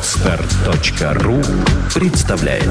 Отстар.ру 0.00 1.42
представляет 1.94 2.64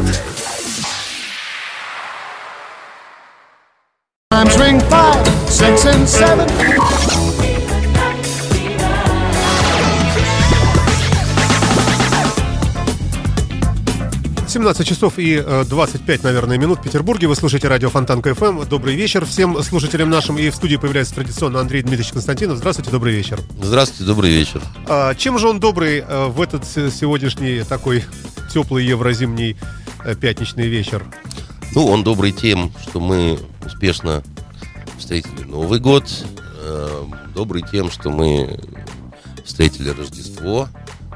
Times 4.33 4.57
ring 4.57 4.79
five, 4.89 5.23
six 5.47 5.85
and 5.85 6.07
seven. 6.07 6.47
17 14.49 14.87
часов 14.87 15.19
и 15.19 15.43
э, 15.45 15.63
25, 15.69 16.23
наверное, 16.23 16.57
минут 16.57 16.79
в 16.79 16.81
Петербурге. 16.81 17.27
Вы 17.27 17.35
слушаете 17.35 17.67
радио 17.67 17.89
Фонтан 17.91 18.21
КФМ. 18.23 18.65
Добрый 18.67 18.95
вечер 18.95 19.23
всем 19.23 19.61
слушателям 19.61 20.09
нашим. 20.09 20.39
И 20.39 20.49
в 20.49 20.55
студии 20.55 20.75
появляется 20.75 21.13
традиционно 21.13 21.59
Андрей 21.59 21.83
Дмитриевич 21.83 22.13
Константинов. 22.13 22.57
Здравствуйте, 22.57 22.89
добрый 22.89 23.13
вечер. 23.13 23.39
Здравствуйте, 23.61 24.05
добрый 24.05 24.31
вечер. 24.31 24.61
А, 24.87 25.13
чем 25.13 25.37
же 25.37 25.47
он 25.47 25.59
добрый 25.59 25.99
э, 25.99 26.25
в 26.27 26.41
этот 26.41 26.65
сегодняшний 26.65 27.61
такой 27.61 28.03
теплый 28.51 28.83
еврозимний 28.85 29.55
э, 30.03 30.15
пятничный 30.15 30.67
вечер? 30.67 31.05
Ну, 31.75 31.85
он 31.85 32.03
добрый 32.03 32.31
тем, 32.31 32.71
что 32.81 32.99
мы 32.99 33.37
успешно 33.63 34.23
встретили 34.97 35.43
Новый 35.43 35.79
год. 35.79 36.05
Э, 36.63 37.03
Добрый 37.35 37.63
тем, 37.71 37.91
что 37.91 38.09
мы 38.09 38.59
встретили 39.45 39.89
Рождество 39.89 40.67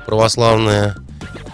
православное. 0.06 0.96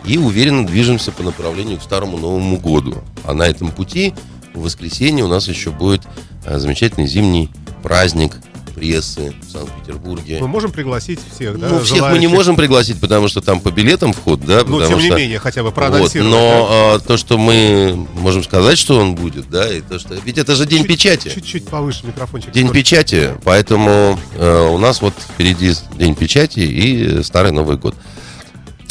И 0.06 0.18
уверенно 0.18 0.66
движемся 0.66 1.12
по 1.12 1.24
направлению 1.24 1.78
к 1.78 1.84
Старому 1.84 2.18
Новому 2.18 2.58
году. 2.58 2.98
А 3.24 3.34
на 3.34 3.44
этом 3.44 3.72
пути 3.72 4.14
в 4.54 4.62
воскресенье 4.62 5.24
у 5.24 5.28
нас 5.28 5.48
еще 5.48 5.72
будет 5.72 6.02
э, 6.46 6.58
замечательный 6.58 7.08
зимний 7.08 7.50
праздник 7.84 8.38
прессы 8.80 9.34
в 9.42 9.52
Санкт-Петербурге. 9.52 10.38
Мы 10.40 10.48
можем 10.48 10.72
пригласить 10.72 11.20
всех, 11.34 11.60
да? 11.60 11.68
ну, 11.70 11.80
всех 11.82 11.98
мы 11.98 11.98
не 11.98 12.08
желающих? 12.08 12.32
можем 12.32 12.56
пригласить, 12.56 13.00
потому 13.00 13.28
что 13.28 13.42
там 13.42 13.60
по 13.60 13.72
билетам 13.72 14.14
вход, 14.14 14.40
да? 14.46 14.64
Ну, 14.66 14.80
тем 14.88 15.00
не 15.00 15.08
что- 15.08 15.18
менее, 15.18 15.40
хотя 15.40 15.62
бы 15.62 15.68
Вот, 15.68 15.76
проанонсировать. 15.76 16.32
но 16.32 16.68
а, 16.70 17.00
то, 17.00 17.18
что 17.18 17.38
мы 17.38 18.08
можем 18.16 18.44
сказать, 18.44 18.78
что 18.78 18.98
он 19.00 19.16
будет, 19.16 19.50
да, 19.50 19.72
и 19.72 19.82
то, 19.82 20.00
что... 20.00 20.16
Ведь 20.16 20.38
это 20.38 20.56
же 20.56 20.66
День 20.66 20.80
Чуть- 20.80 20.88
печати. 20.88 21.30
Чуть-чуть 21.30 21.68
повыше 21.68 22.06
микрофончик. 22.08 22.52
День 22.52 22.70
печати, 22.70 23.36
поэтому 23.44 24.18
э, 24.36 24.70
у 24.72 24.78
нас 24.78 25.02
вот 25.02 25.14
впереди 25.34 25.74
День 25.98 26.16
печати 26.16 26.60
и 26.60 27.22
Старый 27.24 27.52
Новый 27.52 27.78
год. 27.78 27.96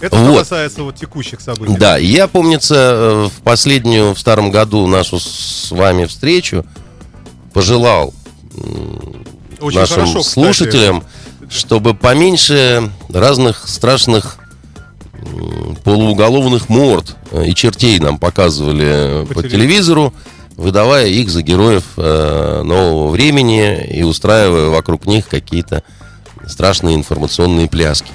Это 0.01 0.17
что 0.17 0.25
Вот. 0.27 0.39
касается 0.41 0.83
вот 0.85 0.97
текущих 0.97 1.41
событий. 1.41 1.77
Да, 1.77 1.97
я, 1.97 2.29
помнится, 2.29 2.75
э, 2.75 3.29
в 3.29 3.43
последнюю, 3.43 4.15
в 4.15 4.19
старом 4.21 4.51
году 4.51 4.87
нашу 4.87 5.19
с 5.19 5.71
вами 5.71 6.05
встречу 6.05 6.65
пожелал 7.53 8.15
Очень 9.61 9.79
нашим 9.81 9.95
хорошо, 9.97 10.21
кстати. 10.21 10.35
слушателям, 10.35 11.05
чтобы 11.51 11.95
поменьше 11.95 12.91
разных 13.09 13.67
страшных 13.69 14.39
полууголовных 15.85 16.69
морд 16.69 17.17
э, 17.33 17.47
и 17.47 17.55
чертей 17.55 17.99
нам 17.99 18.19
показывали 18.19 19.27
По 19.27 19.35
по, 19.35 19.43
телевизору. 19.43 19.51
телевизору, 19.51 20.15
выдавая 20.57 21.07
их 21.09 21.29
за 21.31 21.43
героев 21.43 21.85
э, 21.97 22.63
нового 22.65 23.09
времени 23.11 23.85
и 23.85 24.03
устраивая 24.03 24.69
вокруг 24.69 25.07
них 25.07 25.29
какие-то 25.29 25.83
страшные 26.47 26.95
информационные 26.95 27.69
пляски. 27.69 28.11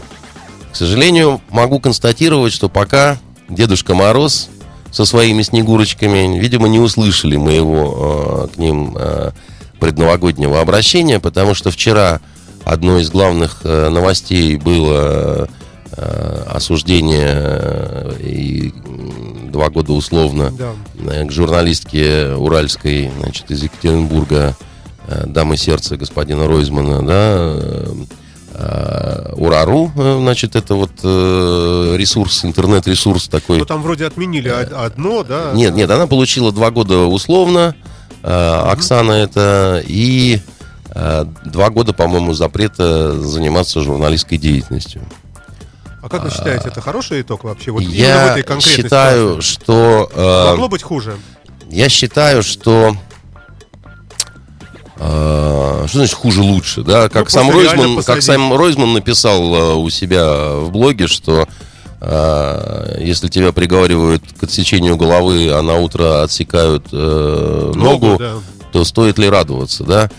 К 0.74 0.76
сожалению, 0.76 1.40
могу 1.52 1.80
констатировать, 1.80 2.52
что 2.52 2.68
пока 2.68 3.20
Дедушка 3.48 3.94
Мороз 3.94 4.50
со 4.92 5.06
своими 5.06 5.44
снегурочками, 5.44 6.40
видимо, 6.40 6.68
не 6.68 6.80
услышали 6.80 7.36
моего 7.38 8.48
э, 8.52 8.56
к 8.56 8.58
ним 8.58 8.96
э, 8.98 9.32
предновогоднего 9.80 10.60
обращения, 10.62 11.20
потому 11.20 11.54
что 11.54 11.70
вчера 11.70 12.22
одной 12.66 13.04
из 13.04 13.12
главных 13.12 13.60
э, 13.64 13.90
новостей 13.90 14.56
было 14.56 15.48
э, 15.96 16.44
осуждение 16.50 17.34
э, 17.36 18.16
и 18.20 18.74
два 19.52 19.70
года 19.70 19.94
условно 19.94 20.52
Да. 20.58 20.72
э, 21.12 21.24
к 21.28 21.32
журналистке 21.32 22.30
уральской, 22.34 23.12
значит, 23.20 23.52
из 23.52 23.62
Екатеринбурга, 23.62 24.56
э, 25.08 25.26
дамы 25.28 25.56
сердца 25.56 25.98
господина 25.98 26.48
Ройзмана, 26.48 27.06
да, 27.06 27.36
э, 27.38 27.94
Урару, 29.36 29.92
э, 29.96 30.18
значит, 30.20 30.56
это 30.56 30.76
вот 30.76 30.92
э, 31.04 31.96
ресурс, 31.98 32.46
интернет-ресурс 32.46 33.28
такой. 33.28 33.58
Ну, 33.60 33.66
там 33.66 33.82
вроде 33.82 34.06
отменили 34.06 34.50
од- 34.50 34.72
одно, 34.74 35.24
да? 35.24 35.52
Нет, 35.54 35.74
нет, 35.76 35.90
она 35.90 36.08
получила 36.08 36.52
два 36.52 36.70
года 36.72 37.00
условно, 37.06 37.76
э, 38.22 38.28
Оксана 38.72 39.12
это, 39.14 39.84
и 39.86 40.40
э, 40.90 41.26
два 41.46 41.70
года, 41.70 41.94
по-моему, 41.94 42.34
запрета 42.34 43.20
заниматься 43.20 43.82
журналистской 43.82 44.38
деятельностью. 44.38 45.02
А 46.02 46.10
как 46.10 46.24
вы 46.26 46.30
считаете, 46.32 46.68
это 46.68 46.82
хороший 46.82 47.22
итог 47.22 47.44
вообще? 47.46 47.72
Вот 47.72 47.82
Я 47.82 48.34
конкретной 48.46 48.62
считаю, 48.62 49.42
ситуации? 49.42 49.64
что... 49.64 50.12
э, 50.14 50.46
Могло 50.52 50.68
быть 50.68 50.84
хуже. 50.84 51.16
Я 51.70 51.90
считаю, 51.90 52.44
что... 52.44 52.96
э, 55.04 55.86
что 55.88 55.98
значит 55.98 56.16
хуже 56.16 56.42
лучше, 56.42 56.82
да? 56.82 57.10
Как 57.10 57.26
Ну, 57.26 57.30
сам 57.30 57.50
Ройзман, 57.50 58.04
как 58.04 58.22
сам 58.22 58.54
Ройзман 58.54 58.94
написал 58.94 59.56
э, 59.56 59.74
у 59.76 59.90
себя 59.90 60.56
в 60.56 60.72
блоге, 60.72 61.08
что 61.08 61.48
э, 62.02 62.98
если 63.02 63.28
тебя 63.28 63.52
приговаривают 63.52 64.24
к 64.40 64.44
отсечению 64.44 64.98
головы, 64.98 65.50
а 65.52 65.62
на 65.62 65.78
утро 65.78 66.24
отсекают 66.24 66.88
э, 66.92 67.72
ногу, 67.76 68.18
да. 68.18 68.36
то 68.72 68.84
стоит 68.84 69.18
ли 69.20 69.30
радоваться, 69.30 69.84
да? 69.84 70.10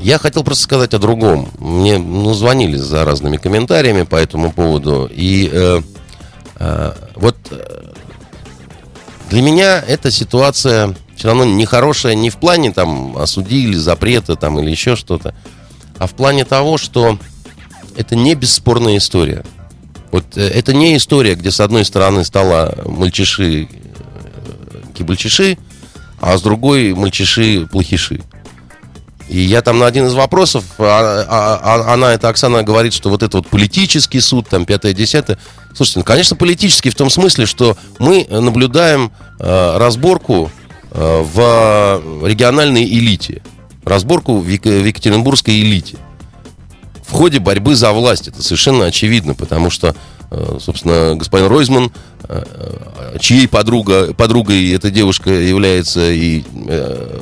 Я 0.00 0.18
хотел 0.18 0.44
просто 0.44 0.62
сказать 0.64 0.94
о 0.94 0.98
другом. 0.98 1.48
Мне 1.58 1.98
ну, 1.98 2.32
звонили 2.32 2.76
за 2.76 3.04
разными 3.04 3.36
комментариями 3.36 4.02
по 4.02 4.16
этому 4.16 4.52
поводу. 4.52 5.10
И 5.12 5.50
э, 5.52 5.80
э, 6.60 6.92
вот 7.16 7.36
э, 7.50 7.92
для 9.30 9.42
меня 9.42 9.82
эта 9.86 10.10
ситуация 10.10 10.94
все 11.18 11.28
равно 11.28 11.44
нехорошая 11.44 12.14
не 12.14 12.30
в 12.30 12.36
плане 12.36 12.72
там 12.72 13.18
осудили, 13.18 13.74
запрета 13.74 14.36
там 14.36 14.60
или 14.60 14.70
еще 14.70 14.94
что-то, 14.94 15.34
а 15.98 16.06
в 16.06 16.12
плане 16.12 16.44
того, 16.44 16.78
что 16.78 17.18
это 17.96 18.14
не 18.14 18.36
бесспорная 18.36 18.98
история. 18.98 19.44
Вот 20.12 20.36
э, 20.36 20.48
это 20.48 20.72
не 20.72 20.96
история, 20.96 21.34
где 21.34 21.50
с 21.50 21.58
одной 21.58 21.84
стороны 21.84 22.24
стало 22.24 22.72
мальчиши 22.86 23.64
э, 23.64 23.66
кибальчиши, 24.96 25.58
а 26.20 26.38
с 26.38 26.42
другой 26.42 26.94
мальчиши 26.94 27.66
плохиши. 27.66 28.20
И 29.28 29.40
я 29.40 29.60
там 29.60 29.80
на 29.80 29.86
один 29.86 30.06
из 30.06 30.14
вопросов, 30.14 30.64
а- 30.78 31.26
а- 31.28 31.60
а- 31.62 31.92
она, 31.94 32.14
это 32.14 32.28
Оксана, 32.28 32.62
говорит, 32.62 32.94
что 32.94 33.10
вот 33.10 33.24
это 33.24 33.38
вот 33.38 33.48
политический 33.48 34.20
суд, 34.20 34.48
там, 34.48 34.64
пятое, 34.64 34.94
десятое. 34.94 35.36
Слушайте, 35.74 35.98
ну, 35.98 36.04
конечно, 36.04 36.36
политический 36.36 36.90
в 36.90 36.94
том 36.94 37.10
смысле, 37.10 37.44
что 37.44 37.76
мы 37.98 38.24
наблюдаем 38.30 39.10
э, 39.40 39.78
разборку 39.78 40.50
в 40.90 42.22
региональной 42.24 42.84
элите. 42.84 43.42
Разборку 43.84 44.38
в, 44.38 44.48
Ек- 44.48 44.64
в 44.64 44.84
Екатеринбургской 44.84 45.60
элите. 45.60 45.96
В 47.06 47.12
ходе 47.12 47.38
борьбы 47.38 47.74
за 47.74 47.92
власть. 47.92 48.28
Это 48.28 48.42
совершенно 48.42 48.84
очевидно, 48.84 49.34
потому 49.34 49.70
что, 49.70 49.94
э, 50.30 50.58
собственно, 50.60 51.14
господин 51.16 51.46
Ройзман, 51.48 51.90
э, 52.28 52.42
э, 52.44 53.18
чьей 53.18 53.48
подруга, 53.48 54.12
подругой 54.12 54.72
эта 54.72 54.90
девушка 54.90 55.30
является 55.30 56.10
и 56.10 56.42
э, 56.66 57.20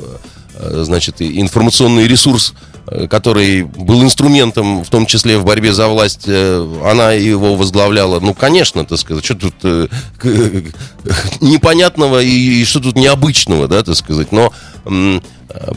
э, 0.55 0.83
значит, 0.83 1.21
информационный 1.21 2.05
ресурс, 2.07 2.53
э, 2.53 2.76
который 3.09 3.63
был 3.63 4.01
инструментом, 4.03 4.83
в 4.83 4.89
том 4.89 5.05
числе 5.05 5.37
в 5.37 5.45
борьбе 5.45 5.73
за 5.73 5.87
власть, 5.87 6.23
э, 6.27 6.81
она 6.85 7.11
его 7.11 7.55
возглавляла. 7.55 8.19
Ну, 8.19 8.33
конечно, 8.33 8.85
так 8.85 8.97
сказать, 8.97 9.25
что 9.25 9.35
тут 9.35 9.55
э, 9.63 9.87
непонятного 11.41 12.21
и, 12.21 12.63
что 12.65 12.79
тут 12.79 12.95
необычного, 12.95 13.67
да, 13.67 13.83
так 13.83 13.95
сказать. 13.95 14.31
Но 14.31 14.53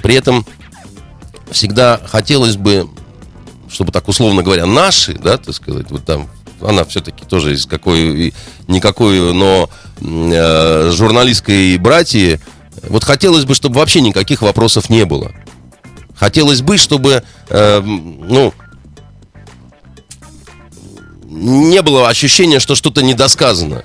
при 0.03 0.15
этом 0.15 0.47
всегда 1.51 2.01
хотелось 2.07 2.57
бы, 2.57 2.89
чтобы 3.69 3.93
так 3.93 4.09
условно 4.09 4.43
говоря, 4.43 4.67
наши, 4.67 5.15
да, 5.15 5.37
так 5.37 5.55
сказать, 5.55 5.91
вот 5.91 6.05
там 6.05 6.29
она 6.61 6.85
все-таки 6.85 7.25
тоже 7.25 7.55
из 7.55 7.67
какой 7.67 8.35
никакой, 8.69 9.33
но 9.35 9.69
э, 10.01 10.91
журналистской 10.93 11.77
братьи. 11.79 12.41
Вот 12.89 13.05
хотелось 13.05 13.45
бы, 13.45 13.55
чтобы 13.55 13.77
вообще 13.77 14.01
никаких 14.01 14.43
вопросов 14.43 14.91
не 14.91 15.05
было. 15.05 15.33
Хотелось 16.21 16.61
бы, 16.61 16.77
чтобы, 16.77 17.25
э, 17.49 17.81
ну, 17.81 18.53
не 21.25 21.81
было 21.81 22.11
ощущения, 22.11 22.61
что 22.61 22.75
что-то 22.75 23.03
недосказано. 23.03 23.85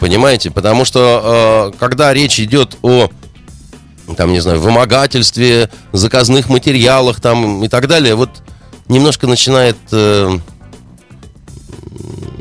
Понимаете? 0.00 0.50
Потому 0.50 0.84
что 0.84 1.70
э, 1.72 1.78
когда 1.78 2.12
речь 2.12 2.40
идет 2.40 2.76
о 2.82 3.10
там, 4.16 4.32
не 4.32 4.40
знаю, 4.40 4.60
вымогательстве, 4.60 5.70
заказных 5.92 6.48
материалах 6.48 7.20
там 7.20 7.62
и 7.64 7.68
так 7.68 7.86
далее, 7.86 8.16
вот 8.16 8.42
немножко 8.88 9.28
начинает 9.28 9.76
э, 9.92 10.38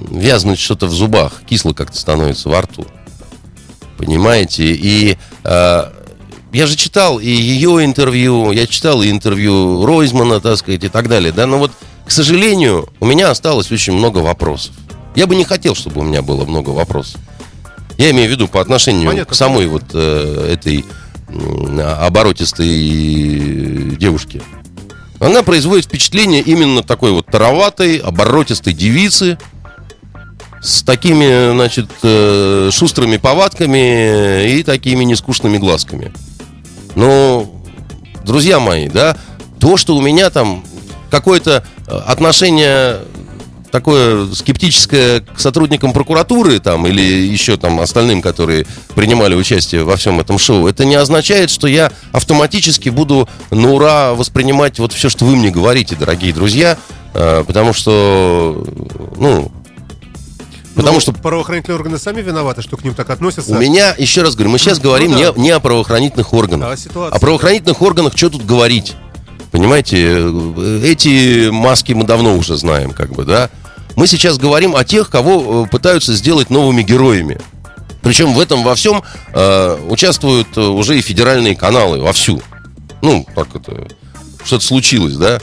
вязнуть 0.10 0.58
что-то 0.60 0.88
в 0.88 0.92
зубах, 0.94 1.44
кисло 1.48 1.74
как-то 1.74 1.98
становится 1.98 2.50
во 2.50 2.62
рту. 2.62 2.88
Понимаете? 3.98 4.64
И 4.64 5.18
э, 5.44 5.92
я 6.56 6.68
же 6.68 6.78
читал 6.78 7.20
и 7.20 7.30
ее 7.30 7.84
интервью, 7.84 8.52
я 8.52 8.66
читал 8.66 9.02
и 9.02 9.12
интервью 9.12 9.86
Ройзмана, 9.86 10.40
так 10.40 10.58
сказать, 10.58 10.86
и 10.86 10.88
так 10.88 11.10
далее, 11.10 11.34
да, 11.34 11.46
но 11.46 11.58
вот, 11.58 11.72
к 12.06 12.12
сожалению, 12.12 12.88
у 13.02 13.06
меня 13.06 13.30
осталось 13.30 13.70
очень 13.74 13.92
много 13.92 14.20
вопросов. 14.20 14.74
Я 15.16 15.28
бы 15.28 15.36
не 15.36 15.44
хотел, 15.44 15.76
чтобы 15.76 16.00
у 16.00 16.04
меня 16.04 16.22
было 16.22 16.46
много 16.46 16.70
вопросов. 16.70 17.20
Я 17.98 18.12
имею 18.12 18.30
в 18.30 18.32
виду 18.32 18.48
по 18.48 18.62
отношению 18.62 19.10
Понятно. 19.10 19.34
к 19.34 19.36
самой 19.36 19.68
вот 19.68 19.84
э, 19.94 20.54
этой 20.54 20.86
м, 21.28 21.80
оборотистой 21.80 23.98
девушке. 23.98 24.42
Она 25.20 25.44
производит 25.44 25.86
впечатление 25.86 26.42
именно 26.42 26.84
такой 26.84 27.12
вот 27.12 27.26
тароватой, 27.26 27.98
оборотистой 27.98 28.74
девицы 28.74 29.38
с 30.62 30.84
такими, 30.84 31.54
значит, 31.54 31.90
э, 32.04 32.70
шустрыми 32.72 33.18
повадками 33.18 34.58
и 34.58 34.64
такими 34.64 35.04
нескучными 35.04 35.58
глазками. 35.58 36.14
Но, 36.96 37.50
друзья 38.24 38.60
мои, 38.60 38.88
да, 38.88 39.18
то, 39.60 39.78
что 39.78 39.96
у 39.96 40.02
меня 40.02 40.30
там 40.30 40.64
какое-то 41.10 41.64
э, 41.88 41.98
отношение 42.08 43.00
такое 43.72 44.34
скептическое 44.34 45.20
к 45.20 45.38
сотрудникам 45.38 45.92
прокуратуры 45.92 46.60
там 46.60 46.88
или 46.88 47.02
еще 47.02 47.58
там 47.58 47.82
остальным, 47.82 48.22
которые 48.22 48.66
принимали 48.96 49.36
участие 49.36 49.84
во 49.84 49.98
всем 49.98 50.22
этом 50.22 50.38
шоу, 50.38 50.68
это 50.68 50.86
не 50.86 50.96
означает, 50.96 51.50
что 51.50 51.68
я 51.68 51.92
автоматически 52.14 52.88
буду 52.88 53.28
на 53.52 53.74
ура 53.74 54.14
воспринимать 54.14 54.80
вот 54.80 54.94
все, 54.94 55.10
что 55.10 55.26
вы 55.26 55.36
мне 55.36 55.50
говорите, 55.50 55.98
дорогие 55.98 56.34
друзья, 56.34 56.78
э, 57.14 57.44
потому 57.46 57.74
что, 57.74 58.66
ну, 59.18 59.52
потому 60.76 60.96
Ну, 60.96 61.00
что 61.00 61.14
правоохранительные 61.14 61.78
органы 61.78 61.98
сами 61.98 62.22
виноваты, 62.22 62.62
что 62.62 62.78
к 62.78 62.84
ним 62.84 62.94
так 62.94 63.10
относятся. 63.10 63.52
у 63.54 63.58
меня, 63.60 63.96
еще 63.98 64.22
раз 64.22 64.36
говорю, 64.36 64.52
мы 64.52 64.60
сейчас 64.60 64.80
говорим 64.80 65.12
Ну 65.12 65.20
да. 65.20 65.34
не, 65.36 65.42
не 65.44 65.50
о 65.52 65.60
правоохранительных 65.60 66.34
органах. 66.34 66.70
А 66.70 66.72
о 66.74 66.78
ситуации, 66.78 67.16
о 67.16 67.20
правоохранительных 67.20 67.82
органах 67.82 68.14
что 68.16 68.30
тут 68.30 68.46
говорить? 68.46 68.94
Понимаете, 69.52 69.98
э, 70.20 70.82
эти 70.84 71.50
маски 71.50 71.94
мы 71.94 72.04
давно 72.04 72.36
уже 72.36 72.58
знаем, 72.58 72.92
как 72.92 73.14
бы, 73.14 73.24
да? 73.26 73.50
Мы 73.96 74.08
сейчас 74.08 74.38
говорим 74.38 74.76
о 74.76 74.84
тех, 74.84 75.10
кого 75.10 75.66
э, 75.66 75.70
пытаются 75.70 76.14
сделать 76.14 76.50
новыми 76.50 76.84
героями. 76.84 77.40
Причем 78.02 78.34
в 78.34 78.40
этом 78.40 78.64
во 78.64 78.76
всем 78.76 79.02
э, 79.34 79.78
участвуют 79.90 80.50
э, 80.58 80.62
уже 80.62 80.98
и 81.00 81.02
федеральные 81.02 81.56
каналы 81.56 82.02
вовсю. 82.02 82.42
Ну, 83.02 83.26
как 83.36 83.56
это, 83.56 83.88
что-то 84.44 84.66
случилось, 84.66 85.16
да? 85.16 85.40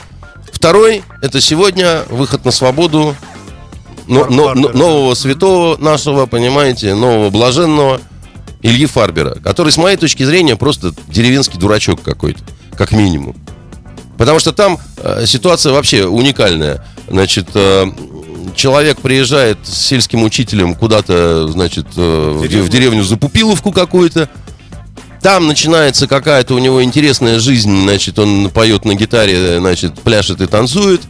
Второй, 0.51 1.03
это 1.21 1.41
сегодня 1.41 2.03
выход 2.09 2.45
на 2.45 2.51
свободу 2.51 3.15
но- 4.07 4.25
но- 4.25 4.53
но- 4.53 4.69
нового 4.69 5.13
святого 5.15 5.77
нашего, 5.77 6.25
понимаете, 6.25 6.93
нового 6.95 7.29
блаженного 7.29 8.01
Ильи 8.61 8.85
Фарбера, 8.85 9.35
который, 9.43 9.71
с 9.71 9.77
моей 9.77 9.97
точки 9.97 10.23
зрения, 10.23 10.55
просто 10.55 10.93
деревенский 11.07 11.59
дурачок 11.59 12.01
какой-то, 12.01 12.41
как 12.77 12.91
минимум. 12.91 13.35
Потому 14.17 14.39
что 14.39 14.53
там 14.53 14.77
э, 14.97 15.25
ситуация 15.25 15.73
вообще 15.73 16.05
уникальная. 16.05 16.85
Значит, 17.09 17.47
э, 17.55 17.85
человек 18.55 18.99
приезжает 19.01 19.57
с 19.63 19.73
сельским 19.75 20.23
учителем 20.23 20.75
куда-то, 20.75 21.47
значит, 21.49 21.87
э, 21.97 22.39
Деревню. 22.43 22.63
в 22.63 22.69
деревню 22.69 23.03
за 23.03 23.17
Пупиловку 23.17 23.71
какую-то. 23.71 24.29
Там 25.21 25.47
начинается 25.47 26.07
какая-то 26.07 26.53
у 26.53 26.59
него 26.59 26.83
интересная 26.83 27.39
жизнь, 27.39 27.83
значит, 27.83 28.19
он 28.19 28.49
поет 28.49 28.85
на 28.85 28.93
гитаре, 28.95 29.57
значит, 29.59 29.99
пляшет 30.01 30.41
и 30.41 30.47
танцует. 30.47 31.01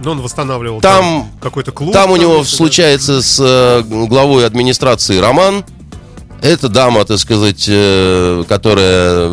Но 0.00 0.12
он 0.12 0.20
восстанавливал 0.20 0.80
Там- 0.80 1.28
какой-то 1.40 1.72
клуб. 1.72 1.92
Там 1.92 2.10
у 2.12 2.16
него 2.16 2.38
да. 2.38 2.44
случается 2.44 3.20
с 3.22 3.38
э, 3.40 3.82
главой 4.06 4.46
администрации 4.46 5.18
роман. 5.18 5.64
Это 6.40 6.68
дама, 6.68 7.04
так 7.04 7.18
сказать, 7.18 7.66
э, 7.68 8.44
которая, 8.48 9.28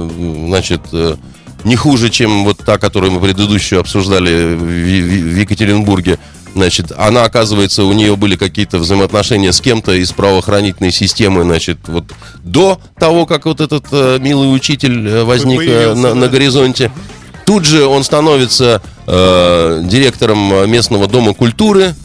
значит, 0.47 0.81
э, 0.91 1.15
не 1.63 1.75
хуже, 1.75 2.09
чем 2.09 2.45
вот 2.45 2.57
та, 2.57 2.77
которую 2.79 3.11
мы 3.11 3.19
предыдущую 3.21 3.79
обсуждали 3.79 4.55
в, 4.55 4.59
в- 4.59 5.33
в 5.33 5.39
Екатеринбурге. 5.39 6.17
Значит, 6.55 6.93
она, 6.97 7.25
оказывается, 7.25 7.83
у 7.83 7.91
нее 7.91 8.15
были 8.15 8.37
какие-то 8.37 8.77
взаимоотношения 8.79 9.51
с 9.51 9.59
кем-то 9.59 9.91
из 9.91 10.13
правоохранительной 10.13 10.91
системы, 10.93 11.43
значит, 11.43 11.79
вот 11.87 12.05
до 12.43 12.79
того, 12.97 13.25
как 13.25 13.45
вот 13.45 13.59
этот 13.59 13.85
э, 13.91 14.19
милый 14.21 14.55
учитель 14.55 15.05
э, 15.07 15.23
возник 15.25 15.59
э, 15.61 15.65
Появился, 15.65 16.01
на, 16.01 16.13
на 16.15 16.21
да. 16.21 16.27
горизонте. 16.29 16.91
Тут 17.45 17.65
же 17.65 17.85
он 17.85 18.03
становится 18.03 18.81
э, 19.05 19.81
директором 19.85 20.69
местного 20.69 21.07
дома 21.07 21.33
культуры, 21.33 21.95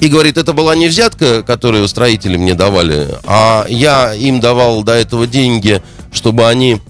и 0.00 0.08
говорит, 0.08 0.38
это 0.38 0.54
была 0.54 0.74
не 0.74 0.88
взятка, 0.88 1.42
которую 1.42 1.86
строители 1.86 2.36
мне 2.36 2.54
давали, 2.54 3.08
а 3.24 3.66
я 3.68 4.14
им 4.14 4.40
давал 4.40 4.82
до 4.82 4.92
этого 4.92 5.26
деньги, 5.26 5.82
чтобы 6.10 6.48
они 6.48 6.80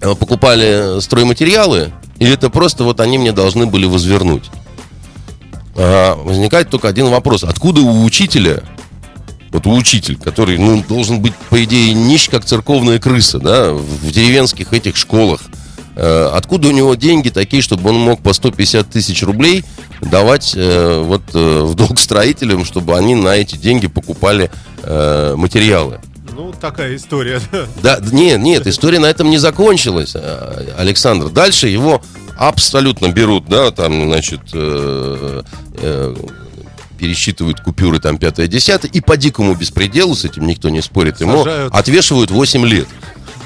э, 0.00 0.14
покупали 0.14 1.00
стройматериалы, 1.00 1.92
или 2.18 2.32
это 2.32 2.50
просто 2.50 2.84
вот 2.84 3.00
они 3.00 3.18
мне 3.18 3.32
должны 3.32 3.66
были 3.66 3.86
возвернуть. 3.86 4.44
А, 5.76 6.14
возникает 6.14 6.70
только 6.70 6.86
один 6.86 7.06
вопрос. 7.06 7.42
Откуда 7.42 7.80
у 7.80 8.04
учителя, 8.04 8.62
вот 9.50 9.66
у 9.66 9.74
учитель, 9.74 10.16
который 10.16 10.56
ну, 10.56 10.82
должен 10.88 11.20
быть, 11.20 11.34
по 11.50 11.62
идее, 11.64 11.92
нищ, 11.92 12.28
как 12.30 12.44
церковная 12.44 13.00
крыса, 13.00 13.40
да, 13.40 13.72
в 13.72 14.12
деревенских 14.12 14.72
этих 14.72 14.96
школах, 14.96 15.40
э, 15.42 15.63
откуда 15.96 16.68
у 16.68 16.70
него 16.72 16.94
деньги 16.94 17.28
такие, 17.28 17.62
чтобы 17.62 17.90
он 17.90 17.96
мог 17.96 18.20
по 18.20 18.32
150 18.32 18.88
тысяч 18.90 19.22
рублей 19.22 19.64
давать 20.00 20.52
э, 20.56 21.02
вот 21.02 21.22
э, 21.34 21.60
в 21.62 21.74
долг 21.74 21.98
строителям, 21.98 22.64
чтобы 22.64 22.96
они 22.96 23.14
на 23.14 23.36
эти 23.36 23.56
деньги 23.56 23.86
покупали 23.86 24.50
э, 24.82 25.34
материалы? 25.36 26.00
Ну, 26.36 26.52
такая 26.60 26.96
история, 26.96 27.40
да. 27.82 28.00
Нет, 28.10 28.40
нет, 28.40 28.66
история 28.66 28.98
на 28.98 29.06
этом 29.06 29.30
не 29.30 29.38
закончилась, 29.38 30.12
э, 30.14 30.74
Александр. 30.76 31.28
Дальше 31.28 31.68
его 31.68 32.02
абсолютно 32.36 33.10
берут, 33.10 33.46
да, 33.46 33.70
там, 33.70 34.08
значит, 34.08 34.40
э, 34.52 35.42
э, 35.78 36.16
пересчитывают 36.98 37.60
купюры 37.60 38.00
там 38.00 38.16
5-10, 38.16 38.88
и 38.88 39.00
по 39.00 39.16
дикому 39.16 39.54
беспределу, 39.54 40.14
с 40.14 40.24
этим 40.24 40.46
никто 40.46 40.68
не 40.70 40.80
спорит, 40.82 41.20
ему 41.20 41.44
Сажают. 41.44 41.74
отвешивают 41.74 42.30
8 42.30 42.66
лет. 42.66 42.88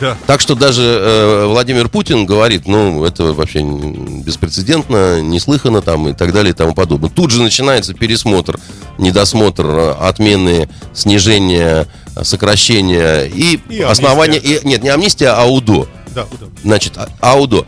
Да. 0.01 0.17
Так 0.27 0.41
что 0.41 0.55
даже 0.55 0.83
э, 0.83 1.47
Владимир 1.47 1.89
Путин 1.89 2.25
говорит, 2.27 2.67
ну, 2.67 3.05
это 3.05 3.33
вообще 3.33 3.63
беспрецедентно, 3.63 5.21
неслыханно 5.21 5.83
там 5.83 6.09
и 6.09 6.13
так 6.13 6.33
далее 6.33 6.51
и 6.51 6.55
тому 6.55 6.75
подобное. 6.75 7.11
Тут 7.11 7.31
же 7.31 7.43
начинается 7.43 7.95
пересмотр, 7.95 8.59
недосмотр, 8.99 9.67
э, 9.67 9.91
отмены, 10.01 10.69
снижение, 10.95 11.87
э, 12.17 12.25
сокращение 12.25 13.29
и, 13.29 13.55
И 13.55 13.81
амнистия. 13.81 13.87
основание... 13.87 14.41
И, 14.41 14.61
нет, 14.67 14.83
не 14.83 14.89
амнистия, 14.91 15.29
а 15.31 15.45
УДО. 15.47 15.89
Да, 16.15 16.27
да. 16.41 16.47
Значит, 16.63 16.95
а- 16.97 17.09
аудо. 17.21 17.67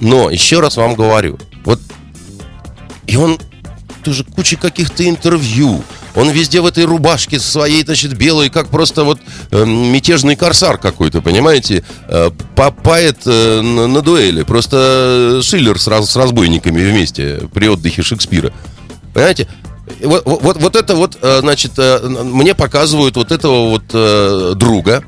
Но, 0.00 0.30
еще 0.30 0.60
раз 0.60 0.76
вам 0.76 0.94
говорю, 0.94 1.38
вот 1.64 1.80
и 3.06 3.16
он 3.16 3.38
тоже 4.02 4.24
куча 4.24 4.56
каких-то 4.56 5.08
интервью. 5.08 5.82
Он 6.16 6.30
везде 6.30 6.60
в 6.62 6.66
этой 6.66 6.84
рубашке 6.84 7.38
своей, 7.38 7.84
значит, 7.84 8.16
белой, 8.16 8.48
как 8.48 8.68
просто 8.68 9.04
вот 9.04 9.20
э, 9.50 9.64
мятежный 9.64 10.34
корсар 10.34 10.78
какой-то, 10.78 11.20
понимаете? 11.20 11.84
Э, 12.08 12.30
по- 12.56 12.70
поэт 12.70 13.18
э, 13.26 13.60
на, 13.60 13.86
на 13.86 14.00
дуэли. 14.00 14.42
Просто 14.42 15.40
Шиллер 15.42 15.78
с, 15.78 15.86
с 15.86 16.16
разбойниками 16.16 16.82
вместе 16.82 17.42
при 17.52 17.68
отдыхе 17.68 18.02
Шекспира. 18.02 18.52
Понимаете? 19.12 19.46
Вот, 20.02 20.24
вот, 20.24 20.56
вот 20.56 20.74
это 20.74 20.96
вот, 20.96 21.18
э, 21.20 21.40
значит, 21.40 21.72
э, 21.76 22.00
мне 22.00 22.54
показывают 22.54 23.16
вот 23.16 23.30
этого 23.30 23.68
вот 23.68 23.84
э, 23.92 24.54
друга, 24.56 25.04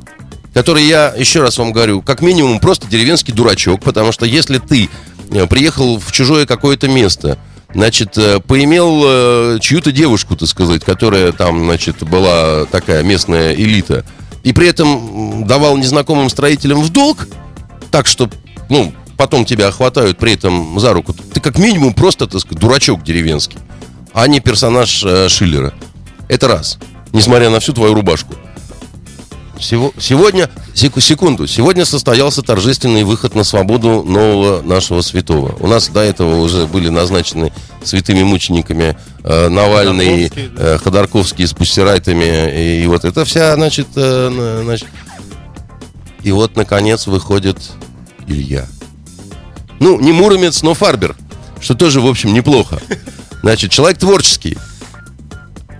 который 0.53 0.85
я, 0.85 1.15
еще 1.17 1.41
раз 1.41 1.57
вам 1.57 1.73
говорю, 1.73 2.03
как 2.03 2.21
минимум 2.21 2.61
просто 2.61 2.87
деревенский 2.87 3.33
дурачок, 3.33 3.83
потому 3.83 4.13
что 4.13 4.27
если 4.27 4.59
ты 4.59 4.89
э, 5.31 5.47
приехал 5.47 5.99
в 5.99 6.13
чужое 6.13 6.47
какое-то 6.47 6.87
место, 6.87 7.39
значит, 7.75 8.17
э, 8.17 8.41
поимел 8.41 9.03
э, 9.05 9.59
чью-то 9.61 9.93
девушку, 9.93 10.37
так 10.37 10.49
сказать, 10.49 10.85
которая 10.85 11.33
там, 11.33 11.65
значит, 11.65 12.03
была 12.03 12.65
такая 12.67 13.03
местная 13.03 13.55
элита, 13.55 14.05
и 14.43 14.53
при 14.53 14.69
этом 14.69 15.47
давал 15.47 15.77
незнакомым 15.77 16.31
строителям 16.31 16.83
в 16.83 16.91
долг, 16.91 17.29
так 17.91 18.07
что, 18.07 18.31
ну, 18.69 18.93
потом 19.17 19.45
тебя 19.45 19.71
хватают 19.71 20.19
при 20.19 20.33
этом 20.33 20.79
за 20.79 20.93
руку, 20.93 21.13
ты 21.13 21.41
как 21.41 21.59
минимум 21.59 21.95
просто, 21.95 22.27
так 22.27 22.41
сказать, 22.41 22.61
дурачок 22.61 23.03
деревенский, 23.03 23.59
а 24.13 24.27
не 24.27 24.41
персонаж 24.41 25.05
э, 25.05 25.29
Шиллера. 25.29 25.75
Это 26.29 26.49
раз. 26.49 26.79
Несмотря 27.13 27.51
на 27.51 27.61
всю 27.61 27.73
твою 27.73 27.95
рубашку. 27.95 28.35
Сего- 29.61 29.93
сегодня, 29.99 30.49
сек- 30.75 31.01
секунду, 31.01 31.47
сегодня 31.49 31.85
состоялся 31.85 32.43
торжественный 32.43 33.03
выход 33.03 33.35
на 33.35 33.43
свободу 33.43 34.05
нового 34.05 34.63
нашего 34.63 35.01
святого. 35.01 35.57
У 35.59 35.67
нас 35.67 35.89
до 35.89 36.01
этого 36.01 36.37
уже 36.41 36.67
были 36.67 36.89
назначены 36.91 37.53
святыми 37.83 38.23
мучениками 38.23 38.97
э, 39.25 39.49
Навальный, 39.49 40.29
Ходорковский, 40.29 40.51
э, 40.57 40.79
Ходорковский 40.79 41.47
с 41.49 41.53
пустирайтами, 41.53 42.83
и, 42.83 42.87
вот 42.87 43.05
это 43.05 43.25
вся, 43.25 43.55
значит, 43.57 43.89
э, 43.97 44.29
на- 44.29 44.63
значит, 44.63 44.87
и 46.23 46.31
вот, 46.31 46.55
наконец, 46.57 47.07
выходит 47.09 47.59
Илья. 48.29 48.67
Ну, 49.81 49.99
не 50.01 50.13
Муромец, 50.13 50.63
но 50.63 50.75
Фарбер, 50.75 51.17
что 51.61 51.75
тоже, 51.75 52.01
в 52.01 52.07
общем, 52.07 52.33
неплохо. 52.33 52.81
Значит, 53.43 53.71
человек 53.73 53.99
творческий, 53.99 54.57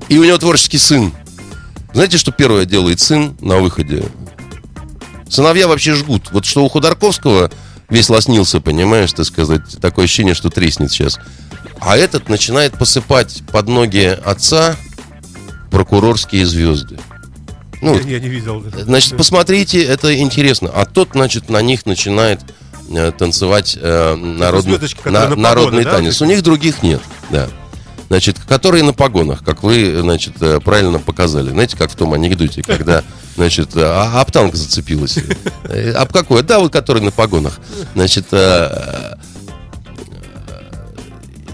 и 0.09 0.19
у 0.19 0.25
него 0.25 0.39
творческий 0.39 0.79
сын. 0.79 1.13
Знаете, 1.99 2.17
что 2.17 2.31
первое 2.31 2.65
делает 2.65 3.01
сын 3.01 3.37
на 3.41 3.57
выходе? 3.57 4.05
Сыновья 5.29 5.67
вообще 5.67 5.95
жгут. 5.95 6.31
Вот 6.31 6.45
что 6.45 6.65
у 6.65 6.69
Ходорковского 6.69 7.51
весь 7.89 8.09
лоснился, 8.09 8.61
понимаешь, 8.61 9.13
так 9.13 9.27
сказать, 9.27 9.63
такое 9.81 10.05
ощущение, 10.05 10.35
что 10.35 10.49
треснет 10.49 10.93
сейчас. 10.93 11.19
А 11.81 11.97
этот 11.97 12.29
начинает 12.29 12.79
посыпать 12.79 13.43
под 13.51 13.67
ноги 13.67 14.17
отца 14.25 14.77
прокурорские 15.73 16.47
звезды. 16.47 17.01
Ну, 17.83 17.99
я, 17.99 18.11
я 18.11 18.21
не 18.21 18.29
видел. 18.29 18.65
Значит, 18.77 19.17
посмотрите, 19.17 19.83
это 19.83 20.17
интересно. 20.17 20.71
А 20.73 20.87
тот, 20.87 21.09
значит, 21.15 21.51
на 21.51 21.61
них 21.63 21.85
начинает 21.85 22.39
э, 22.91 23.11
танцевать 23.11 23.77
э, 23.77 24.15
народный, 24.15 24.79
на, 25.05 25.31
на 25.31 25.35
народный 25.35 25.83
да? 25.83 25.95
танец. 25.95 26.23
У 26.23 26.27
них 26.27 26.45
других 26.45 26.85
нет, 26.85 27.01
да. 27.31 27.49
Значит, 28.09 28.39
которые 28.41 28.83
на 28.85 28.95
погонах, 28.95 29.45
как 29.45 29.63
вы, 29.63 30.01
значит, 30.01 30.35
э, 30.41 30.61
правильно 30.61 30.99
показали. 30.99 31.51
Знаете, 31.51 31.77
как 31.77 31.91
в 31.91 31.95
том 31.95 32.15
анекдоте, 32.15 32.63
когда, 32.63 33.05
значит, 33.37 33.71
а, 33.75 34.21
об 34.21 34.31
танк 34.31 34.55
зацепилась. 34.55 35.19
Э, 35.65 35.93
об 35.93 36.13
какой? 36.13 36.43
Да, 36.43 36.59
вот 36.59 36.73
который 36.73 37.03
на 37.03 37.11
погонах. 37.11 37.61
Значит, 37.95 38.33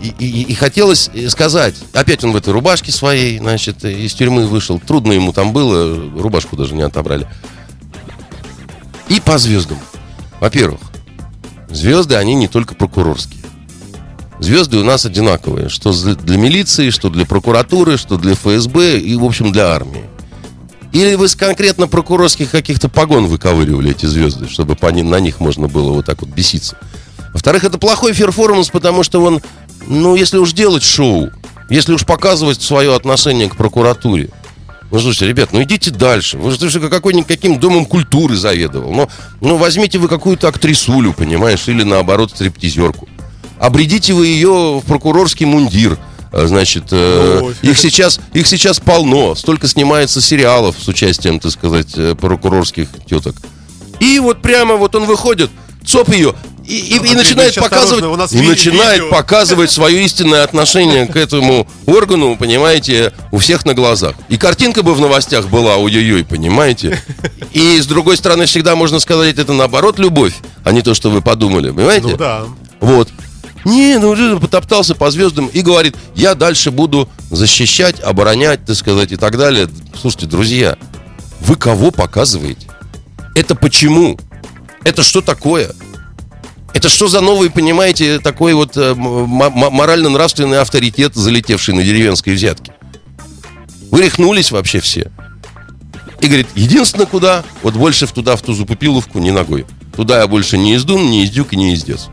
и, 0.01 0.09
и, 0.19 0.43
и 0.43 0.55
хотелось 0.55 1.11
сказать, 1.29 1.75
опять 1.93 2.23
он 2.23 2.33
в 2.33 2.37
этой 2.37 2.53
рубашке 2.53 2.93
своей, 2.93 3.39
значит, 3.39 3.85
из 3.85 4.15
тюрьмы 4.15 4.47
вышел. 4.47 4.79
Трудно 4.79 5.13
ему 5.13 5.33
там 5.33 5.53
было, 5.53 5.95
рубашку 6.21 6.57
даже 6.57 6.75
не 6.75 6.83
отобрали. 6.83 7.27
И 9.09 9.21
по 9.21 9.39
звездам. 9.39 9.79
Во-первых, 10.41 10.81
звезды, 11.71 12.17
они 12.17 12.35
не 12.35 12.49
только 12.49 12.75
прокурорские. 12.75 13.44
Звезды 14.41 14.79
у 14.79 14.85
нас 14.85 15.07
одинаковые. 15.07 15.69
Что 15.69 15.93
для 15.93 16.37
милиции, 16.37 16.91
что 16.91 17.09
для 17.09 17.25
прокуратуры, 17.25 17.97
что 17.97 18.17
для 18.17 18.35
ФСБ 18.35 18.99
и, 18.99 19.17
в 19.17 19.25
общем, 19.25 19.53
для 19.53 19.69
армии. 19.69 20.05
Или 20.93 21.15
вы 21.15 21.29
с 21.29 21.35
конкретно 21.35 21.89
прокурорских 21.89 22.51
каких-то 22.51 22.89
погон 22.89 23.27
выковыривали 23.27 23.91
эти 23.91 24.07
звезды, 24.07 24.49
чтобы 24.49 24.77
по 24.77 24.87
ним, 24.89 25.11
на 25.11 25.19
них 25.19 25.41
можно 25.41 25.67
было 25.67 25.93
вот 25.93 26.07
так 26.07 26.23
вот 26.23 26.31
беситься. 26.31 26.77
Во-вторых, 27.33 27.65
это 27.65 27.79
плохой 27.79 28.15
перформанс, 28.15 28.71
потому 28.71 29.03
что 29.03 29.21
он 29.21 29.43
ну, 29.87 30.15
если 30.15 30.39
уж 30.39 30.53
делать 30.53 30.83
шоу, 30.83 31.31
если 31.69 31.93
уж 31.93 32.05
показывать 32.05 32.63
свое 32.63 32.95
отношение 32.95 33.49
к 33.49 33.57
прокуратуре, 33.57 34.31
ну, 34.91 35.01
слушайте, 35.01 35.27
ребят, 35.27 35.53
ну 35.53 35.63
идите 35.63 35.91
дальше. 35.91 36.39
Вы 36.39 36.53
же 36.53 36.89
какой-нибудь 36.89 37.27
каким 37.27 37.59
домом 37.59 37.85
культуры 37.85 38.37
заведовал. 38.37 38.93
Ну, 38.93 39.09
ну 39.41 39.57
возьмите 39.57 39.99
вы 39.99 40.09
какую-то 40.09 40.49
актрисулю, 40.49 41.13
понимаешь, 41.13 41.67
или 41.67 41.83
наоборот 41.83 42.31
стриптизерку. 42.31 43.09
Обредите 43.65 44.13
вы 44.13 44.27
ее 44.27 44.79
в 44.79 44.83
прокурорский 44.83 45.47
мундир. 45.47 45.99
А, 46.33 46.47
значит, 46.47 46.85
э, 46.91 47.55
их, 47.63 47.79
сейчас, 47.79 48.21
их 48.35 48.47
сейчас 48.47 48.79
полно. 48.79 49.35
Столько 49.35 49.69
снимается 49.69 50.21
сериалов 50.21 50.77
с 50.79 50.87
участием, 50.87 51.41
так 51.41 51.51
сказать, 51.51 51.89
э, 51.97 52.15
прокурорских 52.15 52.89
теток. 53.09 53.35
И 54.01 54.19
вот 54.19 54.43
прямо 54.43 54.75
вот 54.75 54.95
он 54.95 55.07
выходит, 55.07 55.51
цоп 55.83 56.11
ее, 56.11 56.35
и, 56.67 56.77
и, 56.77 56.97
и 56.97 57.15
начинает 57.15 57.55
показывать, 57.55 58.05
у 58.05 58.17
нас 58.17 58.35
и 58.35 58.43
начинает 58.43 59.09
показывать 59.11 59.71
свое 59.71 60.05
истинное 60.05 60.45
отношение 60.45 61.07
к 61.07 61.17
этому 61.17 61.67
органу, 61.87 62.37
понимаете, 62.37 63.15
у 63.33 63.39
всех 63.39 63.65
на 63.65 63.73
глазах. 63.73 64.15
И 64.29 64.37
картинка 64.37 64.83
бы 64.83 64.93
в 64.93 65.01
новостях 65.01 65.47
была, 65.49 65.77
ой-ой-ой, 65.77 66.27
понимаете? 66.27 67.03
И 67.55 67.81
с 67.81 67.87
другой 67.87 68.19
стороны, 68.19 68.45
всегда 68.45 68.77
можно 68.77 68.99
сказать, 68.99 69.39
это 69.39 69.55
наоборот 69.55 69.99
любовь, 69.99 70.35
а 70.65 70.73
не 70.73 70.83
то, 70.83 70.93
что 70.93 71.09
вы 71.09 71.23
подумали, 71.23 71.71
понимаете? 71.71 72.09
Ну 72.09 72.17
да. 72.19 72.45
Вот. 72.81 73.09
Не, 73.65 73.99
ну 73.99 74.39
потоптался 74.41 74.95
по 74.95 75.11
звездам 75.11 75.47
и 75.47 75.63
говорит, 75.63 75.97
я 76.15 76.35
дальше 76.35 76.71
буду 76.71 77.09
защищать, 77.31 78.01
оборонять, 78.01 78.65
так 78.67 78.77
сказать, 78.77 79.13
и 79.13 79.17
так 79.17 79.39
далее. 79.39 79.69
Слушайте, 79.99 80.27
друзья, 80.27 80.77
вы 81.41 81.57
кого 81.57 81.91
показываете? 81.91 82.69
Это 83.35 83.55
почему? 83.55 84.19
Это 84.85 85.03
что 85.03 85.23
такое? 85.23 85.73
Это 86.75 86.89
что 86.89 87.09
за 87.09 87.21
новый, 87.21 87.51
понимаете, 87.51 88.19
такой 88.19 88.53
вот 88.53 88.77
э, 88.77 88.95
морально-нравственный 88.95 90.59
авторитет, 90.59 91.15
залетевший 91.15 91.73
на 91.73 91.83
деревенской 91.83 92.35
взятке? 92.35 92.75
Вы 93.91 94.03
рехнулись 94.03 94.51
вообще 94.51 94.81
все. 94.81 95.11
И 96.21 96.27
говорит, 96.27 96.49
единственное 96.55 97.07
куда, 97.07 97.45
вот 97.63 97.75
больше 97.75 98.07
в 98.07 98.13
туда, 98.13 98.35
в 98.37 98.43
ту 98.43 98.55
зупупиловку, 98.55 99.19
не 99.21 99.31
ногой. 99.31 99.67
Туда 99.95 100.21
я 100.21 100.27
больше 100.27 100.59
не 100.59 100.75
издун, 100.75 101.11
не 101.11 101.25
издюк 101.25 101.53
и 101.53 101.57
не 101.57 101.75
издец. 101.75 102.09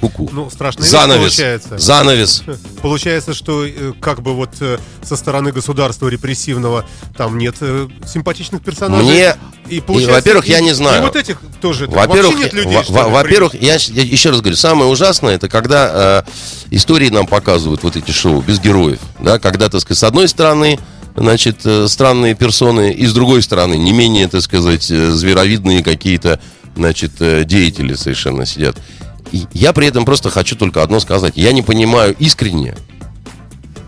Куку. 0.00 0.28
Ну, 0.32 0.48
страшно 0.50 0.84
Занавес. 0.84 1.20
Получается. 1.20 1.78
Занавес. 1.78 2.42
Получается, 2.82 3.34
что 3.34 3.64
э, 3.64 3.92
как 4.00 4.22
бы 4.22 4.34
вот 4.34 4.50
э, 4.60 4.78
со 5.02 5.16
стороны 5.16 5.50
государства 5.50 6.08
репрессивного 6.08 6.84
там 7.16 7.36
нет 7.36 7.56
э, 7.60 7.88
симпатичных 8.06 8.62
персонажей. 8.62 9.04
Мне, 9.04 9.36
и, 9.68 9.78
и 9.78 10.06
во-первых, 10.06 10.46
я 10.46 10.60
не 10.60 10.72
знаю. 10.72 11.02
И 11.02 11.04
вот 11.04 11.16
этих 11.16 11.40
тоже. 11.60 11.86
Во-первых, 11.88 12.38
нет 12.38 12.52
людей, 12.52 12.78
во-первых, 12.88 13.54
я, 13.54 13.76
я 13.76 14.02
еще 14.02 14.30
раз 14.30 14.40
говорю, 14.40 14.56
самое 14.56 14.90
ужасное, 14.90 15.34
это 15.34 15.48
когда 15.48 16.24
э, 16.28 16.30
истории 16.70 17.08
нам 17.08 17.26
показывают 17.26 17.82
вот 17.82 17.96
эти 17.96 18.12
шоу 18.12 18.40
без 18.40 18.60
героев, 18.60 19.00
да, 19.20 19.38
когда, 19.38 19.68
так 19.68 19.80
сказать, 19.80 19.98
с 19.98 20.04
одной 20.04 20.28
стороны 20.28 20.78
значит, 21.16 21.66
странные 21.88 22.34
персоны, 22.34 22.92
и 22.92 23.04
с 23.04 23.12
другой 23.12 23.42
стороны, 23.42 23.74
не 23.74 23.92
менее, 23.92 24.28
так 24.28 24.40
сказать, 24.40 24.84
зверовидные 24.84 25.82
какие-то, 25.82 26.38
значит, 26.76 27.14
деятели 27.18 27.94
совершенно 27.94 28.46
сидят 28.46 28.76
я 29.52 29.72
при 29.72 29.86
этом 29.86 30.04
просто 30.04 30.30
хочу 30.30 30.56
только 30.56 30.82
одно 30.82 31.00
сказать. 31.00 31.34
Я 31.36 31.52
не 31.52 31.62
понимаю 31.62 32.14
искренне, 32.18 32.76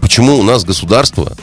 почему 0.00 0.38
у 0.38 0.42
нас 0.42 0.64
государство 0.64 1.37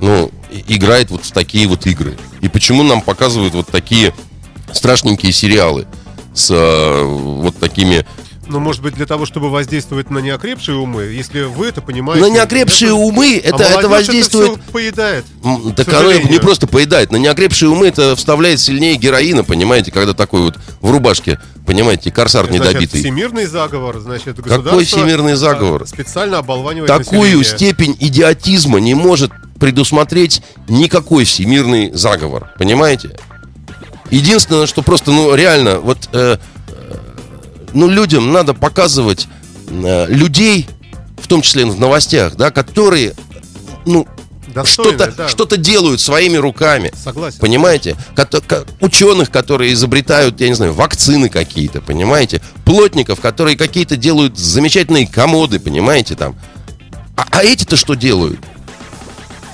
ну, 0.00 0.30
играет 0.68 1.10
вот 1.10 1.24
в 1.24 1.32
такие 1.32 1.66
вот 1.66 1.86
игры. 1.86 2.16
И 2.40 2.48
почему 2.48 2.82
нам 2.82 3.02
показывают 3.02 3.54
вот 3.54 3.66
такие 3.68 4.14
страшненькие 4.72 5.32
сериалы 5.32 5.86
с 6.34 6.50
э, 6.50 7.04
вот 7.04 7.56
такими 7.56 8.06
ну, 8.50 8.60
может 8.60 8.82
быть, 8.82 8.94
для 8.94 9.06
того, 9.06 9.26
чтобы 9.26 9.50
воздействовать 9.50 10.10
на 10.10 10.18
неокрепшие 10.18 10.76
умы, 10.76 11.04
если 11.04 11.42
вы 11.42 11.68
это 11.68 11.80
понимаете. 11.80 12.26
На 12.26 12.30
неокрепшие 12.32 12.88
это... 12.88 12.96
умы 12.96 13.36
это, 13.42 13.66
а 13.66 13.78
это 13.78 13.88
воздействует. 13.88 14.52
Это 14.52 14.72
поедает. 14.72 15.24
Так 15.76 15.88
оно 15.92 16.12
не 16.12 16.38
просто 16.38 16.66
поедает. 16.66 17.12
На 17.12 17.16
неокрепшие 17.16 17.68
умы 17.70 17.86
это 17.86 18.16
вставляет 18.16 18.60
сильнее 18.60 18.96
героина, 18.96 19.44
понимаете, 19.44 19.92
когда 19.92 20.14
такой 20.14 20.42
вот 20.42 20.58
в 20.80 20.90
рубашке, 20.90 21.40
понимаете, 21.66 22.10
корсар 22.10 22.46
значит, 22.46 22.66
недобитый. 22.66 23.00
Всемирный 23.00 23.46
заговор, 23.46 24.00
значит, 24.00 24.36
Какой 24.42 24.84
всемирный 24.84 25.34
заговор? 25.34 25.86
Специально 25.86 26.38
оболванивает 26.38 26.88
Такую 26.88 27.38
население. 27.38 27.44
степень 27.44 27.96
идиотизма 28.00 28.80
не 28.80 28.94
может 28.94 29.30
предусмотреть 29.58 30.42
никакой 30.68 31.24
всемирный 31.24 31.92
заговор, 31.92 32.50
понимаете? 32.58 33.16
Единственное, 34.10 34.66
что 34.66 34.82
просто, 34.82 35.12
ну, 35.12 35.34
реально, 35.34 35.78
вот 35.78 36.08
э, 36.12 36.38
ну, 37.74 37.88
людям 37.88 38.32
надо 38.32 38.54
показывать 38.54 39.28
э, 39.68 40.06
людей, 40.08 40.68
в 41.18 41.26
том 41.26 41.42
числе 41.42 41.64
в 41.66 41.78
новостях, 41.78 42.36
да, 42.36 42.50
которые, 42.50 43.14
ну, 43.86 44.06
что-то 44.64 45.12
да. 45.12 45.28
что 45.28 45.46
делают 45.56 46.00
своими 46.00 46.36
руками. 46.36 46.92
Согласен. 46.94 47.38
Понимаете? 47.40 47.96
Ученых, 48.80 49.30
которые 49.30 49.72
изобретают, 49.72 50.40
я 50.40 50.48
не 50.48 50.54
знаю, 50.54 50.72
вакцины 50.72 51.28
какие-то, 51.28 51.80
понимаете? 51.80 52.40
Плотников, 52.64 53.20
которые 53.20 53.56
какие-то 53.56 53.96
делают 53.96 54.38
замечательные 54.38 55.06
комоды, 55.06 55.60
понимаете, 55.60 56.16
там. 56.16 56.36
А, 57.16 57.26
а 57.30 57.44
эти-то 57.44 57.76
что 57.76 57.94
делают? 57.94 58.40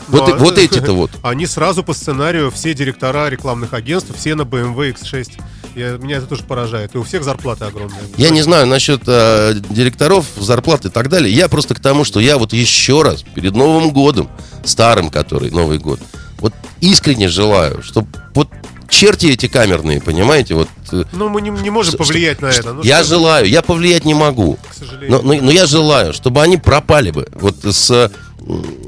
Вот, 0.08 0.28
Но, 0.28 0.36
вот 0.36 0.58
эти-то 0.58 0.92
вот. 0.92 1.10
Они 1.22 1.46
сразу 1.46 1.82
по 1.82 1.92
сценарию, 1.92 2.50
все 2.50 2.74
директора 2.74 3.28
рекламных 3.28 3.72
агентств, 3.74 4.10
все 4.16 4.34
на 4.34 4.42
BMW 4.42 4.94
X6. 4.94 5.32
Я, 5.76 5.98
меня 5.98 6.16
это 6.16 6.26
тоже 6.26 6.42
поражает. 6.42 6.94
И 6.94 6.98
у 6.98 7.02
всех 7.02 7.22
зарплаты 7.22 7.66
огромные. 7.66 8.00
Я 8.16 8.30
не 8.30 8.40
знаю 8.40 8.66
насчет 8.66 9.02
э, 9.06 9.52
директоров, 9.68 10.24
зарплат 10.38 10.86
и 10.86 10.88
так 10.88 11.10
далее. 11.10 11.32
Я 11.32 11.48
просто 11.48 11.74
к 11.74 11.80
тому, 11.80 12.04
что 12.04 12.18
я 12.18 12.38
вот 12.38 12.54
еще 12.54 13.02
раз 13.02 13.22
перед 13.34 13.54
Новым 13.54 13.90
годом, 13.90 14.30
старым 14.64 15.10
который, 15.10 15.50
Новый 15.50 15.78
год, 15.78 16.00
вот 16.38 16.54
искренне 16.80 17.28
желаю, 17.28 17.82
чтобы 17.82 18.08
вот 18.34 18.48
черти 18.88 19.26
эти 19.26 19.48
камерные, 19.48 20.00
понимаете? 20.00 20.54
Вот, 20.54 20.68
э, 20.92 21.04
ну, 21.12 21.28
мы 21.28 21.42
не, 21.42 21.50
не 21.50 21.68
можем 21.68 21.90
что, 21.90 21.98
повлиять 21.98 22.38
что, 22.38 22.46
на 22.46 22.50
это. 22.52 22.72
Ну, 22.72 22.82
я 22.82 23.00
что? 23.00 23.08
желаю, 23.08 23.46
я 23.46 23.60
повлиять 23.60 24.06
не 24.06 24.14
могу. 24.14 24.58
К 24.70 24.74
сожалению. 24.74 25.10
Но, 25.10 25.34
но, 25.34 25.42
но 25.42 25.50
я 25.50 25.66
желаю, 25.66 26.14
чтобы 26.14 26.40
они 26.40 26.56
пропали 26.56 27.10
бы. 27.10 27.28
Вот 27.34 27.56
с 27.62 28.10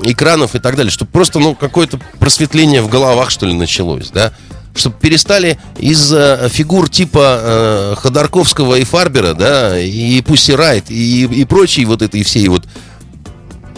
экранов 0.04 0.54
и 0.54 0.58
так 0.58 0.76
далее, 0.76 0.90
чтобы 0.90 1.10
просто, 1.10 1.38
ну, 1.38 1.54
какое-то 1.54 2.00
просветление 2.18 2.80
в 2.80 2.88
головах, 2.88 3.30
что 3.30 3.44
ли, 3.44 3.52
началось, 3.52 4.10
да? 4.10 4.32
Чтобы 4.78 4.96
перестали 5.00 5.58
из 5.78 6.12
э, 6.12 6.48
фигур 6.50 6.88
типа 6.88 7.40
э, 7.40 7.94
Ходорковского 7.98 8.76
и 8.76 8.84
Фарбера, 8.84 9.34
да, 9.34 9.78
и 9.78 10.20
Пусси 10.22 10.52
Райт, 10.52 10.90
и, 10.90 11.24
и 11.24 11.44
прочие 11.44 11.86
вот 11.86 12.02
этой 12.02 12.22
всей 12.22 12.48
вот 12.48 12.64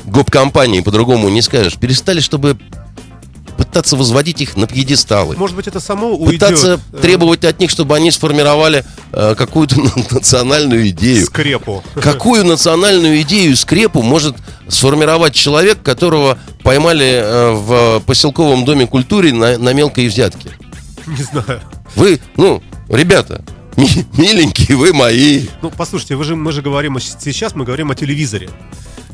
гоп-компании, 0.04 0.80
по-другому 0.80 1.28
не 1.28 1.42
скажешь, 1.42 1.76
перестали, 1.76 2.20
чтобы 2.20 2.58
пытаться 3.56 3.96
возводить 3.96 4.40
их 4.40 4.56
на 4.56 4.66
пьедесталы. 4.66 5.36
Может 5.36 5.54
быть, 5.54 5.68
это 5.68 5.80
само 5.80 6.16
уйдет. 6.16 6.40
Пытаться 6.40 6.80
э, 6.92 6.96
требовать 6.96 7.44
от 7.44 7.60
них, 7.60 7.70
чтобы 7.70 7.94
они 7.94 8.10
сформировали 8.10 8.84
э, 9.12 9.34
какую-то 9.36 9.76
национальную 10.10 10.88
идею. 10.90 11.26
Скрепу. 11.26 11.84
Какую 11.94 12.44
национальную 12.46 13.20
идею 13.20 13.56
скрепу 13.56 14.02
может 14.02 14.34
сформировать 14.68 15.34
человек, 15.34 15.82
которого 15.82 16.38
поймали 16.62 17.20
э, 17.22 17.50
в 17.52 18.00
поселковом 18.06 18.64
доме 18.64 18.86
культуры 18.86 19.32
на, 19.32 19.58
на 19.58 19.72
мелкой 19.74 20.08
взятке? 20.08 20.50
Не 21.18 21.22
знаю. 21.24 21.60
Вы, 21.96 22.20
ну, 22.36 22.62
ребята, 22.88 23.44
миленькие 24.16 24.76
вы 24.76 24.92
мои. 24.92 25.46
Ну, 25.62 25.70
послушайте, 25.76 26.16
вы 26.16 26.24
же, 26.24 26.36
мы 26.36 26.52
же 26.52 26.62
говорим 26.62 26.98
сейчас, 27.00 27.54
мы 27.54 27.64
говорим 27.64 27.90
о 27.90 27.94
телевизоре. 27.94 28.48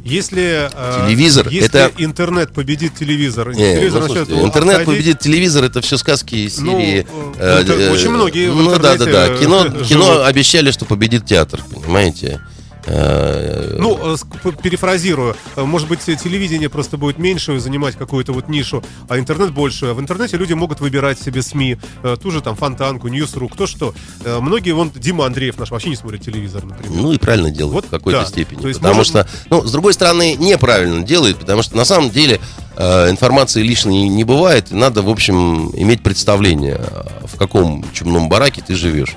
Если, 0.04 0.70
э, 0.72 1.04
Телевизор 1.08 1.48
если 1.48 1.66
это- 1.80 1.90
интернет 1.98 2.52
победит 2.54 2.94
телевизор, 2.94 3.48
Не, 3.48 3.54
телевизор 3.74 4.02
ну, 4.02 4.06
слушайте, 4.06 4.34
интернет 4.40 4.76
отходить, 4.76 4.86
победит 5.00 5.18
телевизор, 5.18 5.64
это 5.64 5.80
все 5.80 5.96
сказки 5.96 6.36
из 6.46 6.58
Ну, 6.58 6.78
серии. 6.78 7.06
э, 7.38 7.62
интер- 7.62 7.90
очень 7.90 8.10
многие 8.10 8.48
Ну 8.52 8.70
да, 8.78 8.96
да, 8.96 9.04
да. 9.04 9.26
э, 9.34 9.38
Кино, 9.40 9.64
живут. 9.64 9.86
кино 9.88 10.24
обещали, 10.24 10.70
что 10.70 10.84
победит 10.84 11.26
театр, 11.26 11.60
понимаете? 11.74 12.40
Ну, 12.86 13.98
э, 14.14 14.16
перефразирую, 14.62 15.36
э, 15.56 15.62
может 15.64 15.88
быть, 15.88 16.00
телевидение 16.00 16.68
просто 16.68 16.96
будет 16.96 17.18
меньше 17.18 17.58
занимать 17.58 17.96
какую-то 17.96 18.32
вот 18.32 18.48
нишу, 18.48 18.82
а 19.08 19.18
интернет 19.18 19.52
больше. 19.52 19.86
В 19.92 20.00
интернете 20.00 20.36
люди 20.36 20.52
могут 20.52 20.80
выбирать 20.80 21.20
себе 21.20 21.42
СМИ, 21.42 21.78
э, 22.02 22.16
ту 22.20 22.30
же 22.30 22.40
там 22.40 22.56
Фонтанку, 22.56 23.08
Ньюсру, 23.08 23.48
кто 23.48 23.66
что. 23.66 23.94
Многие, 24.24 24.72
вон, 24.72 24.90
Дима 24.94 25.26
Андреев 25.26 25.58
наш 25.58 25.70
вообще 25.70 25.90
не 25.90 25.96
смотрит 25.96 26.22
телевизор, 26.22 26.64
например. 26.64 26.92
Ну 27.00 27.12
и 27.12 27.18
правильно 27.18 27.50
делает 27.50 27.74
Вот 27.74 27.84
в 27.86 27.90
какой-то 27.90 28.20
да. 28.20 28.26
степени. 28.26 28.60
То 28.60 28.68
есть 28.68 28.80
потому 28.80 28.96
может- 28.98 29.10
что, 29.10 29.28
ну, 29.50 29.64
с 29.64 29.72
другой 29.72 29.92
стороны, 29.92 30.34
неправильно 30.34 31.02
делает, 31.02 31.38
потому 31.38 31.62
что 31.62 31.76
на 31.76 31.84
самом 31.84 32.10
деле 32.10 32.40
информации 32.76 33.62
лишней 33.62 34.08
не 34.08 34.24
бывает. 34.24 34.70
И 34.70 34.74
надо, 34.74 35.02
в 35.02 35.08
общем, 35.08 35.70
иметь 35.76 36.02
представление, 36.02 36.80
в 37.24 37.36
каком 37.38 37.84
чумном 37.92 38.28
бараке 38.28 38.62
ты 38.66 38.74
живешь. 38.74 39.16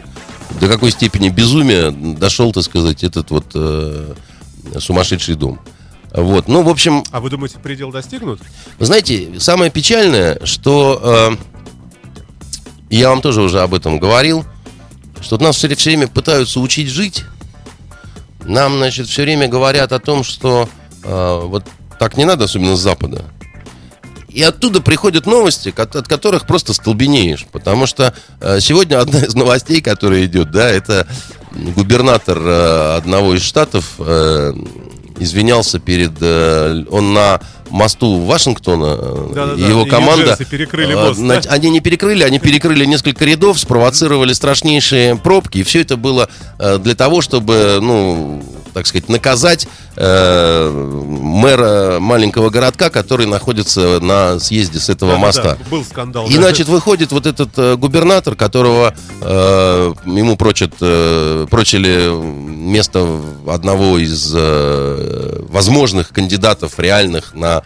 До 0.60 0.68
какой 0.68 0.92
степени 0.92 1.30
безумия 1.30 1.92
дошел, 1.92 2.52
так 2.52 2.64
сказать, 2.64 3.04
этот 3.04 3.32
вот 3.32 3.46
э, 3.54 4.14
сумасшедший 4.80 5.36
дом. 5.36 5.60
Вот, 6.12 6.48
ну, 6.48 6.64
в 6.64 6.70
общем, 6.70 7.04
А 7.12 7.20
вы 7.20 7.30
думаете, 7.30 7.60
предел 7.60 7.92
достигнут? 7.92 8.42
вы 8.80 8.86
знаете, 8.86 9.40
самое 9.40 9.70
печальное, 9.70 10.44
что 10.44 11.00
э, 11.32 11.38
я 12.90 13.10
вам 13.10 13.22
тоже 13.22 13.42
уже 13.42 13.62
об 13.62 13.74
этом 13.76 14.00
говорил, 14.00 14.44
что 15.22 15.38
нас 15.38 15.58
все 15.58 15.68
время 15.68 16.08
пытаются 16.08 16.60
учить 16.60 16.90
жить. 16.90 17.26
Нам, 18.46 18.78
значит, 18.78 19.08
все 19.08 19.22
время 19.22 19.48
говорят 19.48 19.92
о 19.92 20.00
том, 20.00 20.24
что 20.24 20.68
э, 21.04 21.42
вот 21.44 21.66
так 22.00 22.18
не 22.18 22.26
надо, 22.26 22.46
особенно 22.46 22.76
с 22.76 22.80
Запада. 22.80 23.26
И 24.30 24.44
оттуда 24.44 24.82
приходят 24.82 25.26
новости, 25.26 25.74
от 25.76 26.08
которых 26.08 26.46
просто 26.46 26.74
столбенеешь. 26.74 27.48
Потому 27.52 27.88
что 27.88 28.14
э, 28.40 28.60
сегодня 28.60 29.00
одна 29.02 29.20
из 29.20 29.34
новостей, 29.36 29.82
которая 29.82 30.26
идет, 30.26 30.52
да, 30.52 30.70
это 30.70 31.08
губернатор 31.52 32.38
э, 32.38 32.98
одного 32.98 33.34
из 33.36 33.42
штатов 33.42 33.96
э, 33.98 34.54
извинялся 35.20 35.80
перед... 35.80 36.22
он 36.92 37.14
на 37.14 37.42
мосту 37.70 38.20
Вашингтона, 38.26 38.96
э, 38.98 39.32
Да-да-да, 39.34 39.68
его 39.68 39.84
и 39.84 39.90
команда... 39.90 40.38
Перекрыли 40.50 40.94
э, 40.94 41.08
мост, 41.08 41.20
нач- 41.20 41.44
да? 41.44 41.52
Они 41.52 41.70
не 41.70 41.80
перекрыли, 41.80 42.24
они 42.24 42.40
перекрыли 42.40 42.86
несколько 42.86 43.26
рядов, 43.26 43.60
спровоцировали 43.60 44.34
страшнейшие 44.34 45.16
пробки. 45.16 45.60
И 45.60 45.64
все 45.64 45.82
это 45.82 45.98
было 45.98 46.30
э, 46.58 46.78
для 46.78 46.96
того, 46.96 47.22
чтобы, 47.22 47.80
ну, 47.82 48.44
так 48.74 48.88
сказать, 48.88 49.10
наказать 49.10 49.68
э, 49.96 50.70
мэра 50.70 52.00
маленького 52.00 52.50
городка, 52.50 52.90
который 52.90 53.26
находится 53.26 54.00
на 54.00 54.40
съезде 54.40 54.80
с 54.80 54.90
этого 54.90 55.14
Да-да-да, 55.14 55.28
моста. 55.28 55.58
Был 55.70 55.84
скандал. 55.84 56.28
И, 56.28 56.36
да. 56.36 56.42
значит, 56.44 56.68
выходит 56.68 57.12
вот 57.12 57.26
этот 57.26 57.50
э, 57.58 57.76
губернатор, 57.76 58.36
которого 58.36 58.94
э, 59.22 59.94
ему 60.06 60.38
прочат, 60.38 60.74
э, 60.82 61.48
прочили 61.50 62.10
место 62.70 63.20
одного 63.48 63.98
из 63.98 64.32
э, 64.36 65.44
возможных 65.50 66.10
кандидатов 66.10 66.80
реальных 66.80 67.34
на 67.34 67.59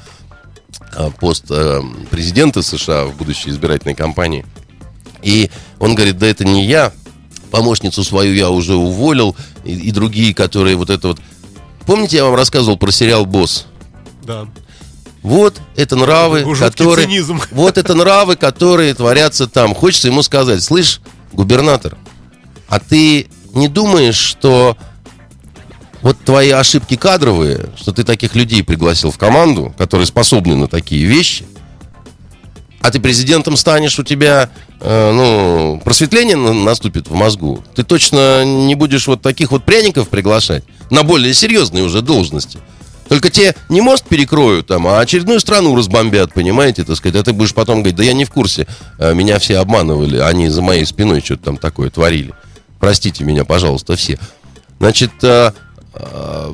пост 1.19 1.45
э, 1.49 1.81
президента 2.09 2.61
США 2.61 3.05
в 3.05 3.15
будущей 3.15 3.49
избирательной 3.49 3.95
кампании. 3.95 4.45
И 5.21 5.49
он 5.79 5.95
говорит, 5.95 6.17
да 6.17 6.27
это 6.27 6.45
не 6.45 6.65
я, 6.65 6.91
помощницу 7.51 8.03
свою 8.03 8.33
я 8.33 8.49
уже 8.49 8.75
уволил, 8.75 9.35
и, 9.63 9.73
и 9.73 9.91
другие, 9.91 10.33
которые 10.33 10.75
вот 10.75 10.89
это 10.89 11.09
вот... 11.09 11.19
Помните, 11.85 12.17
я 12.17 12.25
вам 12.25 12.35
рассказывал 12.35 12.77
про 12.77 12.91
сериал 12.91 13.25
«Босс»? 13.25 13.65
Да. 14.23 14.47
Вот 15.21 15.61
это 15.75 15.95
нравы, 15.95 16.39
Жуткий 16.39 16.65
которые... 16.65 17.05
цинизм. 17.07 17.41
Вот 17.51 17.77
это 17.77 17.95
нравы, 17.95 18.35
которые 18.35 18.93
творятся 18.93 19.47
там. 19.47 19.73
Хочется 19.73 20.09
ему 20.09 20.21
сказать, 20.23 20.61
слышь, 20.61 20.99
губернатор, 21.31 21.97
а 22.67 22.79
ты 22.79 23.27
не 23.53 23.67
думаешь, 23.67 24.17
что 24.17 24.77
вот 26.03 26.17
твои 26.23 26.51
ошибки 26.51 26.95
кадровые, 26.95 27.69
что 27.77 27.93
ты 27.93 28.03
таких 28.03 28.35
людей 28.35 28.63
пригласил 28.63 29.09
в 29.09 29.17
команду, 29.17 29.73
которые 29.77 30.05
способны 30.05 30.55
на 30.55 30.67
такие 30.67 31.05
вещи, 31.05 31.45
а 32.81 32.91
ты 32.91 32.99
президентом 32.99 33.55
станешь, 33.55 33.97
у 33.97 34.03
тебя, 34.03 34.49
э, 34.81 35.11
ну, 35.13 35.81
просветление 35.83 36.35
на- 36.35 36.53
наступит 36.53 37.07
в 37.07 37.13
мозгу. 37.13 37.63
Ты 37.75 37.83
точно 37.83 38.43
не 38.43 38.75
будешь 38.75 39.07
вот 39.07 39.21
таких 39.21 39.51
вот 39.51 39.63
пряников 39.63 40.09
приглашать 40.09 40.65
на 40.89 41.03
более 41.03 41.33
серьезные 41.33 41.85
уже 41.85 42.01
должности. 42.01 42.59
Только 43.07 43.29
те 43.29 43.55
не 43.69 43.79
мост 43.79 44.03
перекроют 44.05 44.67
там, 44.67 44.85
а 44.87 44.99
очередную 44.99 45.39
страну 45.39 45.75
разбомбят, 45.75 46.33
понимаете, 46.33 46.83
так 46.83 46.97
сказать. 46.97 47.15
А 47.15 47.23
ты 47.23 47.31
будешь 47.31 47.53
потом 47.53 47.77
говорить, 47.77 47.95
да 47.95 48.03
я 48.03 48.11
не 48.13 48.25
в 48.25 48.31
курсе, 48.31 48.67
э, 48.99 49.13
меня 49.13 49.39
все 49.39 49.59
обманывали, 49.59 50.17
они 50.17 50.49
за 50.49 50.61
моей 50.61 50.85
спиной 50.85 51.21
что-то 51.21 51.43
там 51.45 51.57
такое 51.57 51.89
творили. 51.89 52.33
Простите 52.81 53.23
меня, 53.23 53.45
пожалуйста, 53.45 53.95
все. 53.95 54.19
Значит, 54.79 55.11
э, 55.95 56.53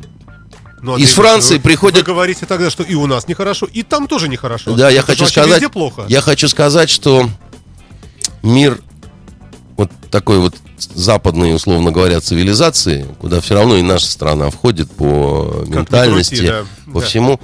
Ну, 0.82 0.96
Из 0.96 1.10
Андрей 1.10 1.14
Франции 1.14 1.54
вы- 1.56 1.60
приходят- 1.60 1.98
Вы 2.06 2.12
говорите 2.14 2.46
тогда, 2.46 2.70
что 2.70 2.82
и 2.82 2.94
у 2.94 3.06
нас 3.06 3.28
нехорошо, 3.28 3.66
и 3.70 3.82
там 3.82 4.06
тоже 4.08 4.28
нехорошо. 4.28 4.74
Да, 4.74 4.88
я 4.88 5.00
Это 5.00 5.08
хочу 5.08 5.26
сказать, 5.26 5.70
плохо. 5.70 6.06
я 6.08 6.22
хочу 6.22 6.48
сказать, 6.48 6.88
что 6.88 7.28
мир 8.42 8.80
вот 9.76 9.90
такой 10.10 10.38
вот 10.38 10.54
западной, 10.78 11.54
условно 11.54 11.90
говоря, 11.92 12.20
цивилизации, 12.20 13.06
куда 13.20 13.42
все 13.42 13.54
равно 13.54 13.76
и 13.76 13.82
наша 13.82 14.06
страна 14.06 14.48
входит 14.48 14.90
по 14.90 15.64
ментальности, 15.66 16.36
крути, 16.36 16.46
да, 16.48 16.64
по 16.92 17.00
да. 17.00 17.06
всему, 17.06 17.40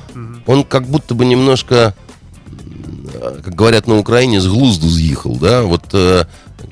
он 0.47 0.65
как 0.65 0.87
будто 0.87 1.15
бы 1.15 1.27
немножко, 1.27 1.95
м, 2.55 3.11
как 3.45 3.55
говорят 3.55 3.87
на 3.87 3.99
Украине, 3.99 4.41
с 4.41 4.47
глузду 4.47 4.89
съехал, 4.89 5.37
да, 5.37 5.63
вот 5.65 5.83
э, 5.93 6.25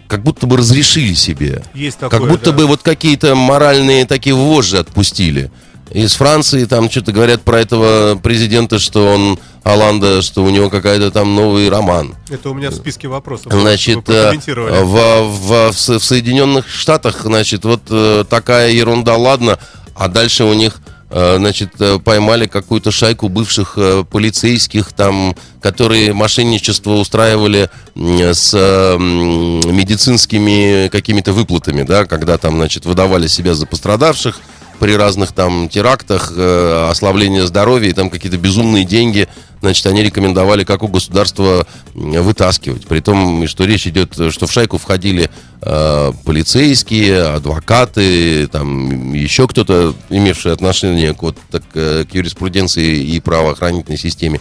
как 0.08 0.22
будто 0.22 0.46
бы 0.46 0.56
разрешили 0.56 1.14
себе. 1.14 1.62
Есть 1.74 1.98
такое, 1.98 2.20
Как 2.20 2.28
будто 2.28 2.50
да. 2.50 2.56
бы 2.58 2.66
вот 2.66 2.82
какие-то 2.82 3.34
моральные 3.34 4.04
такие 4.06 4.34
вожжи 4.34 4.78
отпустили. 4.78 5.50
Из 5.90 6.14
Франции 6.14 6.64
там 6.64 6.90
что-то 6.90 7.12
говорят 7.12 7.42
про 7.42 7.60
этого 7.60 8.16
президента, 8.16 8.78
что 8.78 9.12
он 9.14 9.38
Аланда, 9.64 10.22
что 10.22 10.42
у 10.42 10.50
него 10.50 10.70
какая-то 10.70 11.10
там 11.10 11.34
новый 11.36 11.68
роман. 11.68 12.14
Это 12.30 12.50
у 12.50 12.54
меня 12.54 12.70
в 12.70 12.74
списке 12.74 13.06
вопросов. 13.06 13.52
Значит, 13.52 14.08
э, 14.08 14.32
в, 14.46 14.82
в- 14.82 15.72
в 15.72 15.72
в 15.72 16.04
Соединенных 16.04 16.68
Штатах, 16.68 17.20
значит, 17.24 17.64
вот 17.64 17.82
э, 17.90 18.24
такая 18.28 18.70
ерунда, 18.70 19.16
ладно, 19.16 19.58
а 19.94 20.08
дальше 20.08 20.44
у 20.44 20.54
них, 20.54 20.80
значит, 21.10 21.70
э, 21.80 21.98
поймали 21.98 22.46
какую-то 22.46 22.90
шайку 22.90 23.28
бывших 23.28 23.74
э, 23.76 24.04
полицейских, 24.10 24.92
там, 24.92 25.36
которые 25.60 26.12
мошенничество 26.12 26.92
устраивали 26.92 27.70
с 27.94 28.52
э, 28.54 28.96
медицинскими 28.98 30.88
какими-то 30.88 31.32
выплатами, 31.32 31.82
да, 31.82 32.04
когда 32.04 32.38
там, 32.38 32.56
значит, 32.56 32.84
выдавали 32.86 33.26
себя 33.26 33.54
за 33.54 33.66
пострадавших, 33.66 34.40
при 34.78 34.96
разных 34.96 35.32
там 35.32 35.68
терактах, 35.68 36.32
э, 36.34 36.88
ослаблении 36.90 37.40
здоровья 37.40 37.90
и 37.90 37.92
там 37.92 38.10
какие-то 38.10 38.38
безумные 38.38 38.84
деньги, 38.84 39.28
значит, 39.64 39.86
они 39.86 40.02
рекомендовали 40.02 40.64
как 40.64 40.82
у 40.82 40.88
государства 40.88 41.66
вытаскивать. 41.94 42.86
При 42.86 43.00
том, 43.00 43.46
что 43.48 43.64
речь 43.64 43.86
идет, 43.86 44.12
что 44.30 44.46
в 44.46 44.52
шайку 44.52 44.78
входили 44.78 45.30
э, 45.62 46.12
полицейские, 46.24 47.22
адвокаты, 47.28 48.46
там 48.48 49.12
еще 49.14 49.48
кто-то, 49.48 49.94
имевший 50.10 50.52
отношение 50.52 51.14
к, 51.14 51.22
вот, 51.22 51.36
так, 51.50 51.62
э, 51.74 52.04
к 52.10 52.14
юриспруденции 52.14 52.98
и 53.02 53.20
правоохранительной 53.20 53.98
системе. 53.98 54.40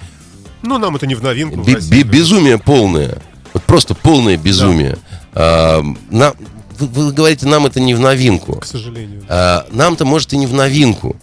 Ну, 0.61 0.77
нам 0.77 0.95
это 0.95 1.07
не 1.07 1.15
в 1.15 1.23
новинку. 1.23 1.61
в 1.61 1.73
России. 1.73 1.89
бе- 1.89 2.03
безумие 2.03 2.57
полное. 2.57 3.17
Вот 3.53 3.63
просто 3.63 3.95
полное 3.95 4.37
безумие. 4.37 4.97
А, 5.33 5.81
на- 6.09 6.33
вы, 6.79 6.87
вы 6.87 7.11
говорите, 7.13 7.45
нам 7.47 7.65
это 7.65 7.79
не 7.79 7.93
в 7.95 7.99
новинку. 7.99 8.59
К 8.59 8.65
сожалению. 8.65 9.23
А, 9.29 9.65
Нам-то, 9.71 10.05
может, 10.05 10.33
и 10.33 10.37
не 10.37 10.47
в 10.47 10.53
новинку. 10.53 11.15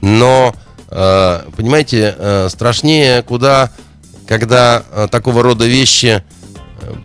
Но, 0.00 0.54
понимаете, 0.88 2.14
а, 2.18 2.48
страшнее 2.48 3.22
куда, 3.22 3.70
когда 4.26 4.84
а, 4.90 5.08
такого 5.08 5.42
рода 5.42 5.66
вещи 5.66 6.22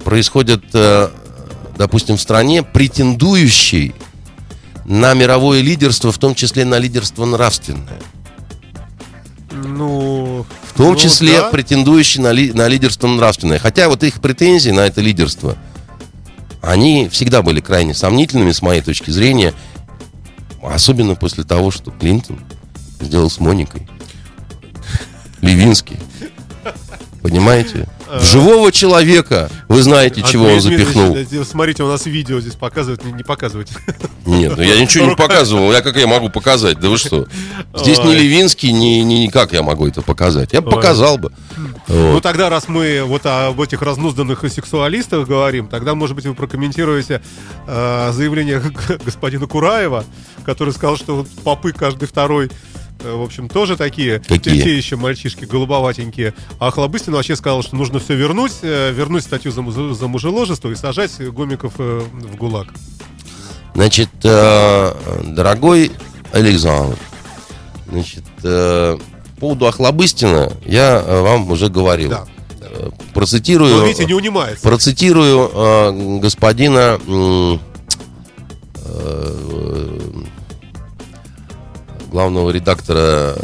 происходят, 0.04 0.64
допустим, 1.76 2.18
в 2.18 2.22
стране, 2.22 2.62
претендующей 2.62 3.96
на 4.86 5.14
мировое 5.14 5.62
лидерство, 5.62 6.12
в 6.12 6.18
том 6.18 6.36
числе 6.36 6.66
на 6.66 6.78
лидерство 6.78 7.26
нравственное. 7.26 8.00
Ну, 9.52 10.46
В 10.64 10.78
том 10.78 10.94
ну, 10.94 10.96
числе 10.96 11.42
да. 11.42 11.50
претендующие 11.50 12.24
на, 12.24 12.32
ли- 12.32 12.54
на 12.54 12.68
лидерство 12.68 13.08
нравственное. 13.08 13.60
Хотя 13.60 13.90
вот 13.90 14.04
их 14.04 14.22
претензии 14.22 14.72
на 14.72 14.82
это 14.82 15.02
лидерство, 15.02 15.58
они 16.62 17.10
всегда 17.10 17.42
были 17.42 17.60
крайне 17.60 17.94
сомнительными 17.94 18.52
с 18.52 18.62
моей 18.62 18.82
точки 18.82 19.10
зрения. 19.12 19.54
Особенно 20.64 21.16
после 21.16 21.44
того, 21.44 21.72
что 21.72 21.92
Клинтон 21.92 22.40
сделал 23.02 23.30
с 23.30 23.40
Моникой. 23.40 23.88
Левинский. 25.42 25.98
Понимаете? 27.22 27.88
В 28.12 28.24
живого 28.26 28.74
человека 28.74 29.50
Вы 29.70 29.84
знаете, 29.84 30.22
чего 30.22 30.48
он 30.48 30.60
запихнул. 30.60 31.16
Смотрите, 31.46 31.84
у 31.84 31.88
нас 31.88 32.06
видео 32.06 32.42
здесь 32.42 32.56
показывают, 32.56 33.06
не, 33.06 33.14
не 33.14 33.24
показывайте. 33.24 33.74
Нет, 34.26 34.58
ну 34.58 34.64
я 34.64 34.82
ничего 34.82 35.06
не 35.06 35.16
показывал. 35.16 35.72
Я 35.72 35.82
как 35.82 35.96
я 35.96 36.08
могу 36.08 36.30
показать? 36.30 36.80
Да 36.80 36.90
вы 36.90 36.98
что? 36.98 37.28
Здесь 37.74 38.00
не. 38.00 38.14
Левинский, 38.14 38.72
ни, 38.72 39.02
ни, 39.02 39.28
как 39.28 39.54
я 39.54 39.64
могу 39.64 39.88
это 39.88 40.02
показать. 40.02 40.52
Я 40.52 40.62
показал 40.62 41.18
бы. 41.18 41.32
Ну 41.88 42.14
Вот. 42.14 42.24
тогда, 42.24 42.50
раз 42.50 42.68
мы 42.68 43.04
вот 43.06 43.26
об 43.26 43.62
этих 43.62 43.82
разнузданных 43.82 44.44
сексуалистах 44.50 45.28
говорим, 45.28 45.68
тогда, 45.68 45.96
может 45.96 46.16
быть, 46.16 46.26
вы 46.26 46.34
прокомментируете 46.34 47.22
э, 47.66 48.12
заявление 48.14 48.62
господина 49.06 49.48
Кураева, 49.48 50.04
который 50.44 50.74
сказал, 50.74 50.98
что 50.98 51.26
попы 51.44 51.72
каждый 51.72 52.08
второй 52.08 52.52
в 53.04 53.22
общем, 53.24 53.50
тоже 53.50 53.78
такие, 53.78 54.20
Какие? 54.20 54.62
те, 54.62 54.78
еще 54.78 54.96
мальчишки 54.96 55.46
голубоватенькие. 55.46 56.34
А 56.60 56.72
Хлобыстин 56.72 57.14
вообще 57.14 57.36
сказал, 57.36 57.64
что 57.64 57.76
нужно 57.76 58.00
все 58.00 58.16
вернуть, 58.16 58.54
э, 58.62 58.92
вернуть 58.92 59.24
статью 59.24 59.52
за, 59.52 59.94
за 59.94 60.08
мужеложество 60.08 60.70
и 60.70 60.76
сажать 60.76 61.12
гомиков 61.20 61.74
э, 61.80 62.02
в 62.12 62.36
ГУЛАГ. 62.36 62.68
Значит, 63.74 64.10
э, 64.24 64.94
дорогой 65.24 65.92
Александр, 66.34 66.98
значит, 67.90 68.26
э, 68.44 68.98
по 69.36 69.40
поводу 69.40 69.68
Охлобыстина 69.68 70.54
я 70.66 71.04
э, 71.06 71.22
вам 71.22 71.50
уже 71.52 71.70
говорил. 71.70 72.10
Да. 72.10 72.26
Э, 72.62 72.90
Процитирую. 73.14 73.78
Но, 73.78 73.86
видите, 73.86 74.06
не 74.06 74.14
унимается. 74.14 74.62
Процитирую 74.62 75.50
э, 75.54 76.20
господина 76.20 77.00
э, 77.08 77.58
главного 82.12 82.52
редактора 82.52 83.36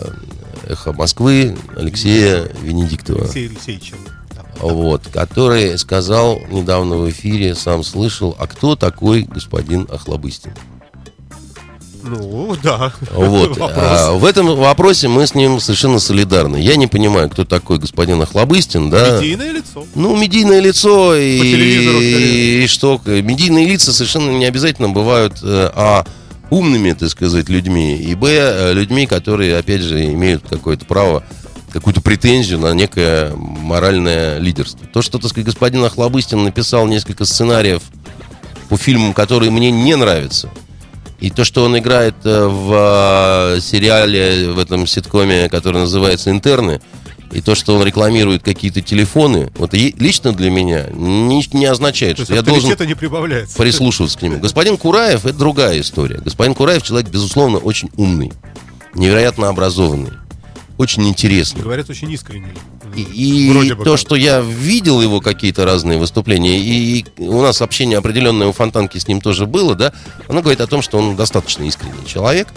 «Эхо 0.68 0.92
Москвы» 0.92 1.58
Алексея 1.76 2.52
Венедиктова. 2.62 3.24
Алексей 3.24 3.48
Алексеевич. 3.48 3.94
Да. 4.36 4.44
Вот, 4.62 5.08
который 5.08 5.78
сказал 5.78 6.40
недавно 6.52 6.98
в 6.98 7.10
эфире, 7.10 7.56
сам 7.56 7.84
слышал, 7.84 8.36
а 8.38 8.46
кто 8.46 8.76
такой 8.76 9.24
господин 9.24 9.88
Охлобыстин? 9.90 10.52
Ну, 12.04 12.56
да. 12.62 12.94
Вот. 13.12 13.58
А, 13.80 14.12
в 14.14 14.26
этом 14.26 14.56
вопросе 14.56 15.08
мы 15.08 15.28
с 15.28 15.36
ним 15.36 15.60
совершенно 15.60 16.00
солидарны. 16.00 16.58
Я 16.58 16.76
не 16.76 16.88
понимаю, 16.88 17.30
кто 17.30 17.46
такой 17.46 17.78
господин 17.80 18.22
Охлобыстин, 18.22 18.90
да? 18.90 19.18
Медийное 19.18 19.52
лицо. 19.52 19.86
Ну, 19.96 20.16
медийное 20.16 20.60
лицо 20.60 21.16
и, 21.16 21.38
скорее. 21.38 22.64
и 22.64 22.68
что? 22.68 23.00
Медийные 23.06 23.68
лица 23.68 23.94
совершенно 23.94 24.32
не 24.32 24.46
обязательно 24.46 24.90
бывают 24.90 25.40
э, 25.44 25.70
а 25.74 26.06
умными, 26.50 26.94
так 26.94 27.10
сказать, 27.10 27.50
людьми, 27.50 27.96
и 27.98 28.16
б 28.16 28.28
э, 28.30 28.74
людьми, 28.74 29.06
которые, 29.06 29.58
опять 29.58 29.82
же, 29.82 30.06
имеют 30.06 30.44
какое-то 30.50 30.86
право, 30.86 31.24
какую-то 31.72 32.02
претензию 32.02 32.60
на 32.60 32.74
некое 32.74 33.34
моральное 33.36 34.40
лидерство. 34.40 34.88
То, 34.88 35.02
что, 35.02 35.20
так 35.20 35.30
сказать, 35.30 35.46
господин 35.46 35.84
Охлобыстин 35.84 36.44
написал 36.44 36.88
несколько 36.88 37.26
сценариев 37.26 37.82
по 38.70 38.78
фильмам, 38.78 39.14
которые 39.14 39.52
мне 39.52 39.72
не 39.72 39.96
нравятся, 39.96 40.50
и 41.20 41.30
то, 41.30 41.44
что 41.44 41.66
он 41.66 41.78
играет 41.78 42.16
э, 42.24 42.48
в 42.48 43.56
э, 43.56 43.60
сериале, 43.62 44.52
в 44.52 44.60
этом 44.60 44.86
ситкоме, 44.88 45.50
который 45.50 45.82
называется 45.82 46.30
«Интерны», 46.30 46.82
и 47.32 47.42
то, 47.42 47.56
что 47.56 47.76
он 47.76 47.84
рекламирует 47.84 48.44
какие-то 48.44 48.82
телефоны, 48.82 49.52
вот 49.58 49.74
лично 49.74 50.32
для 50.32 50.50
меня 50.50 50.88
не, 50.92 51.44
не 51.54 51.66
означает, 51.66 52.18
То 52.18 52.24
что 52.24 52.36
я 52.36 52.42
должен 52.42 52.76
не 52.88 52.96
прибавляется. 52.96 53.58
прислушиваться 53.58 54.18
к 54.18 54.22
нему. 54.22 54.40
Господин 54.40 54.78
Кураев 54.78 55.26
это 55.26 55.38
другая 55.38 55.80
история. 55.80 56.20
Господин 56.24 56.54
Кураев 56.54 56.84
человек, 56.84 57.10
безусловно, 57.10 57.58
очень 57.58 57.90
умный, 57.98 58.32
невероятно 58.96 59.50
образованный, 59.50 60.14
очень 60.78 61.08
интересный. 61.08 61.62
Говорят, 61.64 61.90
очень 61.90 62.12
искренне. 62.12 62.54
И, 62.96 63.02
и 63.02 63.70
то, 63.70 63.84
как. 63.92 64.00
что 64.00 64.16
я 64.16 64.40
видел 64.40 65.02
его 65.02 65.20
какие-то 65.20 65.66
разные 65.66 65.98
выступления, 65.98 66.58
и, 66.58 67.00
и 67.00 67.06
у 67.18 67.42
нас 67.42 67.62
общение 67.62 67.98
определенное 67.98 68.48
у 68.48 68.54
Фонтанки 68.54 68.98
с 68.98 69.08
ним 69.08 69.22
тоже 69.22 69.46
было, 69.46 69.76
да, 69.76 69.92
оно 70.28 70.42
говорит 70.42 70.62
о 70.62 70.68
том, 70.68 70.82
что 70.82 70.98
он 70.98 71.16
достаточно 71.16 71.64
искренний 71.64 72.06
человек. 72.06 72.48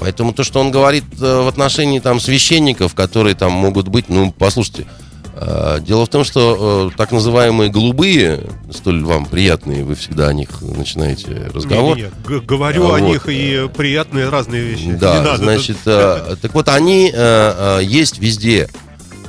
Поэтому 0.00 0.32
то, 0.32 0.44
что 0.44 0.60
он 0.60 0.70
говорит 0.70 1.04
э, 1.20 1.42
в 1.42 1.48
отношении 1.48 1.98
там 1.98 2.20
священников, 2.20 2.94
которые 2.94 3.34
там 3.34 3.52
могут 3.52 3.88
быть, 3.88 4.08
ну, 4.08 4.32
послушайте, 4.32 4.86
э, 5.34 5.78
дело 5.80 6.06
в 6.06 6.08
том, 6.08 6.22
что 6.24 6.90
э, 6.92 6.96
так 6.96 7.10
называемые 7.10 7.68
голубые, 7.70 8.40
столь 8.72 9.02
вам 9.04 9.26
приятные, 9.26 9.82
вы 9.84 9.96
всегда 9.96 10.28
о 10.28 10.32
них 10.32 10.60
начинаете 10.62 11.50
разговор. 11.52 11.96
Не-не-не, 11.96 12.12
г- 12.26 12.40
говорю 12.46 12.84
А, 12.84 12.96
о 12.96 13.00
вот. 13.00 13.08
них 13.08 13.22
и 13.28 13.68
приятные 13.76 14.28
разные 14.28 14.62
вещи. 14.62 14.92
Да, 14.92 15.18
Не 15.18 15.24
надо. 15.24 15.36
значит, 15.42 15.78
э, 15.86 16.36
так 16.40 16.54
вот 16.54 16.68
они 16.68 17.10
э, 17.12 17.80
есть 17.82 18.18
везде, 18.18 18.68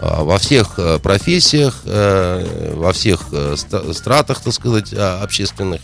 во 0.01 0.37
всех 0.37 0.79
профессиях, 1.03 1.81
э, 1.83 2.73
во 2.75 2.93
всех 2.93 3.25
стратах, 3.91 4.39
так 4.41 4.53
сказать, 4.53 4.93
общественных. 4.93 5.81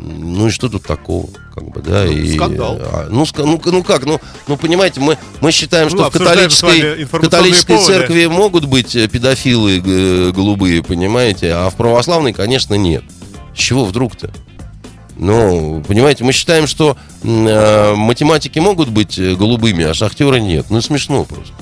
Ну 0.00 0.46
и 0.46 0.50
что 0.50 0.68
тут 0.68 0.84
такого, 0.84 1.28
как 1.54 1.70
бы, 1.70 1.82
да? 1.82 2.04
Ну, 2.04 2.12
и, 2.12 2.36
скандал. 2.36 2.78
а, 2.80 3.08
ну, 3.10 3.26
ну, 3.36 3.60
ну 3.64 3.82
как, 3.82 4.04
ну, 4.04 4.20
ну 4.46 4.56
понимаете, 4.56 5.00
мы, 5.00 5.18
мы 5.40 5.50
считаем, 5.50 5.88
Ну, 5.90 5.96
что 5.96 6.10
в 6.10 6.12
католической, 6.12 7.04
католической 7.06 7.74
поводы. 7.76 7.92
церкви 7.92 8.26
могут 8.26 8.66
быть 8.66 8.94
э, 8.94 9.08
педофилы 9.08 9.80
голубые, 10.32 10.82
понимаете, 10.82 11.52
а 11.52 11.70
в 11.70 11.74
православной, 11.74 12.32
конечно, 12.32 12.74
нет. 12.74 13.02
С 13.54 13.58
чего 13.58 13.84
вдруг-то? 13.84 14.30
Ну, 15.16 15.82
понимаете, 15.86 16.22
мы 16.22 16.32
считаем, 16.32 16.68
что 16.68 16.96
э, 17.24 17.94
математики 17.96 18.60
могут 18.60 18.88
быть 18.88 19.18
э, 19.18 19.34
голубыми, 19.34 19.84
а 19.84 19.92
шахтеры 19.94 20.40
нет. 20.40 20.66
Ну, 20.70 20.80
смешно 20.80 21.24
просто. 21.24 21.52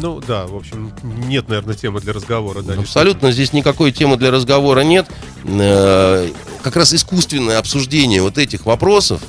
Ну 0.00 0.20
да, 0.26 0.46
в 0.46 0.54
общем, 0.54 0.92
нет, 1.02 1.48
наверное, 1.48 1.74
темы 1.74 2.00
для 2.00 2.12
разговора. 2.12 2.62
Да, 2.62 2.74
Абсолютно 2.74 3.32
здесь 3.32 3.52
никакой 3.52 3.92
темы 3.92 4.16
для 4.16 4.30
разговора 4.30 4.80
нет. 4.80 5.06
Э, 5.44 6.30
Как 6.62 6.76
раз 6.76 6.92
искусственное 6.92 7.58
обсуждение 7.58 8.20
вот 8.20 8.36
этих 8.38 8.66
вопросов, 8.66 9.22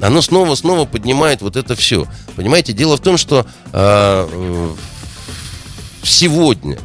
оно 0.00 0.20
снова-снова 0.20 0.84
поднимает 0.86 1.42
вот 1.42 1.56
это 1.56 1.76
все. 1.76 2.06
Понимаете, 2.34 2.72
дело 2.72 2.96
в 2.96 3.00
том, 3.00 3.16
что 3.16 3.46
э, 3.72 4.70
сегодня 6.02 6.78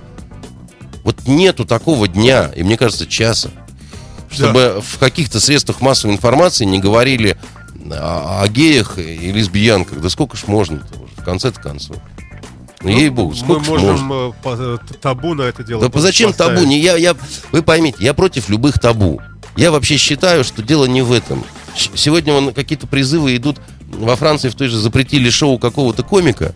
вот 1.03 1.25
нету 1.25 1.65
такого 1.65 2.07
дня, 2.07 2.51
и 2.55 2.63
мне 2.63 2.77
кажется, 2.77 3.07
часа, 3.07 3.49
чтобы 4.29 4.81
в 4.85 4.99
каких-то 4.99 5.39
средствах 5.39 5.81
массовой 5.81 6.13
информации 6.13 6.65
не 6.65 6.79
говорили 6.79 7.37
о, 7.91 8.41
о 8.43 8.47
геях 8.47 8.99
и 8.99 9.31
лесбиянках. 9.31 10.01
Да 10.01 10.09
сколько 10.09 10.37
ж 10.37 10.43
можно-то 10.47 10.99
уже, 10.99 11.13
в 11.15 11.23
конце-то 11.23 11.59
концов. 11.61 11.97
Ну, 12.81 12.89
ей-богу, 12.89 13.31
Мы 13.31 13.35
сколько 13.35 13.63
ж 13.63 13.67
можем 13.67 13.99
можно? 14.01 14.13
э, 14.29 14.43
по- 14.43 14.55
э, 14.57 14.77
табу 15.01 15.33
на 15.33 15.43
это 15.43 15.63
дело. 15.63 15.89
Да 15.89 15.99
зачем 15.99 16.31
табу? 16.33 16.51
поставить. 16.51 16.69
Не, 16.69 16.79
я, 16.79 16.95
я, 16.95 17.15
вы 17.51 17.63
поймите, 17.63 17.97
я 18.01 18.13
против 18.13 18.49
любых 18.49 18.79
табу. 18.79 19.19
Я 19.55 19.71
вообще 19.71 19.97
считаю, 19.97 20.43
что 20.43 20.61
дело 20.61 20.85
не 20.85 21.01
в 21.01 21.11
этом. 21.11 21.43
Сегодня 21.95 22.33
вон 22.33 22.53
какие-то 22.53 22.85
призывы 22.87 23.35
идут. 23.35 23.57
Во 23.91 24.15
Франции 24.15 24.49
в 24.49 24.55
той 24.55 24.67
же 24.67 24.77
запретили 24.77 25.29
шоу 25.29 25.57
какого-то 25.57 26.03
комика. 26.03 26.53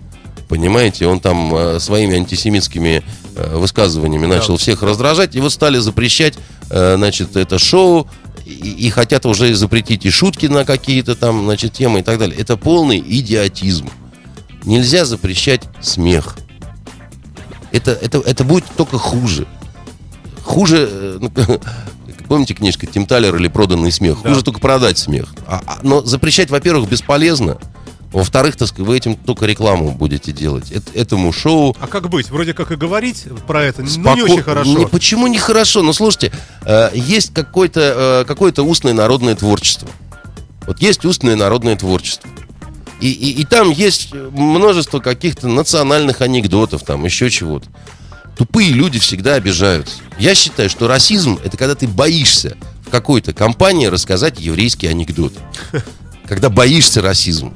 Понимаете, 0.48 1.08
он 1.08 1.20
там 1.20 1.56
э, 1.56 1.80
своими 1.80 2.16
антисемитскими 2.18 3.04
э, 3.36 3.56
высказываниями 3.58 4.26
начал 4.26 4.58
всех 4.58 4.84
раздражать. 4.84 5.36
И 5.36 5.40
вот 5.40 5.52
стали 5.54 5.78
запрещать, 5.80 6.36
э, 6.70 6.96
значит, 6.98 7.36
это 7.38 7.58
шоу. 7.58 8.08
И, 8.46 8.52
и 8.52 8.90
хотят 8.90 9.26
уже 9.26 9.54
запретить 9.56 10.06
и 10.06 10.10
шутки 10.10 10.48
на 10.48 10.66
какие-то 10.66 11.16
там, 11.16 11.46
значит, 11.46 11.74
темы 11.74 12.00
и 12.00 12.04
так 12.04 12.20
далее. 12.20 12.38
Это 12.38 12.58
полный 12.58 13.00
идиотизм. 13.00 13.90
Нельзя 14.66 15.06
запрещать 15.06 15.64
смех. 15.82 16.36
Это, 17.72 17.92
это, 17.92 18.20
это 18.20 18.44
будет 18.44 18.66
только 18.76 18.98
хуже. 18.98 19.48
Хуже, 20.44 20.88
э, 20.92 21.18
ну, 21.20 21.32
помните 22.28 22.54
книжка 22.54 22.86
Тим 22.86 23.06
Талер 23.06 23.36
или 23.38 23.48
«Проданный 23.48 23.92
смех»? 23.92 24.20
Да. 24.24 24.30
Хуже 24.30 24.44
только 24.44 24.60
продать 24.60 24.98
смех. 24.98 25.34
А- 25.48 25.62
а- 25.66 25.80
но 25.82 26.02
запрещать, 26.02 26.50
во-первых, 26.50 26.90
бесполезно. 26.90 27.58
Во-вторых, 28.12 28.58
так 28.58 28.68
сказать, 28.68 28.88
вы 28.88 28.98
этим 28.98 29.16
только 29.16 29.46
рекламу 29.46 29.92
будете 29.92 30.34
делать. 30.34 30.70
Эт- 30.72 30.90
этому 30.94 31.32
шоу 31.32 31.76
А 31.80 31.88
как 31.88 32.10
быть? 32.10 32.30
Вроде 32.30 32.54
как 32.54 32.72
и 32.72 32.76
говорить 32.76 33.24
про 33.48 33.64
это, 33.64 33.84
ну 33.84 33.88
не 33.88 33.94
Споко- 34.04 34.24
очень 34.24 34.44
хорошо. 34.44 34.70
Не, 34.78 34.86
почему 34.86 35.28
не 35.28 35.40
хорошо? 35.40 35.82
Ну, 35.82 35.94
слушайте, 35.94 36.34
э, 36.66 36.90
есть 36.94 37.34
какое-то 37.34 38.22
э, 38.24 38.26
какое-то 38.28 38.64
устное 38.64 38.94
народное 38.94 39.34
творчество. 39.36 39.88
Вот 40.68 40.82
есть 40.82 41.06
устное 41.06 41.38
народное 41.38 41.78
творчество. 41.78 42.30
И, 43.02 43.12
и, 43.12 43.42
и 43.42 43.46
там 43.46 43.72
есть 43.72 44.14
множество 44.14 45.00
каких-то 45.00 45.48
национальных 45.48 46.22
анекдотов, 46.22 46.84
там 46.84 47.04
еще 47.04 47.30
чего-то. 47.30 47.68
Тупые 48.38 48.72
люди 48.72 49.00
всегда 49.00 49.36
обижаются. 49.36 49.98
Я 50.20 50.36
считаю, 50.36 50.70
что 50.70 50.88
расизм 50.88 51.40
это 51.44 51.58
когда 51.58 51.76
ты 51.76 51.88
боишься 51.88 52.58
в 52.86 52.90
какой-то 52.90 53.34
компании 53.34 53.88
рассказать 53.88 54.40
еврейский 54.40 54.88
анекдот. 54.88 55.34
Когда 56.28 56.50
боишься 56.50 57.02
расизма. 57.02 57.54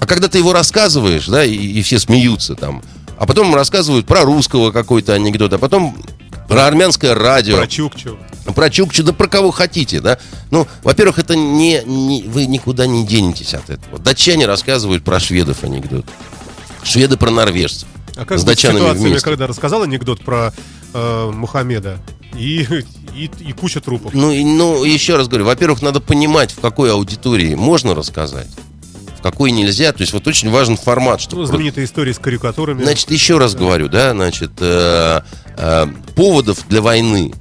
А 0.00 0.06
когда 0.06 0.26
ты 0.26 0.38
его 0.38 0.52
рассказываешь, 0.52 1.26
да, 1.28 1.44
и, 1.44 1.54
и 1.54 1.82
все 1.82 2.00
смеются 2.00 2.56
там, 2.56 2.82
а 3.16 3.26
потом 3.26 3.54
рассказывают 3.54 4.04
про 4.06 4.22
русского 4.22 4.72
какой-то 4.72 5.14
анекдот, 5.14 5.52
а 5.52 5.58
потом 5.58 5.96
про 6.48 6.66
армянское 6.66 7.14
радио, 7.14 7.56
Про 7.58 7.68
Чукчу. 7.68 8.18
Про 8.54 8.70
Чукчу, 8.70 9.02
да 9.04 9.12
про 9.12 9.28
кого 9.28 9.50
хотите, 9.50 10.00
да. 10.00 10.18
Ну, 10.50 10.66
во-первых, 10.82 11.18
это 11.18 11.36
не, 11.36 11.82
не- 11.84 12.22
вы 12.24 12.46
никуда 12.46 12.86
не 12.86 13.06
денетесь 13.06 13.54
от 13.54 13.70
этого. 13.70 13.98
Датчане 13.98 14.46
рассказывают 14.46 15.04
про 15.04 15.20
шведов 15.20 15.62
анекдот. 15.64 16.06
Шведы 16.82 17.16
про 17.16 17.30
норвежцев. 17.30 17.88
А 18.16 18.24
как 18.24 18.38
С 18.38 18.44
датчанами 18.44 18.90
вместе. 18.96 19.24
когда 19.24 19.46
рассказал 19.46 19.82
анекдот 19.82 20.20
про 20.22 20.52
э, 20.92 21.30
Мухаммеда? 21.32 21.98
и, 22.36 22.66
и, 23.14 23.30
и 23.40 23.52
куча 23.52 23.80
трупов. 23.82 24.14
Ну, 24.14 24.30
и, 24.32 24.42
ну, 24.42 24.84
еще 24.84 25.16
раз 25.16 25.28
говорю, 25.28 25.44
во-первых, 25.44 25.82
надо 25.82 26.00
понимать, 26.00 26.50
в 26.50 26.60
какой 26.60 26.90
аудитории 26.90 27.54
можно 27.54 27.94
рассказать, 27.94 28.48
в 29.18 29.22
какой 29.22 29.50
нельзя. 29.50 29.92
То 29.92 30.00
есть 30.00 30.12
вот 30.14 30.26
очень 30.26 30.50
важен 30.50 30.76
формат, 30.78 31.18
Ну, 31.20 31.22
чтобы... 31.24 31.46
знаменитая 31.46 31.84
история 31.84 32.14
с 32.14 32.18
карикатурами. 32.18 32.82
Значит, 32.82 33.10
еще 33.10 33.36
раз 33.38 33.54
говорю, 33.54 33.88
да, 33.88 34.12
значит, 34.12 34.50
э, 34.60 35.20
э, 35.58 35.86
поводов 36.16 36.66
для 36.70 36.80
войны, 36.80 37.34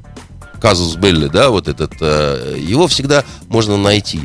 казус 0.61 0.95
Белли, 0.95 1.27
да, 1.27 1.49
вот 1.49 1.67
этот, 1.67 1.93
э, 1.99 2.57
его 2.59 2.87
всегда 2.87 3.23
можно 3.47 3.77
найти. 3.77 4.21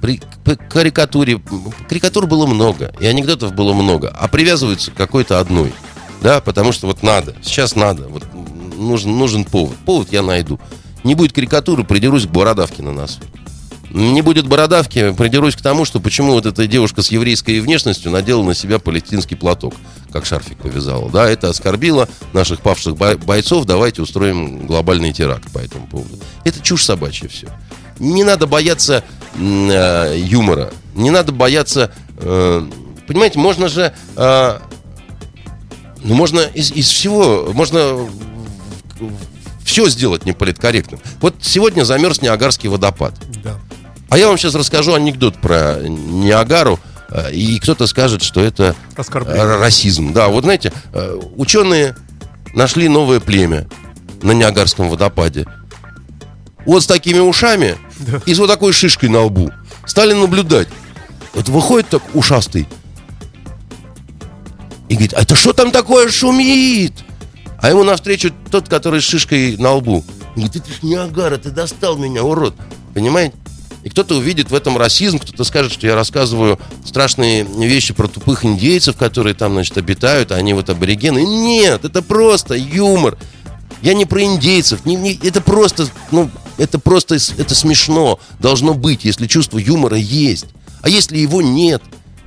При 0.00 0.20
карикатуре, 0.68 1.40
карикатур 1.88 2.26
было 2.26 2.46
много, 2.46 2.94
и 3.00 3.06
анекдотов 3.06 3.54
было 3.54 3.72
много, 3.72 4.08
а 4.08 4.28
привязываются 4.28 4.90
к 4.90 4.94
какой-то 4.94 5.40
одной, 5.40 5.72
да, 6.20 6.40
потому 6.40 6.72
что 6.72 6.86
вот 6.86 7.02
надо, 7.02 7.34
сейчас 7.42 7.74
надо, 7.74 8.06
вот 8.08 8.24
нужен, 8.76 9.16
нужен 9.16 9.44
повод. 9.44 9.76
Повод 9.84 10.12
я 10.12 10.22
найду. 10.22 10.60
Не 11.04 11.14
будет 11.14 11.32
карикатуры, 11.32 11.84
придерусь 11.84 12.26
к 12.26 12.30
бородавке 12.30 12.82
на 12.82 12.92
носу. 12.92 13.20
Не 13.96 14.20
будет 14.20 14.46
бородавки, 14.46 15.14
придерусь 15.14 15.56
к 15.56 15.62
тому, 15.62 15.86
что 15.86 16.00
почему 16.00 16.32
вот 16.32 16.44
эта 16.44 16.66
девушка 16.66 17.00
с 17.00 17.10
еврейской 17.10 17.60
внешностью 17.60 18.10
надела 18.10 18.42
на 18.42 18.54
себя 18.54 18.78
палестинский 18.78 19.36
платок, 19.38 19.72
как 20.12 20.26
шарфик 20.26 20.58
повязала. 20.58 21.10
Да, 21.10 21.26
это 21.26 21.48
оскорбило 21.48 22.06
наших 22.34 22.60
павших 22.60 22.94
бой- 22.94 23.16
бойцов. 23.16 23.64
Давайте 23.64 24.02
устроим 24.02 24.66
глобальный 24.66 25.14
теракт 25.14 25.50
по 25.50 25.60
этому 25.60 25.86
поводу. 25.86 26.18
Это 26.44 26.60
чушь 26.60 26.84
собачья 26.84 27.26
все. 27.28 27.48
Не 27.98 28.22
надо 28.22 28.46
бояться 28.46 29.02
э, 29.34 30.14
юмора. 30.18 30.74
Не 30.94 31.08
надо 31.08 31.32
бояться... 31.32 31.90
э, 32.18 32.68
понимаете, 33.06 33.38
можно 33.38 33.68
же... 33.68 33.94
э, 34.14 34.58
ну, 36.04 36.14
можно 36.14 36.40
из, 36.40 36.70
из 36.70 36.86
всего... 36.90 37.50
Можно 37.54 38.06
все 39.64 39.88
сделать 39.88 40.26
неполиткорректным. 40.26 41.00
Вот 41.22 41.36
сегодня 41.40 41.84
замерз 41.84 42.20
Ниагарский 42.20 42.68
водопад. 42.68 43.14
Да. 43.42 43.58
А 44.08 44.18
я 44.18 44.28
вам 44.28 44.38
сейчас 44.38 44.54
расскажу 44.54 44.94
анекдот 44.94 45.36
про 45.36 45.78
Ниагару, 45.82 46.78
э, 47.10 47.32
и 47.32 47.58
кто-то 47.58 47.86
скажет, 47.86 48.22
что 48.22 48.40
это 48.40 48.74
Оскорбление. 48.96 49.56
расизм. 49.56 50.12
Да, 50.12 50.28
вот 50.28 50.44
знаете, 50.44 50.72
э, 50.92 51.18
ученые 51.36 51.96
нашли 52.54 52.88
новое 52.88 53.20
племя 53.20 53.66
на 54.22 54.32
Ниагарском 54.32 54.88
водопаде. 54.88 55.46
Вот 56.64 56.82
с 56.82 56.86
такими 56.86 57.18
ушами 57.18 57.76
Да. 58.00 58.20
и 58.26 58.34
с 58.34 58.38
вот 58.38 58.48
такой 58.48 58.72
шишкой 58.72 59.08
на 59.08 59.22
лбу. 59.24 59.50
Стали 59.86 60.12
наблюдать. 60.14 60.68
Вот 61.34 61.48
выходит 61.48 61.88
так 61.88 62.02
ушастый. 62.14 62.66
И 64.88 64.94
говорит, 64.94 65.14
а 65.14 65.22
это 65.22 65.34
что 65.34 65.52
там 65.52 65.70
такое 65.72 66.08
шумит? 66.10 66.92
А 67.60 67.70
ему 67.70 67.82
навстречу 67.84 68.32
тот, 68.50 68.68
который 68.68 69.00
с 69.00 69.04
шишкой 69.04 69.56
на 69.56 69.72
лбу. 69.72 70.04
Он 70.36 70.42
говорит, 70.42 70.56
это 70.56 70.86
Ниагара, 70.86 71.38
ты 71.38 71.50
достал 71.50 71.96
меня, 71.96 72.22
урод. 72.22 72.54
Понимаете? 72.94 73.34
И 73.86 73.88
кто-то 73.88 74.16
увидит 74.16 74.50
в 74.50 74.54
этом 74.56 74.76
расизм, 74.76 75.20
кто-то 75.20 75.44
скажет, 75.44 75.70
что 75.70 75.86
я 75.86 75.94
рассказываю 75.94 76.58
страшные 76.84 77.44
вещи 77.44 77.94
про 77.94 78.08
тупых 78.08 78.44
индейцев, 78.44 78.96
которые 78.96 79.34
там, 79.34 79.52
значит, 79.52 79.78
обитают, 79.78 80.32
а 80.32 80.34
они 80.34 80.54
вот 80.54 80.68
аборигены. 80.68 81.22
Нет, 81.22 81.84
это 81.84 82.02
просто 82.02 82.54
юмор. 82.54 83.16
Я 83.82 83.94
не 83.94 84.04
про 84.04 84.24
индейцев, 84.24 84.84
не, 84.86 84.96
не- 84.96 85.20
это 85.22 85.40
просто, 85.40 85.86
ну, 86.10 86.28
это 86.58 86.80
просто, 86.80 87.14
это 87.38 87.54
смешно 87.54 88.18
должно 88.40 88.74
быть, 88.74 89.04
если 89.04 89.28
чувство 89.28 89.58
юмора 89.58 89.96
есть. 89.96 90.46
А 90.82 90.88
если 90.88 91.18
его 91.18 91.40
нет, 91.40 91.80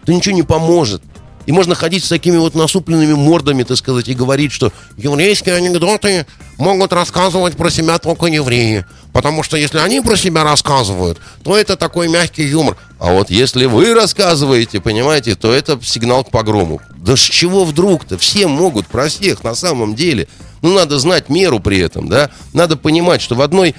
то 0.06 0.14
ничего 0.14 0.36
не 0.36 0.44
поможет. 0.44 1.02
И 1.50 1.52
можно 1.52 1.74
ходить 1.74 2.06
с 2.06 2.10
такими 2.10 2.38
вот 2.38 2.54
насупленными 2.54 3.14
мордами, 3.14 3.64
так 3.64 3.76
сказать, 3.76 4.08
и 4.08 4.14
говорить, 4.14 4.52
что 4.52 4.72
еврейские 4.98 5.56
анекдоты 5.56 6.28
могут 6.60 6.94
рассказывать 6.94 7.58
про 7.58 7.72
себя 7.72 7.98
только 7.98 8.28
евреи. 8.28 8.86
Потому 9.14 9.42
что 9.42 9.58
если 9.58 9.80
они 9.80 10.00
про 10.02 10.16
себя 10.16 10.44
рассказывают, 10.44 11.18
то 11.44 11.58
это 11.58 11.76
такой 11.76 12.08
мягкий 12.08 12.44
юмор. 12.44 12.78
А 13.00 13.14
вот 13.14 13.32
если 13.32 13.66
вы 13.66 13.96
рассказываете, 13.96 14.80
понимаете, 14.80 15.34
то 15.34 15.52
это 15.52 15.80
сигнал 15.82 16.24
к 16.24 16.30
погрому. 16.30 16.82
Да 16.98 17.16
с 17.18 17.22
чего 17.22 17.66
вдруг-то? 17.66 18.20
Все 18.20 18.46
могут 18.46 18.86
про 18.86 19.10
всех 19.10 19.44
на 19.44 19.56
самом 19.56 19.96
деле. 19.96 20.28
Ну, 20.62 20.76
надо 20.76 21.00
знать 21.00 21.30
меру 21.30 21.60
при 21.60 21.80
этом, 21.80 22.10
да? 22.10 22.30
Надо 22.54 22.78
понимать, 22.78 23.24
что 23.24 23.34
в 23.34 23.42
одной 23.42 23.74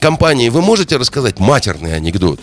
компании 0.00 0.48
вы 0.48 0.60
можете 0.60 0.96
рассказать 0.96 1.38
матерный 1.38 1.94
анекдот. 1.94 2.40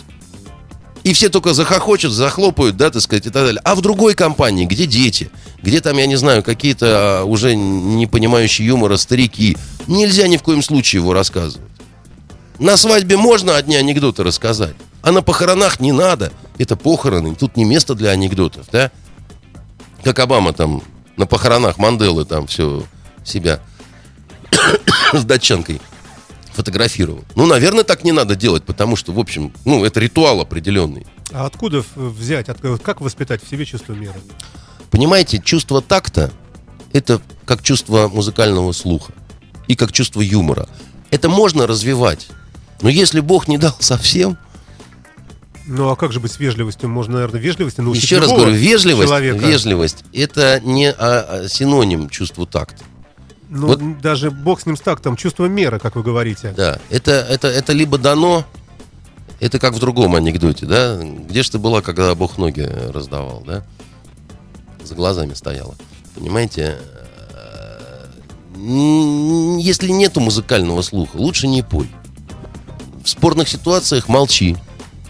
И 1.02 1.14
все 1.14 1.30
только 1.30 1.54
захохочут, 1.54 2.12
захлопают, 2.12 2.76
да, 2.76 2.90
так 2.90 3.00
сказать, 3.00 3.26
и 3.26 3.30
так 3.30 3.44
далее. 3.44 3.60
А 3.64 3.74
в 3.74 3.80
другой 3.80 4.14
компании, 4.14 4.66
где 4.66 4.86
дети, 4.86 5.30
где 5.62 5.80
там, 5.80 5.96
я 5.96 6.06
не 6.06 6.16
знаю, 6.16 6.42
какие-то 6.42 7.20
а, 7.20 7.24
уже 7.24 7.56
не 7.56 8.06
понимающие 8.06 8.66
юмора 8.66 8.96
старики, 8.96 9.56
нельзя 9.86 10.28
ни 10.28 10.36
в 10.36 10.42
коем 10.42 10.62
случае 10.62 11.00
его 11.00 11.14
рассказывать. 11.14 11.66
На 12.58 12.76
свадьбе 12.76 13.16
можно 13.16 13.56
одни 13.56 13.76
анекдоты 13.76 14.22
рассказать, 14.22 14.74
а 15.00 15.12
на 15.12 15.22
похоронах 15.22 15.80
не 15.80 15.92
надо. 15.92 16.32
Это 16.58 16.76
похороны, 16.76 17.34
тут 17.34 17.56
не 17.56 17.64
место 17.64 17.94
для 17.94 18.10
анекдотов, 18.10 18.66
да? 18.70 18.90
Как 20.04 20.18
Обама 20.18 20.52
там 20.52 20.82
на 21.16 21.26
похоронах 21.26 21.78
Манделы 21.78 22.26
там 22.26 22.46
все 22.46 22.84
себя 23.24 23.60
с 25.12 25.24
датчанкой 25.24 25.80
фотографировал. 26.52 27.24
Ну, 27.36 27.46
наверное, 27.46 27.84
так 27.84 28.04
не 28.04 28.12
надо 28.12 28.36
делать, 28.36 28.64
потому 28.64 28.96
что, 28.96 29.12
в 29.12 29.18
общем, 29.18 29.52
ну, 29.64 29.84
это 29.84 30.00
ритуал 30.00 30.40
определенный. 30.40 31.06
А 31.32 31.46
откуда 31.46 31.84
взять, 31.94 32.46
как 32.82 33.00
воспитать 33.00 33.42
в 33.42 33.48
себе 33.48 33.64
чувство 33.64 33.92
меры? 33.92 34.20
Понимаете, 34.90 35.38
чувство 35.38 35.80
такта– 35.80 36.32
это 36.92 37.20
как 37.44 37.62
чувство 37.62 38.08
музыкального 38.12 38.72
слуха 38.72 39.12
и 39.68 39.76
как 39.76 39.92
чувство 39.92 40.20
юмора. 40.20 40.68
Это 41.10 41.28
можно 41.28 41.66
развивать. 41.66 42.28
Но 42.82 42.88
если 42.88 43.20
Бог 43.20 43.46
не 43.46 43.58
дал 43.58 43.76
совсем, 43.80 44.36
Ну 45.66 45.88
а 45.88 45.96
как 45.96 46.12
же 46.12 46.18
быть 46.18 46.32
с 46.32 46.40
вежливостью? 46.40 46.88
Можно, 46.88 47.14
наверное, 47.14 47.40
вежливости 47.40 47.80
научить 47.80 48.02
еще 48.02 48.18
раз 48.18 48.30
говорю, 48.30 48.52
вежливость, 48.52 49.08
человека. 49.08 49.46
вежливость– 49.46 50.04
это 50.12 50.60
не 50.64 50.90
а, 50.90 50.94
а, 50.98 51.48
синоним 51.48 52.08
чувству 52.08 52.46
такта. 52.46 52.82
Ну, 53.52 53.66
Вот- 53.66 54.00
даже 54.00 54.30
бог 54.30 54.60
с 54.60 54.66
ним 54.66 54.76
с 54.76 54.80
тактом, 54.80 55.16
чувство 55.16 55.46
меры, 55.46 55.78
как 55.80 55.96
вы 55.96 56.04
говорите. 56.04 56.54
Да, 56.56 56.78
это, 56.88 57.10
это, 57.10 57.48
это 57.48 57.72
либо 57.72 57.98
дано, 57.98 58.44
это 59.40 59.58
как 59.58 59.74
в 59.74 59.80
другом 59.80 60.14
анекдоте, 60.14 60.66
да? 60.66 61.00
Где 61.02 61.42
же 61.42 61.50
ты 61.50 61.58
была, 61.58 61.82
когда 61.82 62.14
Бог 62.14 62.38
ноги 62.38 62.60
раздавал, 62.60 63.42
да? 63.44 63.64
За 64.84 64.94
глазами 64.94 65.34
стояла. 65.34 65.74
Понимаете? 66.14 66.78
Э, 67.32 68.06
Если 69.58 69.88
нету 69.90 70.20
музыкального 70.20 70.82
слуха, 70.82 71.16
лучше 71.16 71.48
не 71.48 71.62
пой. 71.62 71.90
В 73.02 73.08
спорных 73.08 73.48
ситуациях 73.48 74.08
молчи. 74.08 74.56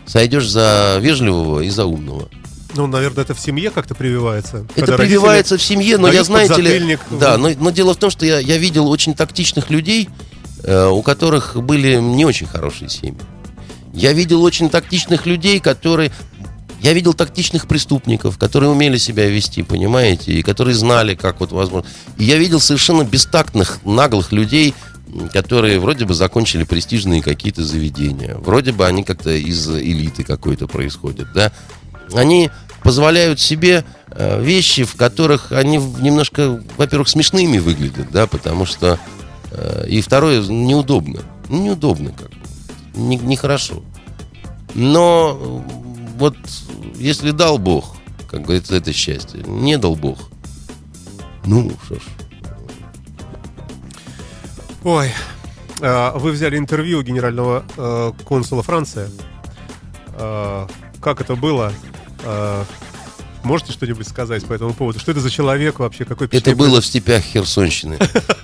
Сойдешь 0.07 0.49
за 0.49 0.99
вежливого 1.01 1.61
и 1.61 1.69
за 1.69 1.85
умного. 1.85 2.29
Ну, 2.75 2.87
наверное, 2.87 3.25
это 3.25 3.35
в 3.35 3.41
семье 3.41 3.71
как-то 3.71 3.95
прививается. 3.95 4.67
Это 4.77 4.97
прививается 4.97 5.57
в 5.59 5.63
семье, 5.63 5.99
но 5.99 6.09
я, 6.11 6.25
знаете 6.25 6.61
ли... 6.61 6.99
Да, 7.11 7.37
но, 7.37 7.51
но 7.59 7.71
дело 7.71 7.95
в 7.95 7.97
том, 7.97 8.11
что 8.11 8.25
я, 8.25 8.39
я 8.39 8.59
видел 8.59 8.89
очень 8.89 9.15
тактичных 9.15 9.71
людей, 9.71 10.09
э, 10.63 10.87
у 10.87 11.03
которых 11.03 11.57
были 11.57 11.97
не 11.97 12.25
очень 12.25 12.47
хорошие 12.47 12.89
семьи. 12.89 13.21
Я 13.93 14.13
видел 14.13 14.43
очень 14.43 14.71
тактичных 14.71 15.27
людей, 15.27 15.61
которые... 15.61 16.13
Я 16.81 16.95
видел 16.95 17.13
тактичных 17.13 17.67
преступников, 17.67 18.39
которые 18.39 18.71
умели 18.71 18.97
себя 18.97 19.29
вести, 19.29 19.63
понимаете, 19.63 20.33
и 20.33 20.43
которые 20.43 20.75
знали, 20.75 21.15
как 21.15 21.41
вот 21.41 21.53
возможно. 21.53 21.87
И 22.17 22.25
я 22.25 22.39
видел 22.39 22.59
совершенно 22.59 23.05
бестактных, 23.05 23.85
наглых 23.85 24.33
людей, 24.33 24.75
которые 25.33 25.79
вроде 25.79 26.05
бы 26.05 26.15
закончили 26.15 26.65
престижные 26.65 27.21
какие-то 27.21 27.65
заведения. 27.65 28.37
Вроде 28.37 28.73
бы 28.73 28.87
они 28.87 29.05
как-то 29.05 29.31
из 29.31 29.69
элиты 29.69 30.25
какой-то 30.25 30.69
происходят, 30.69 31.29
да. 31.35 31.53
Они 32.15 32.51
позволяют 32.83 33.41
себе 33.41 33.85
э, 34.09 34.43
вещи, 34.43 34.85
в 34.85 34.97
которых 34.97 35.53
они 35.53 35.77
немножко, 35.77 36.63
во-первых, 36.77 37.09
смешными 37.09 37.59
выглядят, 37.59 38.11
да, 38.11 38.27
потому 38.27 38.65
что 38.67 38.99
э, 39.51 39.87
и 39.89 40.01
второе 40.01 40.43
неудобно, 40.43 41.21
неудобно 41.49 42.13
как 42.13 42.31
бы, 42.31 42.37
не- 42.95 43.17
нехорошо. 43.19 43.83
Но 44.75 45.39
э, 45.39 45.71
вот 46.19 46.37
если 46.97 47.31
дал 47.33 47.59
Бог, 47.59 47.97
как 48.31 48.43
говорится, 48.43 48.75
это 48.75 48.93
счастье, 48.93 49.43
не 49.47 49.77
дал 49.79 49.97
Бог, 49.97 50.19
ну 51.45 51.71
что 51.87 51.97
ж, 51.97 52.01
Ой, 54.83 55.11
а, 55.83 56.17
вы 56.19 56.31
взяли 56.33 56.57
интервью 56.57 57.01
у 57.01 57.03
генерального 57.03 58.15
консула 58.25 58.63
Франции. 58.63 59.11
А, 60.15 60.67
Как 61.03 61.21
это 61.21 61.37
было? 61.37 61.73
А, 62.25 62.65
Можете 63.43 63.73
что-нибудь 63.73 64.07
сказать 64.07 64.45
по 64.45 64.53
этому 64.53 64.75
поводу? 64.75 64.99
Что 65.01 65.13
это 65.13 65.21
за 65.21 65.31
человек 65.31 65.79
вообще? 65.79 66.05
Какой 66.05 66.29
это 66.31 66.55
было 66.55 66.81
в 66.81 66.87
степях 66.87 67.23
Херсонщины. 67.23 67.99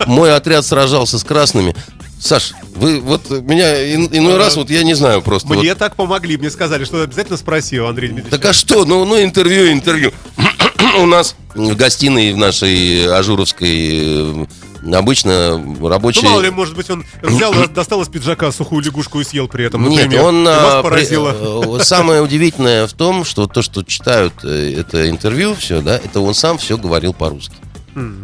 Мой 0.07 0.35
отряд 0.35 0.65
сражался 0.65 1.19
с 1.19 1.25
красными. 1.25 1.77
Саш, 2.19 2.55
вы 2.75 3.01
вот 3.01 3.29
меня 3.31 3.95
ин- 3.95 4.09
иной 4.11 4.39
раз 4.39 4.57
вот 4.57 4.71
я 4.71 4.83
не 4.85 4.95
знаю 4.95 5.21
просто. 5.21 5.49
вот- 5.49 5.59
Мне 5.59 5.75
так 5.75 5.97
помогли, 5.97 6.39
мне 6.39 6.51
сказали, 6.51 6.85
что 6.85 7.03
обязательно 7.03 7.37
спроси 7.37 7.79
у 7.79 7.87
Андрея 7.87 8.11
Дмитриевича. 8.11 8.39
Так 8.41 8.51
а 8.51 8.53
что? 8.55 8.87
Ну, 8.87 9.05
ну 9.05 9.23
интервью, 9.23 9.71
интервью. 9.71 10.13
У 10.99 11.05
нас 11.05 11.37
в 11.55 11.77
гостиной 11.77 12.33
в 12.33 12.39
нашей 12.39 13.07
Ажуровской 13.07 13.89
э, 13.93 14.47
обычно 14.93 15.63
рабочие... 15.83 16.25
Ну, 16.25 16.31
мало 16.31 16.41
ли, 16.41 16.51
может 16.51 16.77
быть, 16.77 16.91
он 16.91 17.05
взял, 17.23 17.53
достал 17.75 18.03
из 18.03 18.09
пиджака 18.09 18.53
сухую 18.53 18.83
лягушку 18.85 19.21
и 19.21 19.25
съел 19.25 19.49
при 19.49 19.67
этом, 19.67 19.89
Нет, 19.89 20.05
например. 20.05 20.25
он... 20.25 20.43
И 20.43 20.45
вас 20.45 20.75
а, 20.75 20.83
поразило. 20.83 21.79
э, 21.79 21.83
Самое 21.83 22.23
удивительное 22.23 22.87
в 22.87 22.93
том, 22.93 23.25
что 23.25 23.47
то, 23.47 23.63
что 23.63 23.83
читают 23.83 24.35
э, 24.45 24.75
это 24.79 25.09
интервью, 25.09 25.55
все, 25.55 25.81
да, 25.81 25.97
это 25.97 26.21
он 26.21 26.35
сам 26.35 26.59
все 26.59 26.77
говорил 26.77 27.13
по-русски. 27.15 27.55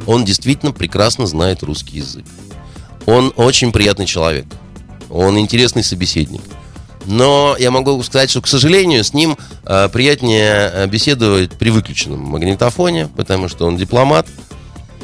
Он 0.06 0.24
действительно 0.26 0.72
прекрасно 0.72 1.26
знает 1.26 1.62
русский 1.62 1.96
язык. 1.96 2.26
Он 3.06 3.32
очень 3.36 3.72
приятный 3.72 4.04
человек. 4.04 4.44
Он 5.08 5.38
интересный 5.38 5.82
собеседник. 5.82 6.42
Но 7.06 7.56
я 7.58 7.70
могу 7.70 8.00
сказать, 8.02 8.30
что, 8.30 8.40
к 8.42 8.46
сожалению, 8.46 9.02
с 9.02 9.12
ним 9.14 9.36
э, 9.64 9.88
приятнее 9.88 10.86
беседовать 10.86 11.52
при 11.52 11.70
выключенном 11.70 12.20
магнитофоне, 12.20 13.08
потому 13.16 13.48
что 13.48 13.66
он 13.66 13.76
дипломат. 13.76 14.26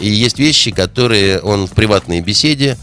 И 0.01 0.09
есть 0.09 0.39
вещи, 0.39 0.71
которые 0.71 1.41
он 1.41 1.67
в 1.67 1.73
приватной 1.73 2.21
беседе 2.21 2.77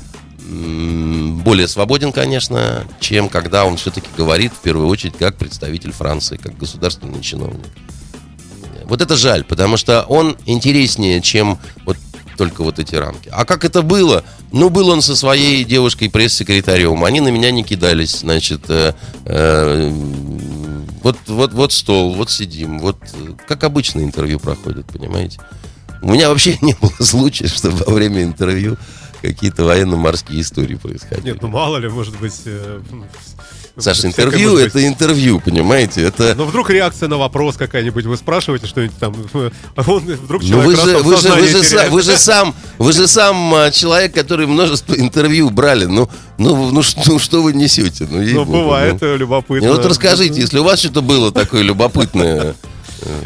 более 0.48 1.68
свободен, 1.68 2.12
конечно, 2.12 2.86
чем 3.00 3.30
когда 3.30 3.66
он 3.66 3.78
все-таки 3.78 4.08
говорит, 4.16 4.52
в 4.54 4.62
первую 4.62 4.88
очередь, 4.88 5.18
как 5.18 5.38
представитель 5.38 5.92
Франции, 5.92 6.38
как 6.38 6.58
государственный 6.58 7.22
чиновник. 7.22 7.66
Вот 8.86 9.02
это 9.02 9.16
жаль, 9.16 9.44
потому 9.44 9.78
что 9.78 10.04
он 10.04 10.38
интереснее, 10.46 11.22
чем 11.22 11.58
вот 11.86 11.98
только 12.38 12.64
вот 12.64 12.80
эти 12.80 12.96
рамки. 12.96 13.30
А 13.32 13.46
как 13.46 13.64
это 13.64 13.82
было? 13.82 14.24
Ну, 14.52 14.70
был 14.70 14.90
он 14.90 15.02
со 15.02 15.16
своей 15.16 15.64
девушкой 15.64 16.10
пресс-секретарем. 16.10 17.04
Они 17.04 17.22
на 17.22 17.30
меня 17.30 17.50
не 17.52 17.64
кидались, 17.64 18.20
значит, 18.20 18.62
э, 18.68 18.94
э, 19.26 19.90
вот, 21.02 21.18
вот, 21.28 21.54
вот 21.54 21.72
стол, 21.72 22.14
вот 22.14 22.30
сидим, 22.30 22.80
вот 22.80 22.98
э, 23.14 23.34
как 23.48 23.64
обычно 23.64 24.02
интервью 24.02 24.40
проходит, 24.40 24.86
понимаете? 24.88 25.40
У 26.06 26.12
меня 26.12 26.30
вообще 26.30 26.58
не 26.62 26.76
было 26.80 26.92
случая, 27.00 27.48
чтобы 27.48 27.84
во 27.84 27.94
время 27.94 28.22
интервью 28.24 28.78
какие-то 29.22 29.64
военно-морские 29.66 30.42
истории 30.42 30.76
происходили. 30.76 31.32
Нет, 31.32 31.42
ну 31.42 31.48
мало 31.48 31.78
ли, 31.78 31.90
может 31.90 32.16
быть... 32.20 32.42
э, 32.46 32.80
ну, 32.92 33.06
Саша, 33.78 34.08
интервью 34.08 34.54
быть. 34.54 34.68
это 34.68 34.86
интервью, 34.88 35.42
понимаете? 35.44 36.04
Это 36.04 36.36
Но 36.38 36.46
вдруг 36.46 36.70
реакция 36.70 37.10
на 37.10 37.18
вопрос 37.18 37.58
какая-нибудь, 37.58 38.06
вы 38.06 38.18
спрашиваете 38.18 38.68
что-нибудь 38.68 38.96
там, 39.00 39.16
а 39.76 39.84
он 39.92 40.02
вдруг 40.04 40.44
Ну 40.44 40.48
человек 40.48 40.66
вы 40.68 40.76
же, 40.76 40.98
вы 41.00 41.18
же, 41.18 41.30
вы 41.34 41.48
же, 41.48 41.58
са- 41.64 41.70
теряет. 41.72 41.92
вы 41.92 42.02
же 42.04 42.18
сам, 42.18 42.54
вы 42.78 42.94
же 42.94 43.08
сам 43.08 43.72
человек, 43.72 44.14
который 44.14 44.46
множество 44.46 44.94
интервью 44.94 45.50
брали. 45.50 45.86
Ну, 45.86 46.08
ну, 46.38 46.70
ну, 46.72 46.84
что, 46.84 47.02
ну, 47.08 47.18
что 47.20 47.42
вы 47.42 47.54
несете? 47.54 48.08
Ну, 48.10 48.22
Ну, 48.22 48.46
бывает 48.46 49.02
ну. 49.02 49.08
э, 49.08 49.18
любопытно. 49.18 49.66
Не, 49.66 49.72
вот 49.74 49.84
расскажите, 49.86 50.40
если 50.40 50.60
у 50.60 50.64
вас 50.64 50.80
что-то 50.80 51.02
было 51.02 51.32
такое 51.32 51.64
любопытное, 51.64 52.56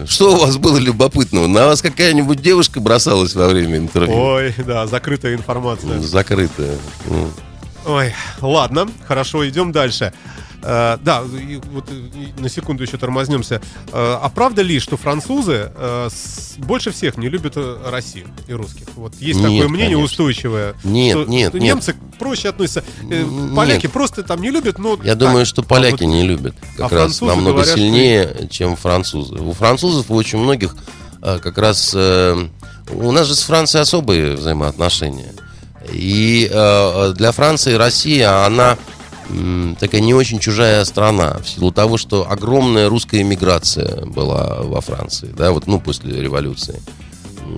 что 0.07 0.33
у 0.33 0.37
вас 0.37 0.57
было 0.57 0.77
любопытного? 0.77 1.47
На 1.47 1.67
вас 1.67 1.81
какая-нибудь 1.81 2.41
девушка 2.41 2.79
бросалась 2.79 3.35
во 3.35 3.47
время 3.47 3.77
интервью? 3.77 4.15
Ой, 4.15 4.53
да, 4.57 4.87
закрытая 4.87 5.35
информация. 5.35 5.99
Закрытая. 5.99 6.77
Ой, 7.85 8.13
ладно, 8.41 8.89
хорошо, 9.07 9.47
идем 9.47 9.71
дальше. 9.71 10.13
Э, 10.61 10.97
да, 11.01 11.21
и 11.23 11.59
вот 11.71 11.85
э, 11.89 11.93
и 11.93 12.41
на 12.41 12.49
секунду 12.49 12.83
еще 12.83 12.97
тормознемся. 12.97 13.61
Э, 13.93 14.17
а 14.21 14.29
правда 14.29 14.61
ли, 14.61 14.79
что 14.79 14.97
французы 14.97 15.71
э, 15.75 16.09
с- 16.11 16.55
больше 16.57 16.91
всех 16.91 17.17
не 17.17 17.29
любят 17.29 17.55
Россию 17.85 18.27
и 18.47 18.53
русских? 18.53 18.87
Вот 18.95 19.13
есть 19.19 19.39
Нет, 19.39 19.49
такое 19.51 19.67
мнение 19.69 19.95
конечно. 19.95 20.03
устойчивое. 20.05 20.75
Нет, 20.83 21.17
что, 21.17 21.25
нет, 21.29 21.49
что 21.49 21.59
нет. 21.59 21.75
немцы 21.75 21.95
проще 22.17 22.49
относятся. 22.49 22.83
Э, 23.09 23.25
поляки 23.55 23.83
нет. 23.85 23.93
просто 23.93 24.23
там 24.23 24.41
не 24.41 24.49
любят, 24.51 24.77
но 24.79 24.91
Я 25.03 25.11
так. 25.11 25.17
думаю, 25.19 25.45
что 25.45 25.63
поляки 25.63 26.03
А 26.03 26.07
вот- 26.07 26.13
не 26.13 26.23
любят 26.23 26.55
как 26.77 26.91
а 26.91 26.95
раз 26.95 27.21
намного 27.21 27.51
говорят, 27.51 27.67
что- 27.69 27.77
сильнее, 27.77 28.47
чем 28.51 28.75
французы. 28.75 29.35
У 29.35 29.53
французов 29.53 30.09
у 30.11 30.15
очень 30.15 30.39
многих 30.39 30.75
как 31.21 31.57
раз 31.57 31.93
у 31.95 33.11
нас 33.11 33.27
же 33.27 33.35
с 33.35 33.43
Францией 33.43 33.81
особые 33.83 34.35
взаимоотношения. 34.35 35.33
И 35.91 36.49
э, 36.51 37.13
для 37.15 37.31
Франции 37.31 37.73
Россия, 37.75 38.45
она 38.45 38.77
такая 39.79 40.01
не 40.01 40.13
очень 40.13 40.39
чужая 40.39 40.83
страна, 40.85 41.37
в 41.43 41.47
силу 41.49 41.71
того, 41.71 41.97
что 41.97 42.29
огромная 42.29 42.89
русская 42.89 43.21
эмиграция 43.21 44.05
была 44.05 44.61
во 44.63 44.81
Франции, 44.81 45.29
да, 45.37 45.51
вот, 45.51 45.67
ну, 45.67 45.79
после 45.79 46.21
революции. 46.21 46.81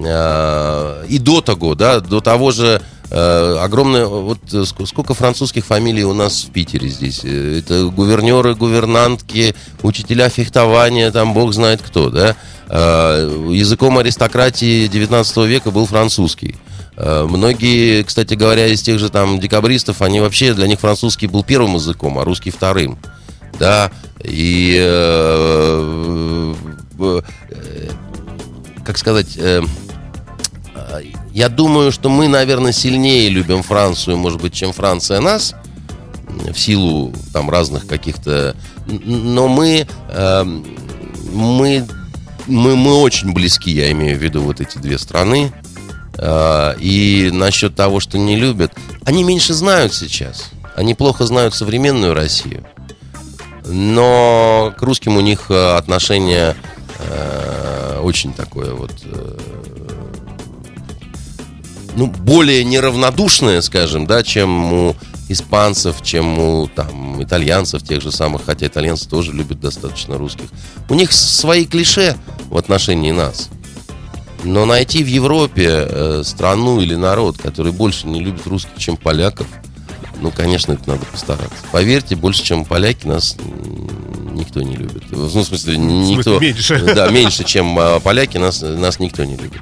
Э, 0.06 1.06
И 1.10 1.18
до 1.20 1.42
того, 1.42 1.76
да, 1.76 2.00
до 2.00 2.22
того 2.22 2.52
же 2.52 2.82
э, 3.10 3.58
огромное, 3.60 4.06
вот 4.06 4.40
э, 4.54 4.58
ск- 4.62 4.86
сколько 4.86 5.14
французских 5.14 5.66
фамилий 5.66 6.04
у 6.06 6.14
нас 6.14 6.44
в 6.46 6.52
Питере 6.52 6.88
здесь. 6.90 7.22
Э, 7.24 7.60
Это 7.60 7.86
гувернеры, 7.86 8.56
гувернантки, 8.56 9.54
учителя 9.84 10.30
фехтования, 10.30 11.12
там 11.12 11.34
бог 11.34 11.54
знает 11.54 11.82
кто, 11.82 12.10
да. 12.10 12.36
Э, 12.70 13.48
Языком 13.52 13.98
аристократии 13.98 14.88
19 14.88 15.38
века 15.48 15.72
был 15.72 15.86
французский. 15.86 16.56
Э, 16.97 17.25
Многие, 17.30 18.04
кстати 18.04 18.34
говоря, 18.34 18.67
из 18.67 18.82
тех 18.82 18.99
же 18.99 19.10
там 19.10 19.39
декабристов, 19.39 20.01
они 20.01 20.19
вообще, 20.19 20.54
для 20.54 20.67
них 20.67 20.80
французский 20.80 21.27
был 21.27 21.43
первым 21.43 21.75
языком, 21.75 22.19
а 22.19 22.23
русский 22.23 22.51
вторым. 22.51 22.97
Да, 23.60 23.91
и 24.23 24.77
э, 24.80 26.54
э, 26.99 27.21
как 28.84 28.97
сказать, 28.97 29.38
я 31.34 31.47
думаю, 31.47 31.91
что 31.91 32.10
мы, 32.10 32.27
наверное, 32.27 32.71
сильнее 32.73 33.30
любим 33.30 33.63
Францию, 33.63 34.17
может 34.17 34.41
быть, 34.41 34.54
чем 34.54 34.73
Франция 34.73 35.21
нас, 35.21 35.56
в 36.27 36.58
силу 36.58 37.13
там 37.34 37.49
разных 37.49 37.88
каких-то... 37.88 38.56
Но 38.86 39.47
мы, 39.47 39.88
э, 40.10 40.43
мы, 41.34 41.88
мы, 42.47 42.75
мы 42.75 42.93
очень 42.95 43.34
близки, 43.34 43.71
я 43.71 43.91
имею 43.91 44.17
в 44.17 44.21
виду 44.21 44.41
вот 44.41 44.60
эти 44.60 44.77
две 44.77 44.97
страны. 44.97 45.51
Э, 46.22 46.76
И 46.80 47.30
насчет 47.34 47.76
того, 47.76 48.00
что 48.00 48.18
не 48.18 48.36
любят, 48.36 48.72
они 49.04 49.24
меньше 49.24 49.54
знают 49.54 49.94
сейчас. 49.94 50.52
Они 50.76 50.94
плохо 50.94 51.26
знают 51.26 51.56
современную 51.56 52.14
Россию. 52.14 52.66
Но 53.66 54.74
к 54.78 54.82
русским 54.84 55.18
у 55.18 55.22
них 55.22 55.50
э, 55.50 55.76
отношение 55.76 56.56
э, 57.00 58.00
очень 58.04 58.34
такое 58.34 58.74
вот 58.74 58.92
ну, 61.96 62.08
более 62.08 62.64
неравнодушное, 62.64 63.60
скажем, 63.62 64.06
да, 64.08 64.24
чем 64.24 64.72
у 64.74 64.96
испанцев, 65.28 66.02
чем 66.02 66.40
у 66.40 66.68
там, 66.68 67.22
итальянцев 67.22 67.84
тех 67.84 68.02
же 68.02 68.12
самых, 68.12 68.46
хотя 68.46 68.68
итальянцы 68.68 69.10
тоже 69.10 69.34
любят 69.34 69.60
достаточно 69.60 70.18
русских. 70.18 70.46
У 70.90 70.94
них 70.94 71.12
свои 71.12 71.66
клише 71.66 72.16
в 72.50 72.58
отношении 72.58 73.12
нас. 73.12 73.50
Но 74.43 74.65
найти 74.65 75.04
в 75.04 75.08
Европе 75.08 75.67
э, 75.67 76.23
страну 76.25 76.82
или 76.82 76.95
народ, 76.95 77.38
который 77.38 77.71
больше 77.71 78.08
не 78.08 78.21
любит 78.21 78.47
русских, 78.47 78.71
чем 78.77 78.97
поляков, 78.97 79.47
ну, 80.21 80.32
конечно, 80.32 80.73
это 80.73 80.88
надо 80.88 81.06
постараться. 81.06 81.56
Поверьте, 81.71 82.15
больше, 82.15 82.43
чем 82.43 82.63
поляки, 82.65 83.08
нас 83.08 83.36
никто 84.34 84.62
не 84.62 84.75
любит. 84.75 85.04
Ну, 85.10 85.25
в 85.25 85.43
смысле, 85.43 85.77
никто... 85.77 86.39
меньше. 86.39 86.80
Да, 86.95 87.10
меньше, 87.10 87.43
чем 87.43 87.77
а, 87.80 87.99
поляки, 87.99 88.38
нас, 88.38 88.62
нас 88.62 88.99
никто 88.99 89.23
не 89.23 89.36
любит. 89.36 89.62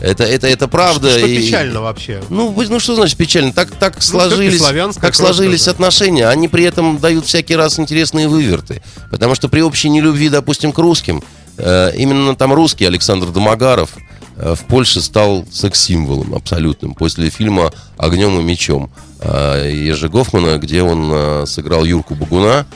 Это, 0.00 0.24
это, 0.24 0.46
это 0.46 0.68
правда. 0.68 1.08
Что 1.08 1.26
и- 1.26 1.38
печально 1.38 1.80
вообще. 1.80 2.22
ну, 2.28 2.54
ну 2.68 2.78
что 2.78 2.94
значит 2.94 3.16
печально? 3.16 3.52
Так, 3.52 3.70
так 3.70 4.02
сложились, 4.02 4.38
всё-таки 4.38 4.58
славянская 4.58 5.02
так 5.02 5.14
сложились 5.14 5.68
отношения. 5.68 6.28
Они 6.28 6.48
при 6.48 6.64
этом 6.64 6.98
дают 6.98 7.24
всякий 7.24 7.56
раз 7.56 7.78
интересные 7.78 8.28
выверты. 8.28 8.82
Потому 9.10 9.34
что 9.34 9.48
при 9.48 9.60
общей 9.60 9.88
нелюбви, 9.88 10.28
допустим, 10.28 10.72
к 10.72 10.78
русским, 10.78 11.22
э, 11.56 11.92
именно 11.96 12.36
там 12.36 12.52
русский 12.52 12.84
Александр 12.84 13.28
Домогаров 13.28 13.96
в 14.36 14.64
Польше 14.66 15.00
стал 15.00 15.46
секс-символом 15.50 16.34
абсолютным. 16.34 16.94
После 16.94 17.30
фильма 17.30 17.72
«Огнем 17.96 18.40
и 18.40 18.42
мечом» 18.42 18.90
э, 19.20 19.70
Ежи 19.72 20.08
Гофмана, 20.08 20.58
где 20.58 20.82
он 20.82 21.10
э, 21.12 21.44
сыграл 21.46 21.84
Юрку 21.84 22.14
Багуна, 22.14 22.66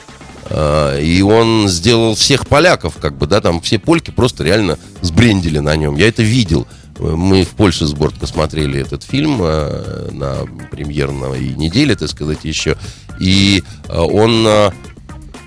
э, 0.51 1.03
и 1.03 1.21
он 1.23 1.69
сделал 1.69 2.15
всех 2.15 2.47
поляков, 2.47 2.97
как 3.01 3.19
бы, 3.19 3.27
да, 3.27 3.41
там 3.41 3.61
все 3.61 3.79
польки 3.79 4.11
просто 4.11 4.45
реально 4.45 4.79
сбрендили 5.03 5.59
на 5.59 5.75
нем. 5.77 5.97
Я 5.97 6.09
это 6.09 6.23
видел. 6.23 6.67
Мы 6.99 7.45
в 7.45 7.51
Польше 7.51 7.87
с 7.87 7.93
Бортко 7.93 8.27
смотрели 8.27 8.81
этот 8.81 9.05
фильм 9.05 9.39
э, 9.41 10.11
на 10.13 10.39
премьерной 10.71 11.55
неделе, 11.55 11.95
так 11.95 12.09
сказать, 12.09 12.45
еще. 12.45 12.77
И 13.21 13.63
э, 13.89 13.99
он... 13.99 14.47
э, 14.47 14.71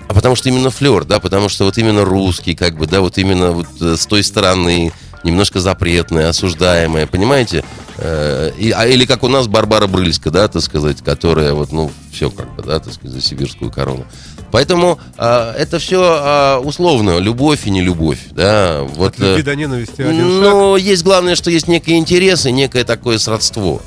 а 0.08 0.14
потому 0.14 0.36
что 0.36 0.50
именно 0.50 0.70
флер, 0.70 1.04
да, 1.04 1.20
потому 1.20 1.48
что 1.48 1.64
вот 1.64 1.78
именно 1.78 2.04
русский, 2.04 2.54
как 2.54 2.76
бы, 2.76 2.86
да, 2.86 3.00
вот 3.00 3.16
именно 3.16 3.52
вот 3.52 3.68
э, 3.80 3.96
с 3.96 4.06
той 4.06 4.22
стороны, 4.22 4.92
немножко 5.24 5.60
запретная, 5.60 6.28
осуждаемая, 6.28 7.06
понимаете? 7.06 7.64
Э, 7.98 8.50
и, 8.58 8.70
а, 8.70 8.86
или 8.86 9.04
как 9.04 9.22
у 9.22 9.28
нас 9.28 9.46
Барбара 9.46 9.86
Брыльска, 9.86 10.30
да, 10.30 10.48
так 10.48 10.62
сказать, 10.62 11.02
которая 11.02 11.52
вот, 11.52 11.72
ну, 11.72 11.90
все 12.12 12.30
как 12.30 12.54
бы, 12.54 12.62
да, 12.62 12.80
так 12.80 12.92
сказать, 12.92 13.12
за 13.12 13.20
сибирскую 13.20 13.70
корону. 13.70 14.04
Поэтому 14.50 14.98
э, 15.16 15.54
это 15.58 15.78
все 15.78 16.60
условно, 16.62 17.18
любовь 17.18 17.66
и 17.66 17.70
не 17.70 17.82
любовь, 17.82 18.18
да. 18.32 18.82
Вот, 18.82 19.14
От 19.14 19.18
любви 19.18 19.40
э, 19.40 19.44
до 19.44 19.56
ненависти 19.56 20.02
один 20.02 20.28
шаг. 20.28 20.42
но 20.42 20.76
есть 20.76 21.02
главное, 21.04 21.36
что 21.36 21.50
есть 21.50 21.68
некий 21.68 21.96
интерес 21.96 22.46
и 22.46 22.52
некое 22.52 22.84
такое 22.84 23.18
сродство. 23.18 23.80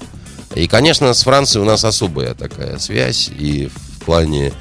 И, 0.56 0.68
конечно, 0.68 1.14
с 1.14 1.24
Францией 1.24 1.64
у 1.64 1.66
нас 1.66 1.84
особая 1.84 2.34
такая 2.34 2.78
связь 2.80 3.30
и 3.30 3.68
в 3.68 4.06
плане 4.06 4.54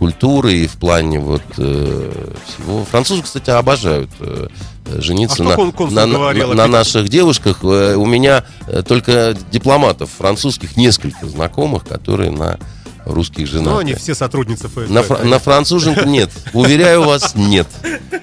культуры, 0.00 0.54
и 0.54 0.66
в 0.66 0.76
плане 0.76 1.18
вот 1.18 1.42
э, 1.58 2.32
всего. 2.46 2.84
Французы, 2.86 3.22
кстати, 3.22 3.50
обожают 3.50 4.10
э, 4.20 4.48
э, 4.48 4.48
жениться 4.86 5.42
А 5.42 5.56
на, 5.56 5.56
на, 5.90 6.06
на- 6.06 6.12
говорил, 6.18 6.52
на 6.54 6.66
наших 6.66 7.08
девушках. 7.08 7.58
Э, 7.62 7.94
У 7.96 8.06
меня 8.06 8.44
э, 8.66 8.82
только 8.82 9.36
дипломатов 9.50 10.10
французских 10.16 10.76
несколько 10.76 11.26
знакомых, 11.26 11.84
которые 11.84 12.30
на 12.30 12.58
русских. 13.04 13.48
Ну, 13.52 13.78
они 13.78 13.94
все 13.94 14.14
сотрудницы 14.14 14.68
ФСБ. 14.68 14.86
На, 14.88 15.02
фра- 15.02 15.24
на 15.24 15.38
француженку 15.38 16.04
нет. 16.04 16.30
Уверяю 16.52 17.04
вас, 17.04 17.34
нет. 17.34 17.66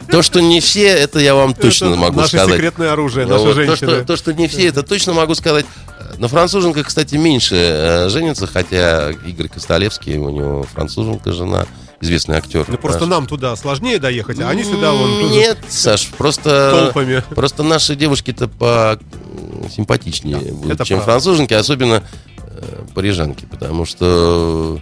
То, 0.10 0.22
что 0.22 0.40
не 0.40 0.60
все, 0.62 0.88
это 0.88 1.20
я 1.20 1.36
вам 1.36 1.54
точно 1.54 1.88
Это 1.88 1.96
могу 1.98 2.18
наше 2.22 2.38
сказать. 2.38 2.56
секретное 2.56 2.94
оружие, 2.94 3.26
наши 3.26 3.44
вот 3.44 3.50
то, 3.50 3.54
женщины. 3.56 3.76
что, 3.76 4.04
то, 4.06 4.16
что 4.16 4.34
не 4.34 4.48
все, 4.48 4.68
это 4.68 4.84
точно 4.84 5.14
могу 5.14 5.36
сказать. 5.36 5.66
На 6.20 6.28
француженках, 6.28 6.88
кстати, 6.88 7.16
меньше 7.16 7.56
э, 7.56 8.10
женится, 8.10 8.48
хотя 8.48 9.12
Игорь 9.12 9.50
Костолевский, 9.50 10.18
у 10.18 10.30
него 10.30 10.64
француженка 10.74 11.32
жена, 11.34 11.66
известный 12.02 12.38
актер. 12.38 12.66
Ну, 12.68 12.78
просто 12.78 13.02
наш. 13.02 13.10
нам 13.10 13.28
туда 13.28 13.56
сложнее 13.56 14.00
доехать, 14.00 14.40
а 14.40 14.50
они 14.50 14.64
сюда 14.64 14.92
вон 14.92 15.32
Нет, 15.32 15.58
Саш, 15.68 16.08
просто... 16.18 16.72
толпами. 16.94 17.24
Просто 17.34 17.64
наши 17.64 17.96
девушки-то 17.96 18.48
по 18.48 19.00
симпатичнее 19.76 20.38
будут, 20.54 20.74
это 20.74 20.86
чем 20.86 20.98
правда. 21.00 21.12
француженки, 21.14 21.54
особенно 21.54 22.04
э, 22.38 22.86
парижанки, 22.94 23.46
потому 23.46 23.86
что 23.86 24.80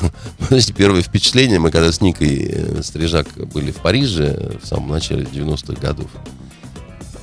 знаете, 0.48 0.72
первое 0.72 1.02
впечатление, 1.02 1.58
мы 1.58 1.70
когда 1.70 1.90
с 1.92 2.00
Никой 2.00 2.46
э, 2.50 2.82
Стрижак 2.82 3.26
были 3.52 3.70
в 3.70 3.76
Париже 3.76 4.58
в 4.62 4.66
самом 4.66 4.90
начале 4.90 5.24
90-х 5.24 5.80
годов, 5.80 6.10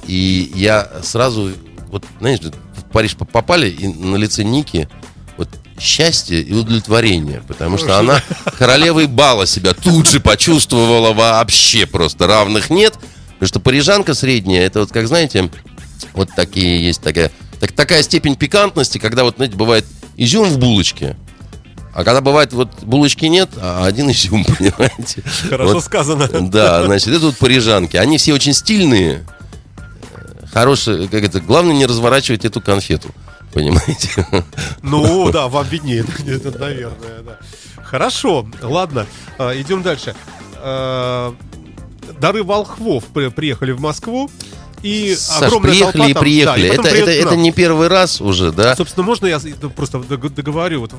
и 0.05 0.51
я 0.55 0.89
сразу, 1.03 1.51
вот, 1.89 2.03
знаешь, 2.19 2.39
в 2.39 2.83
Париж 2.91 3.15
по- 3.15 3.25
попали, 3.25 3.69
и 3.69 3.87
на 3.87 4.15
лице 4.15 4.43
Ники 4.43 4.87
счастье 5.79 6.41
и 6.41 6.53
удовлетворение, 6.53 7.41
потому 7.47 7.77
что 7.77 7.99
она 7.99 8.21
королевой 8.57 9.07
бала 9.07 9.45
себя 9.45 9.73
тут 9.73 10.09
же 10.09 10.19
почувствовала 10.19 11.13
вообще 11.13 11.85
просто 11.85 12.27
равных 12.27 12.69
нет, 12.69 12.93
потому 13.33 13.47
что 13.47 13.59
парижанка 13.59 14.13
средняя, 14.13 14.65
это 14.65 14.81
вот, 14.81 14.91
как 14.91 15.07
знаете, 15.07 15.49
вот 16.13 16.29
такие 16.35 16.83
есть 16.83 17.01
такая, 17.01 17.31
так, 17.59 17.71
такая 17.71 18.03
степень 18.03 18.35
пикантности, 18.35 18.97
когда 18.97 19.23
вот, 19.23 19.35
знаете, 19.37 19.55
бывает 19.55 19.85
изюм 20.15 20.49
в 20.49 20.57
булочке, 20.57 21.15
а 21.93 22.03
когда 22.03 22.21
бывает 22.21 22.53
вот 22.53 22.69
булочки 22.83 23.25
нет, 23.25 23.49
а 23.57 23.85
один 23.85 24.11
изюм, 24.11 24.45
понимаете? 24.59 25.23
Хорошо 25.49 25.73
Вот 25.73 25.83
сказано. 25.83 26.27
да, 26.49 26.83
значит, 26.85 27.07
это 27.07 27.25
вот 27.25 27.37
парижанки. 27.37 27.97
Они 27.97 28.19
все 28.19 28.33
очень 28.33 28.53
стильные, 28.53 29.25
э, 30.13 30.45
хорошие, 30.53 31.07
как 31.07 31.23
это, 31.23 31.39
главное 31.39 31.73
не 31.73 31.87
разворачивать 31.87 32.45
эту 32.45 32.61
конфету, 32.61 33.09
понимаете? 33.57 34.25
Ну, 34.83 35.31
да, 35.31 35.47
вам 35.47 35.65
виднее, 35.67 36.03
наверное, 36.59 37.21
да. 37.23 37.37
Хорошо, 37.83 38.47
ладно, 38.61 39.05
а, 39.39 39.59
идем 39.59 39.81
дальше. 39.81 40.15
А, 40.57 41.33
Дары 42.19 42.43
волхвов 42.43 43.03
при- 43.13 43.29
приехали 43.29 43.71
в 43.71 43.79
Москву. 43.81 44.29
И 44.83 45.15
Саш, 45.15 45.47
огромная 45.47 45.71
приехали 45.71 45.91
толпа 45.97 46.07
и 46.09 46.13
там- 46.13 46.21
приехали. 46.23 46.61
да, 46.61 46.73
и 46.73 46.77
это, 46.77 46.87
это, 46.89 47.11
это 47.11 47.35
не 47.35 47.51
первый 47.51 47.87
раз 47.87 48.21
уже, 48.21 48.51
да? 48.51 48.75
Собственно, 48.75 49.05
можно 49.05 49.25
я 49.25 49.39
ну, 49.61 49.69
просто 49.69 49.99
дог- 49.99 50.33
договорю? 50.33 50.81
Вот, 50.81 50.91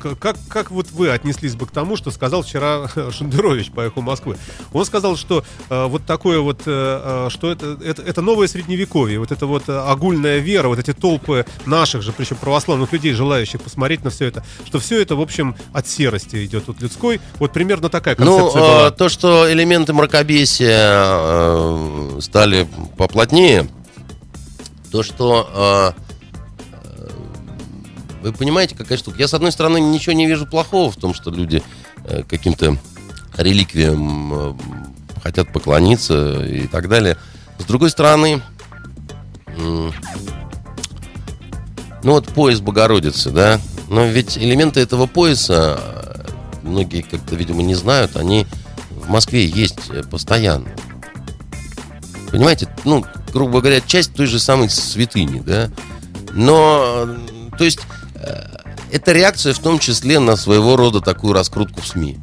к- 0.00 0.16
как, 0.16 0.36
как 0.48 0.70
вот 0.70 0.90
вы 0.92 1.10
отнеслись 1.10 1.54
бы 1.56 1.66
к 1.66 1.70
тому, 1.70 1.96
что 1.96 2.10
сказал 2.10 2.42
вчера 2.42 2.88
Шендерович 3.10 3.70
по 3.72 3.80
эху 3.80 4.00
Москвы? 4.02 4.36
Он 4.72 4.84
сказал, 4.84 5.16
что 5.16 5.44
э, 5.68 5.86
вот 5.86 6.04
такое 6.06 6.38
вот, 6.40 6.60
э, 6.66 7.26
э, 7.26 7.28
что 7.30 7.50
это, 7.50 7.76
это, 7.84 8.02
это 8.02 8.22
новое 8.22 8.46
средневековье, 8.46 9.18
вот 9.18 9.32
это 9.32 9.46
вот 9.46 9.64
э, 9.68 9.76
огульная 9.78 10.38
вера, 10.38 10.68
вот 10.68 10.78
эти 10.78 10.92
толпы 10.92 11.44
наших 11.66 12.02
же, 12.02 12.12
причем 12.12 12.36
православных 12.36 12.92
людей, 12.92 13.12
желающих 13.14 13.60
посмотреть 13.62 14.04
на 14.04 14.10
все 14.10 14.26
это, 14.26 14.44
что 14.64 14.78
все 14.78 15.00
это, 15.02 15.16
в 15.16 15.20
общем, 15.20 15.56
от 15.72 15.88
серости 15.88 16.44
идет 16.44 16.68
от 16.68 16.80
людской. 16.80 17.20
Вот 17.38 17.52
примерно 17.52 17.88
такая 17.88 18.14
Ну, 18.18 18.24
концепция 18.38 18.62
э, 18.62 18.66
была. 18.66 18.90
то, 18.92 19.08
что 19.08 19.52
элементы 19.52 19.92
мракобесия 19.92 21.02
э, 21.04 22.18
стали 22.20 22.66
поплотнее, 23.24 23.66
то, 24.92 25.02
что... 25.02 25.94
э, 25.96 26.00
э, 26.82 27.08
вы 28.22 28.32
понимаете, 28.32 28.76
какая 28.76 28.98
штука? 28.98 29.16
Я, 29.18 29.28
с 29.28 29.34
одной 29.34 29.50
стороны, 29.50 29.80
ничего 29.80 30.12
не 30.12 30.26
вижу 30.26 30.46
плохого 30.46 30.90
в 30.90 30.96
том, 30.96 31.14
что 31.14 31.30
люди 31.30 31.62
э, 32.04 32.22
каким-то 32.28 32.76
реликвиям 33.36 34.32
э, 34.34 34.54
хотят 35.22 35.50
поклониться 35.52 36.44
и 36.44 36.66
так 36.66 36.88
далее. 36.88 37.16
С 37.58 37.64
другой 37.64 37.88
стороны, 37.88 38.42
м, 39.56 39.92
ну 42.02 42.12
вот 42.12 42.28
пояс 42.28 42.60
Богородицы, 42.60 43.30
да, 43.30 43.58
но 43.88 44.04
ведь 44.04 44.36
элементы 44.36 44.80
этого 44.80 45.06
пояса, 45.06 45.80
э, 45.80 46.26
многие 46.62 47.00
как-то, 47.00 47.36
видимо, 47.36 47.62
не 47.62 47.74
знают, 47.74 48.16
они 48.16 48.46
в 48.90 49.08
Москве 49.08 49.46
есть 49.46 49.88
э, 49.88 50.02
постоянно. 50.02 50.68
Понимаете, 52.34 52.68
ну, 52.84 53.06
грубо 53.32 53.60
говоря, 53.60 53.80
часть 53.80 54.12
той 54.14 54.26
же 54.26 54.40
самой 54.40 54.68
святыни, 54.68 55.38
да. 55.38 55.70
Но, 56.32 57.04
э, 57.06 57.16
то 57.56 57.62
есть, 57.62 57.78
э, 58.16 58.48
это 58.90 59.12
реакция 59.12 59.54
в 59.54 59.60
том 59.60 59.78
числе 59.78 60.18
на 60.18 60.34
своего 60.34 60.74
рода 60.74 61.00
такую 61.00 61.32
раскрутку 61.32 61.80
в 61.80 61.86
СМИ. 61.86 62.18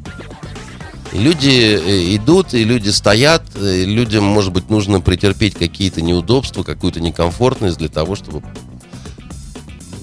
И 1.14 1.18
люди 1.18 1.48
э, 1.48 2.14
идут, 2.16 2.52
и 2.52 2.62
люди 2.62 2.90
стоят, 2.90 3.42
и 3.58 3.86
людям, 3.86 4.24
может 4.24 4.52
быть, 4.52 4.68
нужно 4.68 5.00
претерпеть 5.00 5.54
какие-то 5.54 6.02
неудобства, 6.02 6.62
какую-то 6.62 7.00
некомфортность 7.00 7.78
для 7.78 7.88
того, 7.88 8.14
чтобы 8.14 8.42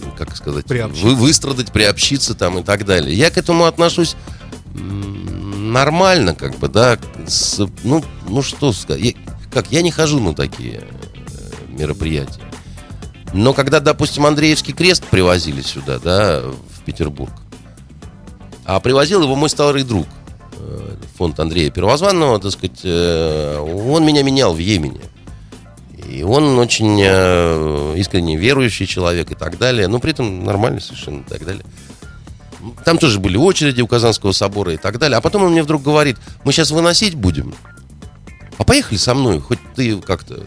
ну, 0.03 0.11
как 0.17 0.35
сказать, 0.35 0.65
Приобщиться. 0.65 1.05
вы, 1.07 1.13
выстрадать, 1.13 1.71
приобщиться 1.71 2.33
там 2.33 2.57
и 2.57 2.63
так 2.63 2.83
далее. 2.83 3.15
Я 3.15 3.29
к 3.29 3.37
этому 3.37 3.65
отношусь 3.65 4.15
нормально, 4.73 6.33
как 6.33 6.57
бы, 6.57 6.67
да, 6.67 6.97
с- 7.27 7.61
ну, 7.83 8.03
ну 8.27 8.41
что 8.41 8.73
сказать, 8.73 9.15
как, 9.61 9.73
я 9.73 9.81
не 9.81 9.91
хожу 9.91 10.21
на 10.21 10.33
такие 10.33 10.83
э, 10.83 10.83
мероприятия. 11.67 12.41
Но 13.33 13.53
когда, 13.53 13.81
допустим, 13.81 14.25
Андреевский 14.25 14.73
крест 14.73 15.03
привозили 15.03 15.61
сюда, 15.61 15.99
да, 15.99 16.41
в 16.41 16.81
Петербург, 16.85 17.33
а 18.63 18.79
привозил 18.79 19.21
его 19.21 19.35
мой 19.35 19.49
старый 19.49 19.83
друг, 19.83 20.07
э, 20.53 20.95
фонд 21.17 21.37
Андрея 21.41 21.71
Первозванного, 21.71 22.39
так 22.39 22.53
сказать, 22.53 22.79
э, 22.85 23.57
он 23.59 24.05
меня 24.05 24.23
менял 24.23 24.53
в 24.53 24.59
Йемене. 24.59 25.01
И 26.07 26.23
он 26.23 26.57
очень 26.57 26.99
искренне 27.99 28.35
верующий 28.35 28.87
человек 28.87 29.31
и 29.31 29.35
так 29.35 29.59
далее, 29.59 29.87
но 29.87 29.99
при 29.99 30.11
этом 30.11 30.43
нормальный 30.43 30.81
совершенно 30.81 31.19
и 31.19 31.29
так 31.29 31.45
далее. 31.45 31.63
Там 32.83 32.97
тоже 32.97 33.19
были 33.19 33.37
очереди 33.37 33.81
у 33.81 33.87
Казанского 33.87 34.31
собора 34.31 34.73
и 34.73 34.77
так 34.77 34.97
далее. 34.97 35.17
А 35.17 35.21
потом 35.21 35.43
он 35.43 35.51
мне 35.51 35.61
вдруг 35.61 35.83
говорит, 35.83 36.17
мы 36.45 36.51
сейчас 36.51 36.71
выносить 36.71 37.13
будем. 37.13 37.53
А 38.59 38.65
поехали 38.65 38.97
со 38.97 39.15
мной, 39.15 39.39
хоть 39.39 39.57
ты 39.75 39.97
как-то... 39.99 40.43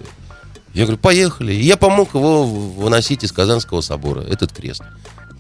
Я 0.75 0.85
говорю, 0.85 0.99
поехали. 0.99 1.53
И 1.55 1.63
я 1.63 1.77
помог 1.77 2.15
его 2.15 2.45
выносить 2.45 3.25
из 3.25 3.33
Казанского 3.33 3.81
собора, 3.81 4.21
этот 4.21 4.53
крест. 4.53 4.83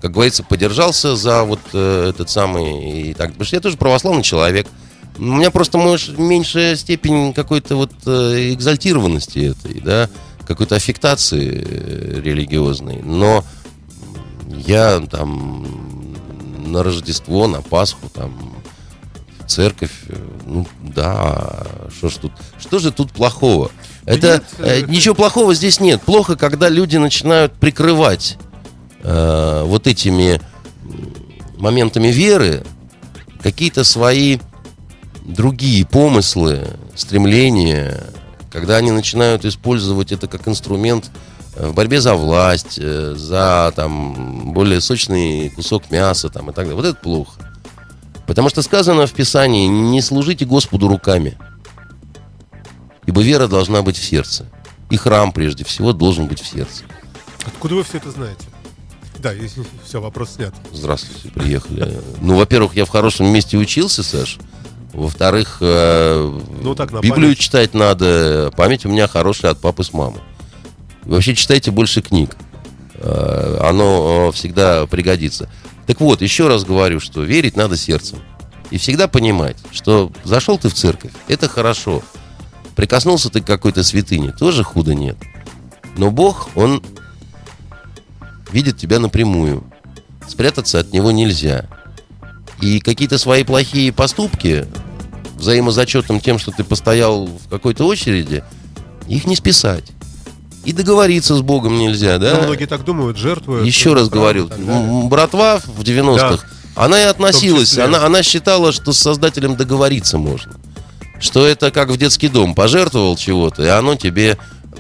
Как 0.00 0.10
говорится, 0.10 0.42
подержался 0.42 1.14
за 1.14 1.44
вот 1.44 1.60
э, 1.74 2.08
этот 2.08 2.30
самый... 2.30 3.10
И 3.10 3.14
так, 3.14 3.28
потому 3.28 3.44
что 3.44 3.56
я 3.56 3.60
тоже 3.60 3.76
православный 3.76 4.22
человек. 4.22 4.66
У 5.18 5.22
меня 5.22 5.50
просто, 5.50 5.76
может, 5.76 6.18
меньшая 6.18 6.74
степень 6.76 7.34
какой-то 7.34 7.76
вот 7.76 7.92
э, 8.06 8.52
экзальтированности 8.54 9.50
этой, 9.50 9.80
да, 9.80 10.08
какой-то 10.46 10.74
аффектации 10.74 11.62
э, 11.64 12.20
религиозной. 12.22 13.02
Но 13.02 13.44
я 14.48 15.00
там 15.00 16.16
на 16.66 16.82
Рождество, 16.82 17.46
на 17.48 17.60
Пасху, 17.60 18.08
там, 18.14 18.61
церковь, 19.52 19.92
э, 20.08 20.16
ну, 20.46 20.66
да, 20.80 21.66
что 21.96 22.08
ж 22.08 22.14
тут, 22.14 22.32
что 22.58 22.78
же 22.78 22.90
тут 22.90 23.12
плохого? 23.12 23.70
Это, 24.04 24.26
нет, 24.32 24.44
э, 24.58 24.80
э, 24.80 24.86
ничего 24.86 25.14
плохого 25.14 25.54
здесь 25.54 25.78
нет. 25.78 26.00
Плохо, 26.02 26.36
когда 26.36 26.68
люди 26.68 26.96
начинают 26.96 27.52
прикрывать 27.54 28.38
э, 29.02 29.62
вот 29.64 29.86
этими 29.86 30.40
моментами 31.58 32.08
веры 32.08 32.64
какие-то 33.42 33.84
свои 33.84 34.38
другие 35.24 35.86
помыслы, 35.86 36.66
стремления, 36.96 38.02
когда 38.50 38.76
они 38.76 38.90
начинают 38.90 39.44
использовать 39.44 40.12
это 40.12 40.26
как 40.26 40.48
инструмент 40.48 41.10
в 41.54 41.74
борьбе 41.74 42.00
за 42.00 42.14
власть, 42.14 42.80
за 42.80 43.72
там 43.76 44.52
более 44.52 44.80
сочный 44.80 45.50
кусок 45.50 45.90
мяса 45.90 46.28
там, 46.28 46.50
и 46.50 46.52
так 46.52 46.64
далее. 46.64 46.74
Вот 46.74 46.84
это 46.84 46.98
плохо. 46.98 47.51
Потому 48.32 48.48
что 48.48 48.62
сказано 48.62 49.06
в 49.06 49.12
Писании, 49.12 49.66
не 49.66 50.00
служите 50.00 50.46
Господу 50.46 50.88
руками, 50.88 51.36
ибо 53.04 53.20
вера 53.20 53.46
должна 53.46 53.82
быть 53.82 53.98
в 53.98 54.02
сердце. 54.02 54.46
И 54.88 54.96
храм, 54.96 55.32
прежде 55.32 55.66
всего, 55.66 55.92
должен 55.92 56.28
быть 56.28 56.40
в 56.40 56.46
сердце. 56.46 56.84
Откуда 57.44 57.74
вы 57.74 57.84
все 57.84 57.98
это 57.98 58.10
знаете? 58.10 58.46
Да, 59.18 59.32
все, 59.84 60.00
вопрос 60.00 60.36
снят. 60.36 60.54
Здравствуйте, 60.72 61.28
приехали. 61.28 62.00
Ну, 62.22 62.36
во-первых, 62.38 62.74
я 62.74 62.86
в 62.86 62.88
хорошем 62.88 63.26
месте 63.26 63.58
учился, 63.58 64.02
Саш. 64.02 64.38
Во-вторых, 64.94 65.58
э, 65.60 66.40
Ну, 66.62 66.74
так, 66.74 66.90
Библию 67.02 67.14
память. 67.14 67.38
читать 67.38 67.74
надо. 67.74 68.50
Память 68.56 68.86
у 68.86 68.88
меня 68.88 69.08
хорошая 69.08 69.50
от 69.50 69.58
папы 69.60 69.84
с 69.84 69.92
мамой. 69.92 70.22
Вообще 71.02 71.34
читайте 71.34 71.70
больше 71.70 72.00
книг. 72.00 72.34
Э, 72.94 73.58
Оно 73.60 74.30
э, 74.30 74.32
всегда 74.32 74.86
пригодится. 74.86 75.50
Так 75.86 76.00
вот, 76.00 76.22
еще 76.22 76.48
раз 76.48 76.64
говорю, 76.64 77.00
что 77.00 77.22
верить 77.22 77.56
надо 77.56 77.76
сердцем. 77.76 78.20
И 78.70 78.78
всегда 78.78 79.08
понимать, 79.08 79.56
что 79.70 80.10
зашел 80.24 80.58
ты 80.58 80.68
в 80.68 80.74
церковь, 80.74 81.12
это 81.28 81.48
хорошо. 81.48 82.02
Прикоснулся 82.74 83.28
ты 83.28 83.40
к 83.40 83.46
какой-то 83.46 83.82
святыне, 83.82 84.32
тоже 84.32 84.64
худа 84.64 84.94
нет. 84.94 85.16
Но 85.96 86.10
Бог, 86.10 86.48
Он 86.54 86.82
видит 88.50 88.78
тебя 88.78 88.98
напрямую. 88.98 89.64
Спрятаться 90.26 90.78
от 90.78 90.92
Него 90.92 91.10
нельзя. 91.10 91.68
И 92.60 92.80
какие-то 92.80 93.18
свои 93.18 93.44
плохие 93.44 93.92
поступки, 93.92 94.66
взаимозачетом 95.36 96.20
тем, 96.20 96.38
что 96.38 96.52
ты 96.52 96.64
постоял 96.64 97.26
в 97.26 97.48
какой-то 97.48 97.84
очереди, 97.84 98.44
их 99.08 99.26
не 99.26 99.36
списать. 99.36 99.84
И 100.64 100.72
договориться 100.72 101.34
с 101.34 101.42
Богом 101.42 101.76
нельзя, 101.78 102.18
да? 102.18 102.36
Ну, 102.36 102.42
многие 102.44 102.66
так 102.66 102.84
думают, 102.84 103.16
жертвуют. 103.16 103.66
Еще 103.66 103.94
раз 103.94 104.08
говорю, 104.08 104.48
братва 105.08 105.60
в 105.64 105.80
90-х, 105.82 106.46
она 106.74 107.00
и 107.00 107.04
относилась, 107.04 107.76
она, 107.78 108.04
она 108.06 108.22
считала, 108.22 108.72
что 108.72 108.92
с 108.92 108.98
создателем 108.98 109.56
договориться 109.56 110.18
можно. 110.18 110.52
Что 111.20 111.46
это 111.46 111.70
как 111.70 111.88
в 111.90 111.96
детский 111.96 112.28
дом, 112.28 112.54
пожертвовал 112.54 113.16
чего-то, 113.16 113.62
и 113.62 113.68
оно 113.68 113.94
тебе 113.96 114.38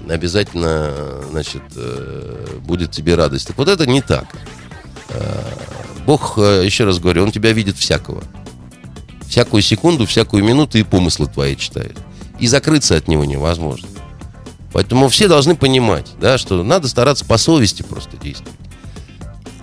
обязательно, 0.08 0.92
значит, 1.30 1.62
э, 1.76 2.58
будет 2.64 2.90
тебе 2.90 3.14
радость. 3.14 3.48
Так 3.48 3.58
вот 3.58 3.68
это 3.68 3.86
не 3.86 4.00
так. 4.00 4.26
Э, 5.10 5.42
Бог, 6.06 6.34
э, 6.38 6.62
еще 6.64 6.84
раз 6.84 6.98
говорю, 6.98 7.24
Он 7.24 7.30
тебя 7.30 7.52
видит 7.52 7.76
всякого. 7.76 8.22
Всякую 9.28 9.62
секунду, 9.62 10.04
всякую 10.06 10.44
минуту 10.44 10.78
и 10.78 10.82
помыслы 10.82 11.26
твои 11.26 11.56
читает. 11.56 11.96
И 12.40 12.48
закрыться 12.48 12.96
от 12.96 13.06
него 13.06 13.24
невозможно. 13.24 13.88
Поэтому 14.72 15.08
все 15.08 15.28
должны 15.28 15.54
понимать, 15.54 16.06
да, 16.20 16.38
что 16.38 16.62
надо 16.62 16.88
стараться 16.88 17.24
по 17.24 17.36
совести 17.36 17.82
просто 17.82 18.16
действовать. 18.16 18.58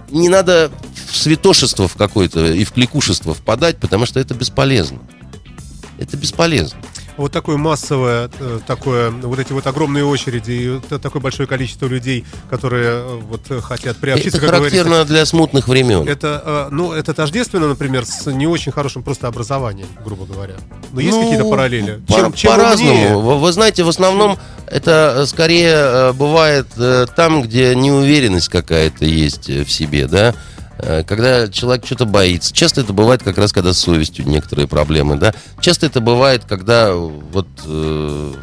Не 0.10 0.30
надо 0.30 0.72
в 1.10 1.18
святошество 1.18 1.88
в 1.88 1.96
какое-то 1.96 2.46
и 2.54 2.64
в 2.64 2.72
кликушество 2.72 3.34
впадать, 3.34 3.78
потому 3.78 4.06
что 4.06 4.20
это 4.20 4.34
бесполезно. 4.34 5.00
Это 5.98 6.16
бесполезно. 6.18 6.80
Вот 7.20 7.34
такое 7.34 7.58
массовое, 7.58 8.30
э, 8.40 8.60
такое, 8.66 9.12
вот 9.12 9.38
эти 9.40 9.52
вот 9.52 9.68
огромные 9.68 10.06
очереди, 10.06 10.52
и 10.52 10.70
вот 10.70 11.02
такое 11.02 11.22
большое 11.22 11.50
количество 11.50 11.86
людей, 11.86 12.24
которые 12.50 12.88
э, 12.92 13.20
вот 13.30 13.42
э, 13.50 13.60
хотят 13.60 13.98
приобщиться, 13.98 14.38
это 14.38 14.48
как 14.48 14.56
говорится. 14.56 14.78
характерно 14.84 15.06
для 15.06 15.26
смутных 15.26 15.68
времен. 15.68 16.08
Это, 16.08 16.70
ну, 16.72 16.94
это 16.94 17.14
тождественно, 17.14 17.68
например, 17.68 18.06
с 18.06 18.32
не 18.32 18.48
очень 18.48 18.72
хорошим 18.72 19.04
просто 19.04 19.28
образованием, 19.28 19.88
грубо 20.06 20.26
говоря. 20.26 20.54
Но 20.94 21.02
есть 21.02 21.18
Ну, 21.18 21.24
какие-то 21.24 21.50
параллели? 21.50 22.02
по- 22.08 22.14
Чем, 22.14 22.32
чем 22.32 22.52
по-разному. 22.54 23.20
Вы, 23.20 23.38
вы 23.40 23.52
знаете, 23.52 23.84
в 23.84 23.90
основном 23.90 24.38
это 24.68 25.26
скорее 25.28 26.14
бывает 26.14 26.68
там, 27.18 27.42
где 27.42 27.76
неуверенность 27.76 28.48
какая-то 28.48 29.04
есть 29.04 29.50
в 29.50 29.70
себе, 29.70 30.08
да. 30.08 30.36
Э, 30.82 31.04
Когда 31.06 31.48
человек 31.50 31.86
что-то 31.86 32.06
боится. 32.06 32.54
Часто 32.54 32.82
это 32.82 32.94
бывает 32.94 33.22
как 33.22 33.38
раз, 33.38 33.52
когда 33.52 33.74
с 33.74 33.80
совестью 33.80 34.26
некоторые 34.28 34.68
проблемы, 34.68 35.18
да. 35.18 35.34
Часто 35.60 35.86
это 35.86 36.00
бывает, 36.00 36.44
когда 36.48 36.94
вот, 36.94 37.48
э, 37.66 38.34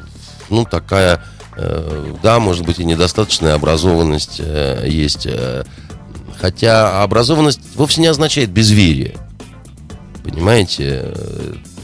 ну, 0.51 0.65
такая, 0.65 1.23
э, 1.57 2.15
да, 2.23 2.39
может 2.39 2.65
быть, 2.67 2.79
и 2.79 2.85
недостаточная 2.85 3.55
образованность 3.55 4.37
э, 4.39 4.85
есть. 4.87 5.27
э, 5.27 5.65
Хотя 6.39 7.03
образованность 7.03 7.61
вовсе 7.77 8.03
не 8.03 8.09
означает 8.09 8.51
безверие. 8.51 9.17
Понимаете? 10.23 11.15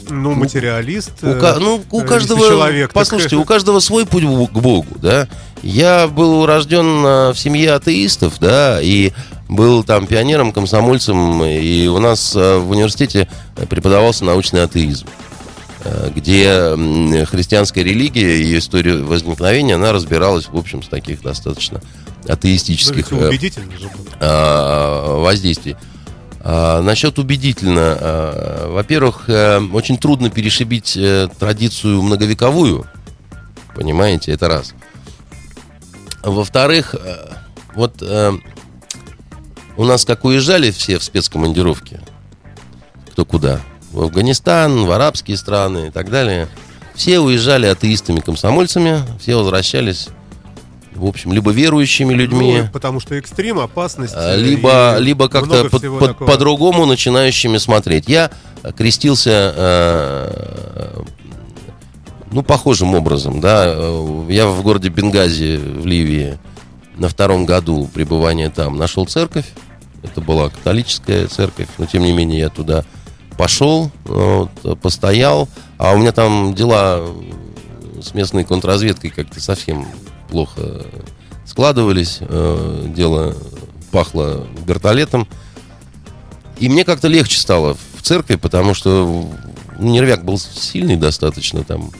Ну, 0.09 0.33
материалист. 0.33 1.11
у, 1.23 1.27
э, 1.27 1.55
ну, 1.59 1.83
у 1.89 2.01
каждого, 2.01 2.41
человек. 2.47 2.89
так, 2.89 2.93
послушайте, 2.93 3.35
э, 3.37 3.39
у 3.39 3.45
каждого 3.45 3.79
свой 3.79 4.05
путь 4.05 4.23
к 4.23 4.51
Богу, 4.59 4.99
да. 5.01 5.27
Я 5.63 6.07
был 6.07 6.45
рожден 6.45 7.31
в 7.31 7.35
семье 7.35 7.71
атеистов, 7.73 8.33
да, 8.39 8.79
и 8.81 9.13
был 9.49 9.83
там 9.83 10.07
пионером, 10.07 10.51
комсомольцем, 10.51 11.43
и 11.43 11.87
у 11.87 11.99
нас 11.99 12.35
э, 12.35 12.57
в 12.57 12.71
университете 12.71 13.29
преподавался 13.69 14.25
научный 14.25 14.63
атеизм, 14.63 15.07
э, 15.83 16.11
где 16.15 17.25
христианская 17.25 17.83
религия 17.83 18.41
и 18.41 18.57
история 18.57 18.95
возникновения, 18.97 19.75
она 19.75 19.91
разбиралась, 19.91 20.47
в 20.47 20.57
общем, 20.57 20.81
с 20.81 20.87
таких 20.87 21.21
достаточно 21.21 21.81
атеистических 22.27 23.11
э, 23.11 23.31
а, 24.19 25.19
воздействий. 25.19 25.75
А, 26.39 26.81
насчет 26.81 27.19
убедительно. 27.19 27.97
а, 27.99 28.71
во-первых, 28.71 29.29
очень 29.73 29.97
трудно 29.97 30.29
перешибить 30.29 30.97
традицию 31.39 32.01
многовековую. 32.01 32.85
Понимаете, 33.75 34.31
это 34.31 34.47
раз. 34.47 34.73
Во-вторых, 36.21 36.95
вот 37.75 38.01
у 39.77 39.85
нас 39.85 40.05
как 40.05 40.23
уезжали 40.25 40.71
все 40.71 40.99
в 40.99 41.03
спецкомандировки, 41.03 41.99
кто 43.11 43.25
куда, 43.25 43.59
в 43.91 44.01
Афганистан, 44.01 44.85
в 44.85 44.91
арабские 44.91 45.37
страны 45.37 45.87
и 45.87 45.89
так 45.91 46.09
далее, 46.09 46.47
все 46.95 47.19
уезжали 47.19 47.65
атеистами-комсомольцами, 47.67 48.99
все 49.19 49.35
возвращались, 49.35 50.09
в 50.93 51.05
общем, 51.05 51.33
либо 51.33 51.51
верующими 51.51 52.13
людьми, 52.13 52.61
Ну, 52.63 52.69
потому 52.71 52.99
что 52.99 53.15
экстрим, 53.15 53.59
опасность. 53.59 54.13
а, 54.15 54.35
э, 54.35 54.37
либо, 54.41 54.97
либо 54.99 55.27
как-то 55.27 55.69
под- 55.69 55.81
такого. 55.81 56.25
по-другому 56.27 56.85
начинающими 56.85 57.57
смотреть. 57.57 58.07
Я 58.07 58.29
крестился, 58.77 59.53
э, 59.55 61.01
ну, 62.31 62.43
похожим 62.43 62.93
образом, 62.95 63.41
да. 63.41 63.65
Э, 63.67 64.25
Я 64.29 64.47
в 64.47 64.61
городе 64.63 64.89
Бенгази 64.89 65.57
в 65.57 65.85
Ливии 65.85 66.37
на 67.03 67.09
втором 67.09 67.45
году 67.45 67.89
пребывания 67.93 68.49
там 68.49 68.77
нашел 68.77 69.05
церковь. 69.05 69.45
Это 70.03 70.21
была 70.21 70.49
католическая 70.49 71.27
церковь, 71.27 71.67
но 71.77 71.85
тем 71.85 72.03
не 72.03 72.13
менее 72.13 72.39
я 72.39 72.49
туда 72.49 72.85
пошел, 73.37 73.91
вот, 74.05 74.49
постоял, 74.81 75.49
а 75.77 75.93
у 75.93 75.97
меня 75.97 76.13
там 76.13 76.53
дела 76.53 77.05
с 78.01 78.13
местной 78.13 78.45
контрразведкой 78.45 79.09
как-то 79.09 79.41
совсем 79.41 79.85
плохо 80.29 80.85
складывались, 81.45 82.19
э, 82.21 82.85
дело 82.95 83.35
пахло 83.91 84.47
вертолетом. 84.65 85.27
И 86.57 86.69
мне 86.69 86.85
как-то 86.85 87.09
легче 87.09 87.37
стало 87.37 87.75
в 87.97 88.01
церкви, 88.01 88.35
потому 88.35 88.73
что 88.73 89.27
нервяк 89.77 90.23
был 90.23 90.37
сильный 90.37 90.95
достаточно 90.95 91.63
там. 91.65 91.91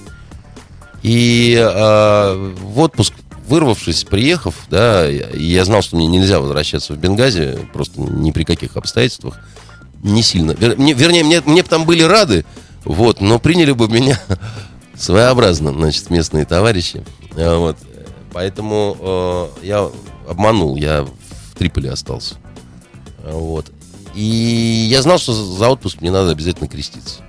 И 1.01 1.57
э, 1.59 2.53
в 2.61 2.79
отпуск, 2.79 3.13
вырвавшись, 3.47 4.03
приехав, 4.03 4.55
да, 4.69 5.05
я 5.07 5.65
знал, 5.65 5.81
что 5.81 5.95
мне 5.97 6.07
нельзя 6.07 6.39
возвращаться 6.39 6.93
в 6.93 6.97
Бенгази, 6.97 7.59
просто 7.73 7.99
ни 8.01 8.31
при 8.31 8.43
каких 8.43 8.77
обстоятельствах, 8.77 9.39
не 10.03 10.21
сильно. 10.23 10.51
Вер- 10.51 10.75
мне- 10.77 10.93
вернее, 10.93 11.23
мне, 11.23 11.41
мне 11.41 11.63
бы 11.63 11.69
там 11.69 11.85
были 11.85 12.03
рады, 12.03 12.45
вот, 12.85 13.21
но 13.21 13.39
приняли 13.39 13.71
бы 13.71 13.87
меня 13.87 14.19
своеобразно, 14.95 15.71
значит, 15.73 16.09
местные 16.09 16.45
товарищи. 16.45 17.03
А, 17.35 17.57
Вот. 17.57 17.77
Поэтому 18.33 18.97
э, 18.99 19.47
я 19.67 19.89
обманул, 20.27 20.75
я 20.75 21.03
в 21.03 21.55
Триполи 21.57 21.87
остался. 21.87 22.35
А, 23.23 23.31
Вот. 23.33 23.71
И 24.15 24.87
я 24.91 25.01
знал, 25.01 25.17
что 25.19 25.33
за 25.33 25.69
отпуск 25.69 26.01
мне 26.01 26.11
надо 26.11 26.31
обязательно 26.31 26.67
креститься. 26.67 27.21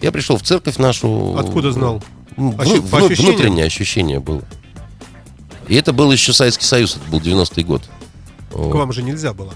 Я 0.00 0.12
пришел 0.12 0.36
в 0.36 0.42
церковь 0.42 0.76
нашу. 0.78 1.36
Откуда 1.36 1.72
знал? 1.72 2.02
Ну, 2.36 2.52
Ощу- 2.52 2.80
вну- 2.80 2.82
по 2.82 2.96
вну- 2.98 3.06
ощущениям? 3.06 3.34
внутреннее 3.34 3.64
ощущение 3.66 4.20
было. 4.20 4.42
И 5.68 5.76
это 5.76 5.92
был 5.92 6.10
еще 6.10 6.32
Советский 6.32 6.64
Союз, 6.64 6.96
это 6.96 7.10
был 7.10 7.20
90-й 7.20 7.62
год. 7.62 7.82
К 8.50 8.74
вам 8.74 8.92
же 8.92 9.02
нельзя 9.02 9.32
было. 9.32 9.52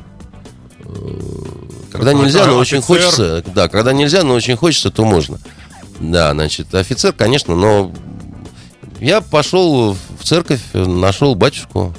Когда 1.91 2.13
нельзя, 2.13 2.47
но 2.47 2.59
офицер. 2.59 2.79
очень 2.79 2.83
хочется. 2.83 3.45
Да, 3.55 3.69
когда 3.69 3.93
нельзя, 3.93 4.23
но 4.23 4.35
очень 4.35 4.57
хочется, 4.57 4.91
то 4.91 5.05
можно. 5.05 5.39
Да, 6.01 6.33
значит, 6.33 6.75
офицер, 6.75 7.13
конечно, 7.13 7.55
но 7.55 7.93
я 9.01 9.21
пошел 9.21 9.93
в 10.19 10.25
церковь, 10.25 10.61
нашел 10.73 11.35
батюшку 11.35 11.95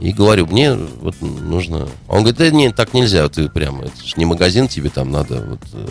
и 0.00 0.12
говорю, 0.12 0.46
мне 0.46 0.74
вот 0.74 1.20
нужно. 1.20 1.88
Он 2.08 2.18
говорит, 2.18 2.36
да 2.36 2.50
нет, 2.50 2.74
так 2.74 2.94
нельзя, 2.94 3.28
ты 3.28 3.48
прямо, 3.48 3.84
это 3.84 4.04
же 4.04 4.14
не 4.16 4.24
магазин 4.24 4.68
тебе 4.68 4.90
там 4.90 5.10
надо. 5.10 5.40
Вот. 5.42 5.60
э». 5.72 5.88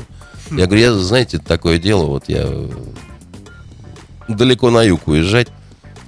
Я 0.52 0.66
говорю, 0.66 0.82
я, 0.82 0.94
знаете, 0.94 1.40
такое 1.40 1.80
дело, 1.80 2.06
вот 2.06 2.26
я 2.28 2.48
далеко 4.28 4.70
на 4.70 4.84
юг 4.84 5.08
уезжать. 5.08 5.48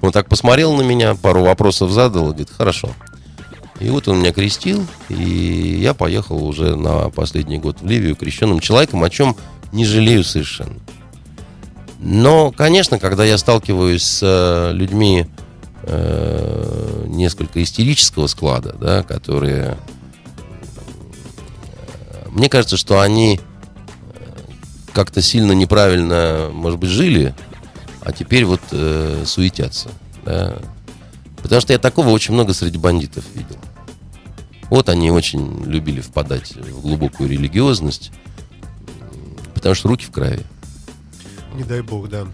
Он 0.05 0.11
так 0.11 0.29
посмотрел 0.29 0.73
на 0.75 0.83
меня, 0.83 1.15
пару 1.15 1.43
вопросов 1.43 1.89
задал, 1.91 2.27
говорит, 2.27 2.51
хорошо. 2.55 2.91
И 3.79 3.89
вот 3.89 4.07
он 4.07 4.19
меня 4.19 4.31
крестил, 4.31 4.85
и 5.09 5.79
я 5.81 5.93
поехал 5.93 6.45
уже 6.45 6.75
на 6.75 7.09
последний 7.09 7.57
год 7.57 7.81
в 7.81 7.87
Ливию 7.87 8.15
крещенным 8.15 8.59
человеком, 8.59 9.03
о 9.03 9.09
чем 9.09 9.35
не 9.73 9.83
жалею 9.83 10.23
совершенно. 10.23 10.77
Но, 11.99 12.51
конечно, 12.51 12.99
когда 12.99 13.25
я 13.25 13.37
сталкиваюсь 13.37 14.03
с 14.03 14.19
э, 14.21 14.73
людьми 14.73 15.25
э, 15.83 17.05
несколько 17.07 17.63
истерического 17.63 18.27
склада, 18.27 18.75
да, 18.79 19.01
которые... 19.01 19.77
э, 22.11 22.29
Мне 22.29 22.47
кажется, 22.47 22.77
что 22.77 23.01
они 23.01 23.39
э, 23.39 24.19
как-то 24.93 25.21
сильно 25.21 25.53
неправильно, 25.53 26.49
может 26.53 26.79
быть, 26.79 26.91
жили, 26.91 27.33
а 28.05 28.11
теперь 28.11 28.45
вот 28.45 28.61
э, 28.71 29.23
суетятся. 29.25 29.89
Да. 30.23 30.59
Потому 31.41 31.59
что 31.59 31.73
я 31.73 31.79
такого 31.79 32.09
очень 32.09 32.33
много 32.33 32.53
среди 32.53 32.77
бандитов 32.77 33.25
видел. 33.33 33.57
Вот 34.69 34.89
они 34.89 35.11
очень 35.11 35.63
любили 35.65 36.01
впадать 36.01 36.55
в 36.55 36.81
глубокую 36.81 37.29
религиозность, 37.29 38.11
потому 39.53 39.75
что 39.75 39.89
руки 39.89 40.05
в 40.05 40.11
крови. 40.11 40.43
Не 41.55 41.63
дай 41.63 41.81
бог, 41.81 42.09
да. 42.09 42.25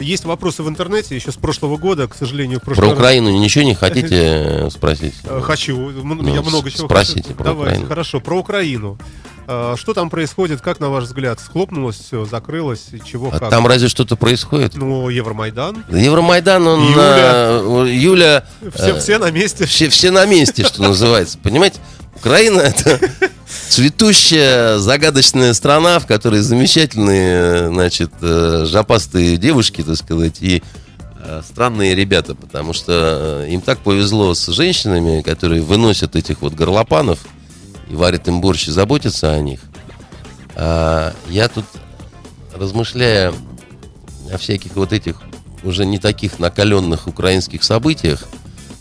Есть 0.00 0.24
вопросы 0.24 0.62
в 0.62 0.68
интернете 0.68 1.14
еще 1.14 1.30
с 1.30 1.36
прошлого 1.36 1.76
года, 1.76 2.08
к 2.08 2.14
сожалению. 2.14 2.58
в 2.58 2.62
Про 2.62 2.74
прошлый 2.74 2.90
раз- 2.90 2.98
Украину 2.98 3.30
ничего 3.30 3.64
не 3.64 3.74
хотите 3.76 4.08
э, 4.66 4.70
спросить? 4.70 5.14
Э, 5.24 5.40
Хочу. 5.42 5.76
Ну, 5.90 6.34
Я 6.34 6.42
много 6.42 6.70
чего 6.70 6.86
спросите 6.86 7.22
хочу. 7.22 7.34
про 7.34 7.44
Давайте, 7.44 7.70
Украину. 7.72 7.86
хорошо. 7.88 8.20
Про 8.20 8.38
Украину. 8.40 8.98
А, 9.46 9.74
Что 9.76 9.92
там 9.94 10.08
происходит, 10.10 10.60
как 10.60 10.80
на 10.80 10.88
ваш 10.88 11.04
взгляд? 11.04 11.38
Схлопнулось 11.40 11.96
все, 11.98 12.24
закрылось, 12.24 12.86
чего, 13.04 13.28
А 13.32 13.38
как? 13.38 13.50
там 13.50 13.66
разве 13.66 13.88
что-то 13.88 14.16
происходит? 14.16 14.74
Ну, 14.76 15.08
Евромайдан. 15.08 15.84
Евромайдан, 15.88 16.66
он... 16.66 16.80
Юля. 16.90 17.60
э, 17.62 17.86
Юля... 17.92 18.44
Все, 18.74 18.96
э, 18.96 18.98
все 19.00 19.18
на 19.18 19.30
месте. 19.30 19.66
все, 19.66 19.88
все 19.88 20.10
на 20.10 20.24
месте, 20.26 20.64
что 20.64 20.82
называется. 20.82 21.38
Понимаете, 21.42 21.78
Украина 22.22 22.60
это 22.60 23.00
цветущая, 23.68 24.78
загадочная 24.78 25.52
страна, 25.54 25.98
в 25.98 26.06
которой 26.06 26.38
замечательные, 26.38 27.66
значит, 27.66 28.12
э, 28.20 28.64
жопастые 28.64 29.36
девушки, 29.38 29.82
так 29.82 29.96
сказать, 29.96 30.36
и 30.40 30.62
э, 31.18 31.42
странные 31.44 31.96
ребята, 31.96 32.36
потому 32.36 32.74
что 32.74 33.42
э, 33.44 33.50
им 33.50 33.60
так 33.60 33.80
повезло 33.80 34.34
с 34.34 34.46
женщинами, 34.46 35.22
которые 35.22 35.62
выносят 35.62 36.14
этих 36.14 36.42
вот 36.42 36.54
горлопанов 36.54 37.18
и 37.90 37.96
варят 37.96 38.28
им 38.28 38.40
борщ 38.40 38.68
и 38.68 38.70
заботятся 38.70 39.32
о 39.32 39.40
них. 39.40 39.58
А 40.54 41.12
я 41.28 41.48
тут, 41.48 41.64
размышляя 42.54 43.34
о 44.32 44.38
всяких 44.38 44.76
вот 44.76 44.92
этих 44.92 45.16
уже 45.64 45.84
не 45.84 45.98
таких 45.98 46.38
накаленных 46.38 47.08
украинских 47.08 47.64
событиях, 47.64 48.28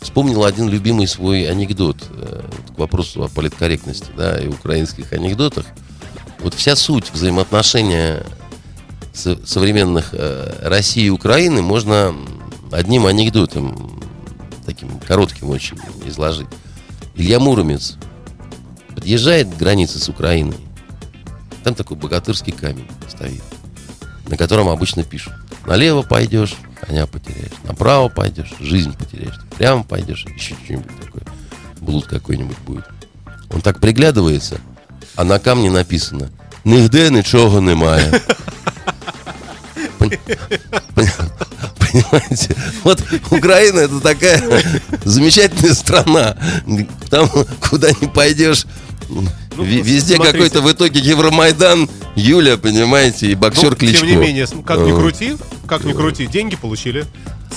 вспомнил 0.02 0.44
один 0.44 0.68
любимый 0.68 1.08
свой 1.08 1.50
анекдот 1.50 1.98
э, 2.10 2.42
к 2.76 2.78
вопросу 2.78 3.24
о 3.24 3.30
политкорректности, 3.30 4.08
да, 4.18 4.40
и 4.40 4.48
украинских 4.48 5.14
анекдотах. 5.14 5.66
Вот 6.40 6.54
вся 6.56 6.76
суть 6.76 7.12
взаимоотношения 7.14 8.26
со- 9.14 9.46
современных 9.46 10.10
э, 10.14 10.58
России 10.64 11.06
и 11.06 11.10
Украины 11.10 11.62
можно 11.62 12.16
одним 12.72 13.06
анекдотом, 13.06 14.02
таким 14.66 15.00
коротким 15.00 15.50
очень, 15.50 15.78
изложить. 16.06 16.48
Илья 17.16 17.40
Муромец 17.40 17.98
подъезжает 18.96 19.54
к 19.54 19.58
границе 19.58 20.00
с 20.00 20.10
Украиной. 20.10 20.58
Там 21.64 21.76
такой 21.76 21.96
богатырский 21.96 22.54
камень 22.54 22.88
стоит, 23.08 23.44
на 24.28 24.36
котором 24.36 24.68
обычно 24.68 25.04
пишут. 25.04 25.34
Налево 25.68 26.02
пойдешь, 26.02 26.56
коня 26.82 27.08
потеряешь. 27.08 27.52
Направо 27.64 28.10
пойдешь, 28.10 28.54
жизнь 28.60 28.94
потеряешь. 28.98 29.40
Прямо 29.58 29.84
пойдешь, 29.84 30.26
еще 30.26 30.56
что-нибудь 30.64 31.00
такое. 31.00 31.24
Блуд 31.80 32.08
какой-нибудь 32.08 32.58
будет. 32.60 32.86
Он 33.50 33.62
так 33.62 33.80
приглядывается, 33.80 34.60
а 35.16 35.24
на 35.24 35.40
камне 35.40 35.70
написано 35.70 36.30
«Нигде 36.64 37.10
немає». 37.10 38.22
Пон- 40.00 40.20
пон- 40.96 41.32
Понимаете? 41.92 42.56
Вот 42.84 43.04
Украина 43.32 43.80
это 43.80 44.00
такая 44.00 44.42
замечательная 45.04 45.74
страна. 45.74 46.38
Там, 47.10 47.30
куда 47.60 47.90
не 48.00 48.08
пойдешь, 48.08 48.66
везде 49.58 50.18
Ну, 50.18 50.24
смотрите. 50.24 50.32
какой-то 50.32 50.62
в 50.62 50.72
итоге 50.72 51.00
Евромайдан, 51.00 51.90
Юля, 52.16 52.58
понимаете, 52.58 53.28
и 53.28 53.36
боксер 53.36 53.72
Ну, 53.72 53.76
Кличко. 53.76 54.06
Тем 54.06 54.10
не 54.10 54.16
менее, 54.16 54.48
как 54.66 54.80
ни 54.80 54.92
крути, 54.92 55.38
как 55.68 55.84
ни 55.84 55.94
крути, 55.94 56.28
деньги 56.28 56.56
получили. 56.56 57.06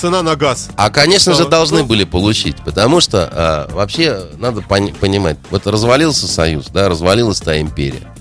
Цена 0.01 0.23
на 0.23 0.35
газ. 0.35 0.71
А, 0.77 0.91
конечно 0.91 1.35
же, 1.35 1.47
должны 1.47 1.81
ну- 1.81 1.87
были 1.87 2.03
получить, 2.05 2.57
потому 2.65 3.01
что 3.01 3.29
а, 3.33 3.69
вообще 3.73 4.27
надо 4.39 4.61
пони- 4.61 4.93
понимать, 4.93 5.39
вот 5.51 5.67
развалился 5.69 6.27
Союз, 6.27 6.67
да, 6.67 6.89
развалилась 6.89 7.41
та 7.41 7.61
империя. 7.61 8.13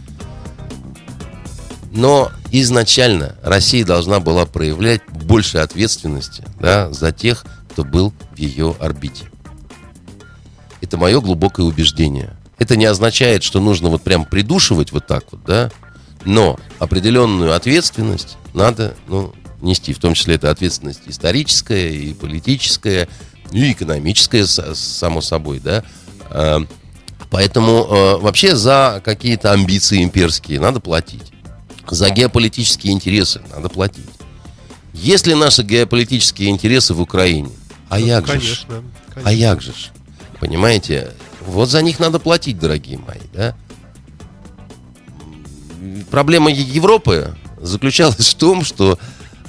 Но 1.92 2.32
изначально 2.52 3.36
Россия 3.44 3.86
должна 3.86 4.20
была 4.20 4.46
проявлять 4.46 5.02
больше 5.10 5.60
ответственности 5.60 6.44
да, 6.60 6.92
за 6.92 7.12
тех, 7.12 7.46
кто 7.72 7.84
был 7.84 8.14
в 8.36 8.38
ее 8.38 8.76
орбите. 8.80 9.26
Это 10.82 10.98
мое 10.98 11.22
глубокое 11.22 11.66
убеждение. 11.66 12.34
Это 12.58 12.76
не 12.76 12.86
означает, 12.86 13.44
что 13.44 13.60
нужно 13.60 13.90
вот 13.90 14.04
прям 14.04 14.26
придушивать 14.26 14.92
вот 14.92 15.08
так 15.08 15.26
вот, 15.32 15.44
да, 15.46 15.72
но 16.26 16.60
определенную 16.80 17.54
ответственность 17.54 18.38
надо 18.54 18.96
ну, 19.08 19.34
нести, 19.62 19.94
в 19.94 20.00
том 20.00 20.14
числе 20.14 20.36
это 20.36 20.50
ответственность 20.50 21.02
историческая 21.08 21.90
и 21.90 22.14
политическая, 22.14 23.10
и 23.52 23.72
экономическая, 23.72 24.46
само 24.46 25.22
собой, 25.22 25.60
да. 25.60 25.84
А, 26.30 26.66
Поэтому 27.34 27.88
э, 27.90 28.18
вообще 28.18 28.56
за 28.56 29.02
какие-то 29.04 29.54
амбиции 29.54 30.04
имперские 30.04 30.60
надо 30.60 30.80
платить. 30.80 31.34
За 31.90 32.12
геополитические 32.12 32.94
интересы 32.94 33.42
надо 33.50 33.70
платить. 33.70 34.06
Если 34.94 35.34
наши 35.34 35.64
геополитические 35.64 36.52
интересы 36.52 36.94
в 36.94 37.02
Украине, 37.02 37.50
а 37.90 38.00
як 38.00 38.28
же 38.28 38.40
ж? 38.40 38.66
Конечно. 38.68 38.84
А 39.16 39.22
конечно. 39.24 39.30
як 39.32 39.62
же? 39.64 39.74
Понимаете? 40.40 41.10
Вот 41.48 41.70
за 41.70 41.82
них 41.82 42.00
надо 42.00 42.20
платить, 42.20 42.58
дорогие 42.60 42.98
мои, 42.98 43.20
да? 43.34 43.56
Проблема 46.10 46.52
Европы 46.52 47.36
заключалась 47.62 48.18
в 48.30 48.36
том, 48.36 48.64
что 48.64 48.98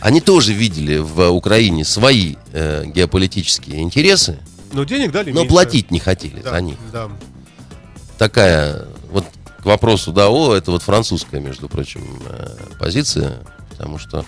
они 0.00 0.20
тоже 0.20 0.52
видели 0.52 0.98
в 0.98 1.30
Украине 1.30 1.84
свои 1.84 2.36
э, 2.52 2.84
геополитические 2.86 3.80
интересы, 3.82 4.38
Но 4.72 4.84
денег 4.84 5.12
дали 5.12 5.30
но 5.30 5.40
меньше. 5.40 5.48
платить 5.50 5.90
не 5.90 6.00
хотели 6.00 6.40
Да, 6.42 6.50
за 6.50 6.60
них. 6.60 6.76
Да. 6.92 7.08
Такая, 8.18 8.86
вот 9.10 9.24
к 9.62 9.64
вопросу, 9.64 10.12
да, 10.12 10.28
о, 10.28 10.52
это 10.54 10.70
вот 10.72 10.82
французская, 10.82 11.40
между 11.40 11.68
прочим, 11.68 12.02
э, 12.28 12.48
позиция, 12.78 13.38
потому 13.70 13.98
что, 13.98 14.24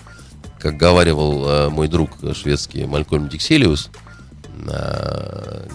как 0.59 0.77
говаривал 0.77 1.47
э, 1.47 1.69
мой 1.69 1.87
друг 1.87 2.11
шведский 2.33 2.85
Малькольм 2.85 3.27
Дикселиус, 3.29 3.89
э, 3.93 4.06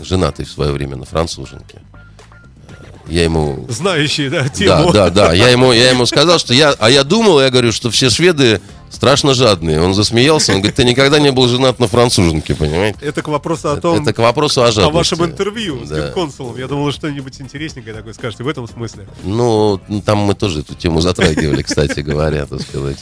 женатый 0.02 0.44
в 0.44 0.50
свое 0.50 0.72
время 0.72 0.96
на 0.96 1.04
француженке, 1.04 1.78
э, 1.78 2.76
я 3.08 3.24
ему 3.24 3.66
Знающие, 3.68 4.30
да, 4.30 4.42
да, 4.42 4.48
тему. 4.48 4.92
да, 4.92 5.10
да. 5.10 5.32
Я 5.32 5.48
ему, 5.48 5.72
я 5.72 5.90
ему 5.90 6.06
сказал, 6.06 6.38
что 6.38 6.54
я, 6.54 6.74
а 6.78 6.90
я 6.90 7.04
думал, 7.04 7.40
я 7.40 7.50
говорю, 7.50 7.72
что 7.72 7.90
все 7.90 8.10
шведы 8.10 8.60
страшно 8.90 9.32
жадные. 9.34 9.80
Он 9.80 9.94
засмеялся, 9.94 10.52
он 10.52 10.58
говорит, 10.58 10.76
ты 10.76 10.84
никогда 10.84 11.18
не 11.18 11.32
был 11.32 11.48
женат 11.48 11.78
на 11.80 11.88
француженке, 11.88 12.54
понимаете? 12.54 12.98
Это 13.00 13.22
к 13.22 13.28
вопросу 13.28 13.70
о 13.70 13.76
том, 13.76 14.02
Это 14.02 14.12
к 14.12 14.18
вопросу 14.18 14.62
о 14.62 14.66
о 14.68 14.70
жадности. 14.72 14.94
вашем 14.94 15.24
интервью 15.24 15.84
с 15.86 15.88
Да. 15.88 16.08
консулом. 16.10 16.58
Я 16.58 16.68
думал, 16.68 16.92
что-нибудь 16.92 17.40
интересненькое 17.40 17.94
такое 17.96 18.12
скажете 18.12 18.44
в 18.44 18.48
этом 18.48 18.68
смысле. 18.68 19.06
Ну, 19.24 19.80
там 20.04 20.18
мы 20.18 20.34
тоже 20.34 20.60
эту 20.60 20.74
тему 20.74 21.00
затрагивали, 21.00 21.62
кстати 21.62 22.00
говоря, 22.00 22.44
так 22.46 22.60
сказать, 22.60 22.98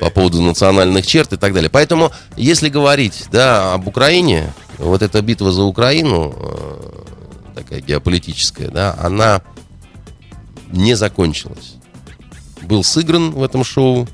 по 0.00 0.10
поводу 0.10 0.42
национальных 0.42 1.06
черт 1.06 1.32
и 1.32 1.36
так 1.36 1.54
далее. 1.54 1.70
Поэтому, 1.70 2.10
если 2.36 2.68
говорить, 2.68 3.26
да, 3.30 3.72
об 3.74 3.86
Украине, 3.86 4.52
вот 4.80 5.02
эта 5.02 5.20
битва 5.22 5.52
за 5.52 5.62
Украину, 5.62 6.34
э, 6.36 7.02
такая 7.54 7.80
геополитическая, 7.80 8.68
да, 8.68 8.96
она 8.98 9.42
не 10.68 10.94
закончилась. 10.94 11.74
Был 12.62 12.82
сыгран 12.82 13.32
в 13.32 13.42
этом 13.42 13.64
шоу 13.64 14.08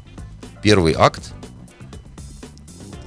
первый 0.62 0.94
акт, 0.94 1.32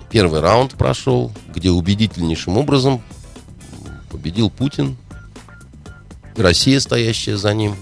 первый 0.10 0.39
раунд 0.39 0.74
прошел, 0.76 1.32
где 1.53 1.72
убедительнейшим 1.72 2.57
образом 2.57 3.01
победил 4.10 4.49
Путин, 4.49 4.97
Россия, 6.36 6.80
стоящая 6.80 7.38
за 7.38 7.53
ним. 7.53 7.76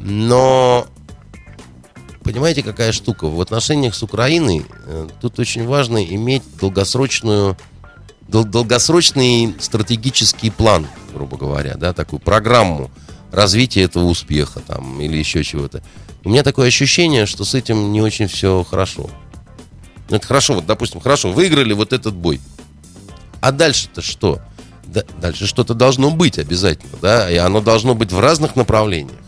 Но 0.00 0.86
понимаете, 2.24 2.62
какая 2.62 2.92
штука? 2.92 3.28
В 3.28 3.40
отношениях 3.40 3.94
с 3.94 4.02
Украиной 4.02 4.66
э, 4.86 5.08
тут 5.20 5.38
очень 5.38 5.66
важно 5.66 6.04
иметь 6.04 6.42
долгосрочную 6.60 7.56
дол- 8.32 8.44
долгосрочный 8.44 9.54
стратегический 9.60 10.50
план, 10.50 10.86
грубо 11.14 11.36
говоря, 11.36 11.74
да, 11.76 11.92
такую 11.92 12.18
программу 12.18 12.90
развития 13.30 13.82
этого 13.82 14.04
успеха 14.04 14.60
там 14.60 15.00
или 15.00 15.16
еще 15.16 15.44
чего-то. 15.44 15.82
У 16.24 16.30
меня 16.30 16.42
такое 16.42 16.68
ощущение, 16.68 17.26
что 17.26 17.44
с 17.44 17.54
этим 17.54 17.92
не 17.92 18.00
очень 18.00 18.26
все 18.26 18.64
хорошо. 18.68 19.10
Ну, 20.08 20.16
Это 20.16 20.26
хорошо, 20.26 20.54
вот, 20.54 20.66
допустим, 20.66 21.00
хорошо, 21.00 21.30
выиграли 21.32 21.72
вот 21.72 21.92
этот 21.92 22.14
бой. 22.14 22.40
А 23.40 23.52
дальше-то 23.52 24.02
что? 24.02 24.40
Да- 24.86 25.04
дальше 25.20 25.46
что-то 25.46 25.74
должно 25.74 26.10
быть 26.10 26.38
обязательно, 26.38 26.96
да, 27.00 27.30
и 27.30 27.36
оно 27.36 27.60
должно 27.60 27.94
быть 27.94 28.12
в 28.12 28.20
разных 28.20 28.56
направлениях. 28.56 29.18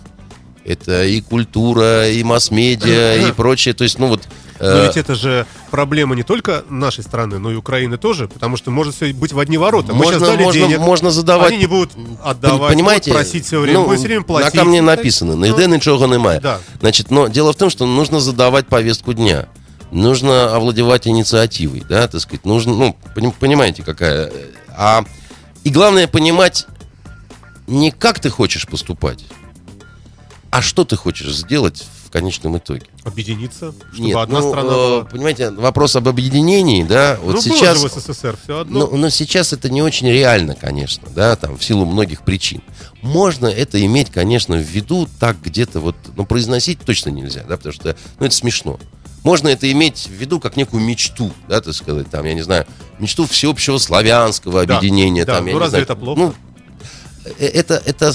Это 0.65 1.05
и 1.05 1.21
культура, 1.21 2.09
и 2.11 2.23
масс-медиа, 2.23 3.29
и 3.29 3.33
прочее. 3.33 3.75
То 3.75 3.85
есть, 3.85 3.99
ну 3.99 4.09
вот... 4.09 4.27
Но 4.65 4.79
э, 4.79 4.87
ведь 4.87 4.97
это 4.97 5.15
же 5.15 5.47
проблема 5.71 6.15
не 6.17 6.23
только 6.23 6.65
нашей 6.71 7.05
страны, 7.05 7.39
но 7.39 7.51
и 7.53 7.55
Украины 7.55 7.99
тоже, 7.99 8.29
потому 8.29 8.57
что 8.57 8.71
может 8.71 8.95
все 8.95 9.13
быть 9.13 9.33
в 9.33 9.39
одни 9.39 9.59
ворота. 9.59 9.93
Мы 9.93 10.05
можно, 10.05 10.13
сейчас 10.19 10.29
дали 10.29 10.43
можно, 10.43 10.61
денег, 10.61 10.79
можно 10.79 11.11
задавать... 11.11 11.51
они 11.51 11.59
не 11.59 11.67
будут 11.67 11.93
отдавать, 12.23 12.61
Пон- 12.61 12.69
Понимаете, 12.69 13.11
будут 13.11 13.23
просить 13.27 13.45
все 13.47 13.61
время, 13.61 13.79
ну, 13.79 13.85
будут 13.85 13.99
все 13.99 14.09
время 14.09 14.23
платить. 14.23 14.55
На 14.55 14.61
камне 14.61 14.83
написано, 14.83 15.37
Ну, 15.37 15.47
нигде 15.47 15.67
ничего 15.67 16.07
немає. 16.07 16.41
Да. 16.41 16.59
Значит, 16.81 17.11
но 17.11 17.29
дело 17.29 17.53
в 17.53 17.57
том, 17.57 17.71
что 17.71 17.87
нужно 17.87 18.21
задавать 18.21 18.67
повестку 18.67 19.13
дня. 19.13 19.47
Нужно 19.91 20.57
овладевать 20.57 21.07
инициативой, 21.07 21.85
да, 21.89 22.09
так 22.09 22.21
сказать. 22.21 22.45
Нужно, 22.47 22.75
ну, 22.75 22.97
поним- 23.15 23.35
понимаете, 23.39 23.83
какая... 23.83 24.33
А, 24.77 25.05
и 25.63 25.71
главное 25.71 26.09
понимать 26.09 26.67
не 27.67 27.91
как 27.91 28.19
ты 28.19 28.31
хочешь 28.31 28.67
поступать, 28.67 29.25
а 30.51 30.63
что 30.63 30.85
ты 30.85 30.97
хочешь 30.97 31.35
сделать 31.35 31.87
конечном 32.15 32.57
итоге? 32.57 32.87
Объединиться, 33.03 33.75
чтобы 33.93 34.09
Нет, 34.09 34.17
одна 34.17 34.41
ну, 34.41 34.49
страна 34.49 34.69
э, 34.69 34.75
была. 34.75 35.05
понимаете, 35.05 35.51
вопрос 35.51 35.97
об 35.97 36.09
объединении, 36.09 36.85
да, 36.85 37.19
вот 37.21 37.35
ну, 37.35 37.41
сейчас... 37.43 37.81
было 37.81 37.91
же 37.91 37.95
в 37.97 37.99
СССР 38.01 38.39
все 38.43 38.61
одно. 38.61 38.87
Но, 38.87 38.97
но 38.97 39.09
сейчас 39.11 39.53
это 39.53 39.69
не 39.69 39.83
очень 39.83 40.09
реально, 40.09 40.55
конечно, 40.55 41.09
да, 41.15 41.35
там, 41.37 41.59
в 41.59 41.65
силу 41.65 41.85
многих 41.85 42.23
причин. 42.23 42.63
Можно 43.03 43.47
это 43.47 43.85
иметь, 43.85 44.11
конечно, 44.11 44.57
в 44.57 44.61
виду 44.61 45.09
так 45.19 45.37
где-то 45.43 45.81
вот, 45.81 45.97
но 46.17 46.25
произносить 46.25 46.79
точно 46.81 47.11
нельзя, 47.11 47.45
да, 47.49 47.57
потому 47.57 47.73
что, 47.73 47.97
ну, 48.19 48.27
это 48.27 48.35
смешно. 48.35 48.79
Можно 49.25 49.49
это 49.49 49.71
иметь 49.73 50.07
в 50.07 50.13
виду 50.13 50.39
как 50.39 50.57
некую 50.57 50.83
мечту, 50.85 51.33
да, 51.49 51.61
так 51.61 51.75
сказать, 51.75 52.09
там, 52.11 52.25
я 52.27 52.35
не 52.35 52.43
знаю, 52.43 52.67
мечту 52.99 53.27
всеобщего 53.27 53.79
славянского 53.79 54.65
Да, 54.65 54.79
объединения, 54.79 55.25
да, 55.25 55.37
там, 55.37 55.47
я 55.47 55.53
ну 55.53 55.59
не 55.59 55.65
разве 55.65 55.71
знаю. 55.71 55.85
это 55.85 55.97
плохо? 55.97 56.21
Ну, 56.21 56.35
э, 57.39 57.47
это, 57.47 57.83
это 57.85 58.13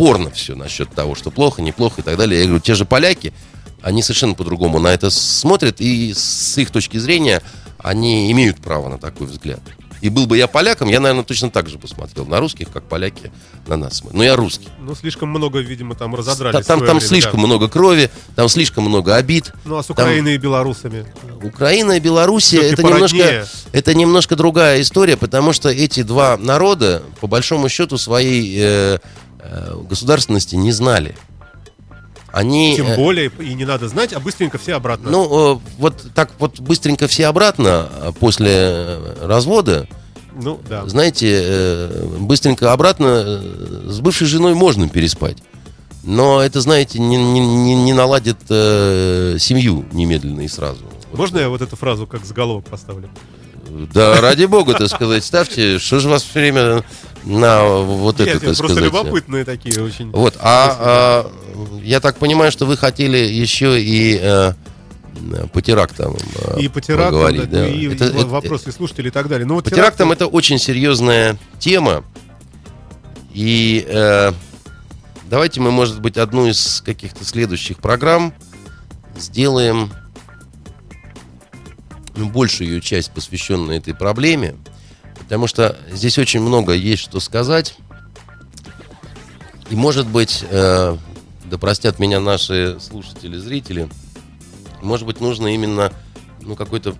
спорно 0.00 0.30
все 0.30 0.54
насчет 0.54 0.90
того, 0.94 1.14
что 1.14 1.30
плохо, 1.30 1.60
неплохо 1.60 2.00
и 2.00 2.04
так 2.04 2.16
далее. 2.16 2.40
Я 2.40 2.46
говорю, 2.46 2.62
те 2.62 2.74
же 2.74 2.86
поляки, 2.86 3.34
они 3.82 4.02
совершенно 4.02 4.32
по-другому 4.34 4.78
на 4.78 4.88
это 4.88 5.10
смотрят, 5.10 5.76
и 5.80 6.14
с 6.14 6.56
их 6.56 6.70
точки 6.70 6.96
зрения 6.96 7.42
они 7.78 8.32
имеют 8.32 8.58
право 8.62 8.88
на 8.88 8.98
такой 8.98 9.26
взгляд. 9.26 9.60
И 10.00 10.08
был 10.08 10.24
бы 10.26 10.38
я 10.38 10.46
поляком, 10.46 10.88
я, 10.88 10.98
наверное, 11.00 11.24
точно 11.24 11.50
так 11.50 11.68
же 11.68 11.76
бы 11.76 11.86
смотрел 11.86 12.24
на 12.24 12.40
русских, 12.40 12.70
как 12.72 12.84
поляки 12.84 13.30
на 13.66 13.76
нас. 13.76 14.02
Но 14.10 14.24
я 14.24 14.34
русский. 14.34 14.68
Ну, 14.80 14.94
слишком 14.94 15.28
много, 15.28 15.58
видимо, 15.58 15.94
там 15.94 16.14
разодрали. 16.14 16.54
Та- 16.54 16.62
в 16.62 16.64
Там, 16.66 16.78
там 16.78 16.96
время, 16.96 17.00
слишком 17.06 17.40
да. 17.42 17.46
много 17.46 17.68
крови, 17.68 18.10
там 18.34 18.48
слишком 18.48 18.84
много 18.84 19.16
обид. 19.16 19.52
Ну, 19.66 19.76
а 19.76 19.82
с 19.82 19.86
там- 19.88 19.92
Украиной 19.92 20.36
и 20.36 20.38
белорусами. 20.38 21.04
Украина 21.42 21.92
и 21.92 22.00
Белоруссия 22.00 22.62
это 22.62 22.82
немножко, 22.82 23.46
это 23.72 23.94
немножко 23.94 24.36
другая 24.36 24.80
история, 24.80 25.18
потому 25.18 25.52
что 25.52 25.68
эти 25.68 26.02
два 26.02 26.38
народа, 26.38 27.02
по 27.20 27.26
большому 27.26 27.68
счету, 27.68 27.98
своей 27.98 28.56
э, 28.58 28.98
государственности 29.88 30.54
не 30.56 30.72
знали. 30.72 31.16
Они, 32.32 32.76
Тем 32.76 32.86
э, 32.86 32.96
более, 32.96 33.30
и 33.40 33.54
не 33.54 33.64
надо 33.64 33.88
знать, 33.88 34.12
а 34.12 34.20
быстренько 34.20 34.56
все 34.56 34.74
обратно. 34.74 35.10
ну, 35.10 35.56
э, 35.56 35.58
вот 35.78 35.96
так 36.14 36.30
вот 36.38 36.60
быстренько 36.60 37.08
все 37.08 37.26
обратно 37.26 37.88
э, 37.92 38.12
после 38.20 38.50
э, 38.52 39.26
развода, 39.26 39.88
Ну, 40.34 40.60
да. 40.68 40.86
знаете, 40.86 41.26
э, 41.42 42.06
быстренько 42.20 42.72
обратно 42.72 43.24
э, 43.26 43.86
с 43.88 43.98
бывшей 43.98 44.28
женой 44.28 44.54
можно 44.54 44.88
переспать. 44.88 45.38
Но 46.04 46.40
это, 46.40 46.60
знаете, 46.60 47.00
не, 47.00 47.16
не- 47.16 47.40
не- 47.40 47.74
не 47.74 47.92
наладит 47.92 48.38
э, 48.48 49.36
семью 49.40 49.84
немедленно 49.92 50.42
и 50.42 50.48
сразу. 50.48 50.82
Можно 51.12 51.38
я 51.40 51.48
вот 51.48 51.62
эту 51.62 51.74
фразу 51.74 52.06
как 52.06 52.24
заголовок 52.24 52.64
поставлю? 52.66 53.10
Да, 53.92 54.20
ради 54.20 54.44
бога, 54.44 54.74
так 54.74 54.88
сказать, 54.88 55.24
ставьте. 55.24 55.78
Что 55.80 55.98
же 55.98 56.08
вас 56.08 56.22
все 56.22 56.40
время 56.40 56.84
на 57.24 57.66
вот 57.66 58.18
Нет, 58.18 58.28
это, 58.28 58.38
так 58.40 58.46
просто 58.56 58.64
сказать. 58.64 58.84
любопытные 58.84 59.44
такие 59.44 59.82
очень. 59.82 60.10
Вот, 60.10 60.36
а, 60.40 60.76
а, 60.80 61.32
я 61.82 62.00
так 62.00 62.16
понимаю, 62.16 62.50
что 62.50 62.64
вы 62.66 62.76
хотели 62.76 63.18
еще 63.18 63.80
и 63.80 64.18
э, 64.20 64.52
по 65.52 65.60
терактам 65.60 66.16
э, 66.34 66.60
И 66.60 66.68
по 66.68 66.80
терактам, 66.80 67.12
поговорить, 67.20 67.50
да, 67.50 67.60
да. 67.60 67.68
и, 67.68 67.86
Это- 67.92 68.06
и 68.06 68.08
это- 68.08 68.26
вопросы 68.26 68.72
слушателей 68.72 69.08
и 69.08 69.12
так 69.12 69.28
далее. 69.28 69.46
Ну, 69.46 69.54
вот 69.56 69.64
По 69.64 69.70
теракты- 69.70 69.76
терактам 69.76 70.12
это 70.12 70.26
очень 70.26 70.58
серьезная 70.58 71.36
тема. 71.58 72.04
И 73.34 73.84
э, 73.86 74.32
давайте 75.28 75.60
мы, 75.60 75.70
может 75.70 76.00
быть, 76.00 76.16
одну 76.16 76.46
из 76.46 76.82
каких-то 76.84 77.24
следующих 77.24 77.78
программ 77.78 78.32
сделаем 79.18 79.92
ну, 82.16 82.28
большую 82.28 82.68
ее 82.70 82.80
часть, 82.80 83.10
посвященную 83.12 83.78
этой 83.78 83.94
проблеме. 83.94 84.56
Потому 85.30 85.46
что 85.46 85.78
здесь 85.92 86.18
очень 86.18 86.40
много 86.40 86.72
есть 86.72 87.04
что 87.04 87.20
сказать. 87.20 87.76
И, 89.70 89.76
может 89.76 90.08
быть, 90.08 90.44
э, 90.50 90.96
да 91.44 91.56
простят 91.56 92.00
меня 92.00 92.18
наши 92.18 92.78
слушатели, 92.80 93.38
зрители, 93.38 93.88
может 94.82 95.06
быть, 95.06 95.20
нужно 95.20 95.54
именно 95.54 95.92
ну, 96.40 96.56
какой-то 96.56 96.96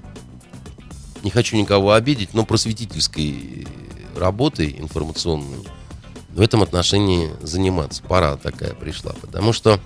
не 1.25 1.31
хочу 1.31 1.57
никого 1.57 1.93
обидеть, 1.93 2.33
но 2.33 2.45
просветительской 2.45 3.67
работой 4.15 4.77
информационной 4.79 5.67
в 6.29 6.41
этом 6.41 6.63
отношении 6.63 7.33
заниматься. 7.43 8.01
Пора 8.05 8.37
такая 8.37 8.75
пришла. 8.75 9.13
Потому 9.21 9.53
что 9.53 9.81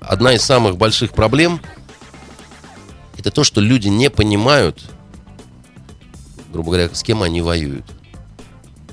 одна 0.00 0.32
из 0.32 0.40
самых 0.40 0.78
больших 0.78 1.12
проблем 1.12 1.60
это 3.18 3.30
то, 3.30 3.44
что 3.44 3.60
люди 3.60 3.88
не 3.88 4.08
понимают, 4.08 4.80
грубо 6.52 6.72
говоря, 6.72 6.94
с 6.94 7.02
кем 7.02 7.22
они 7.22 7.42
воюют. 7.42 7.84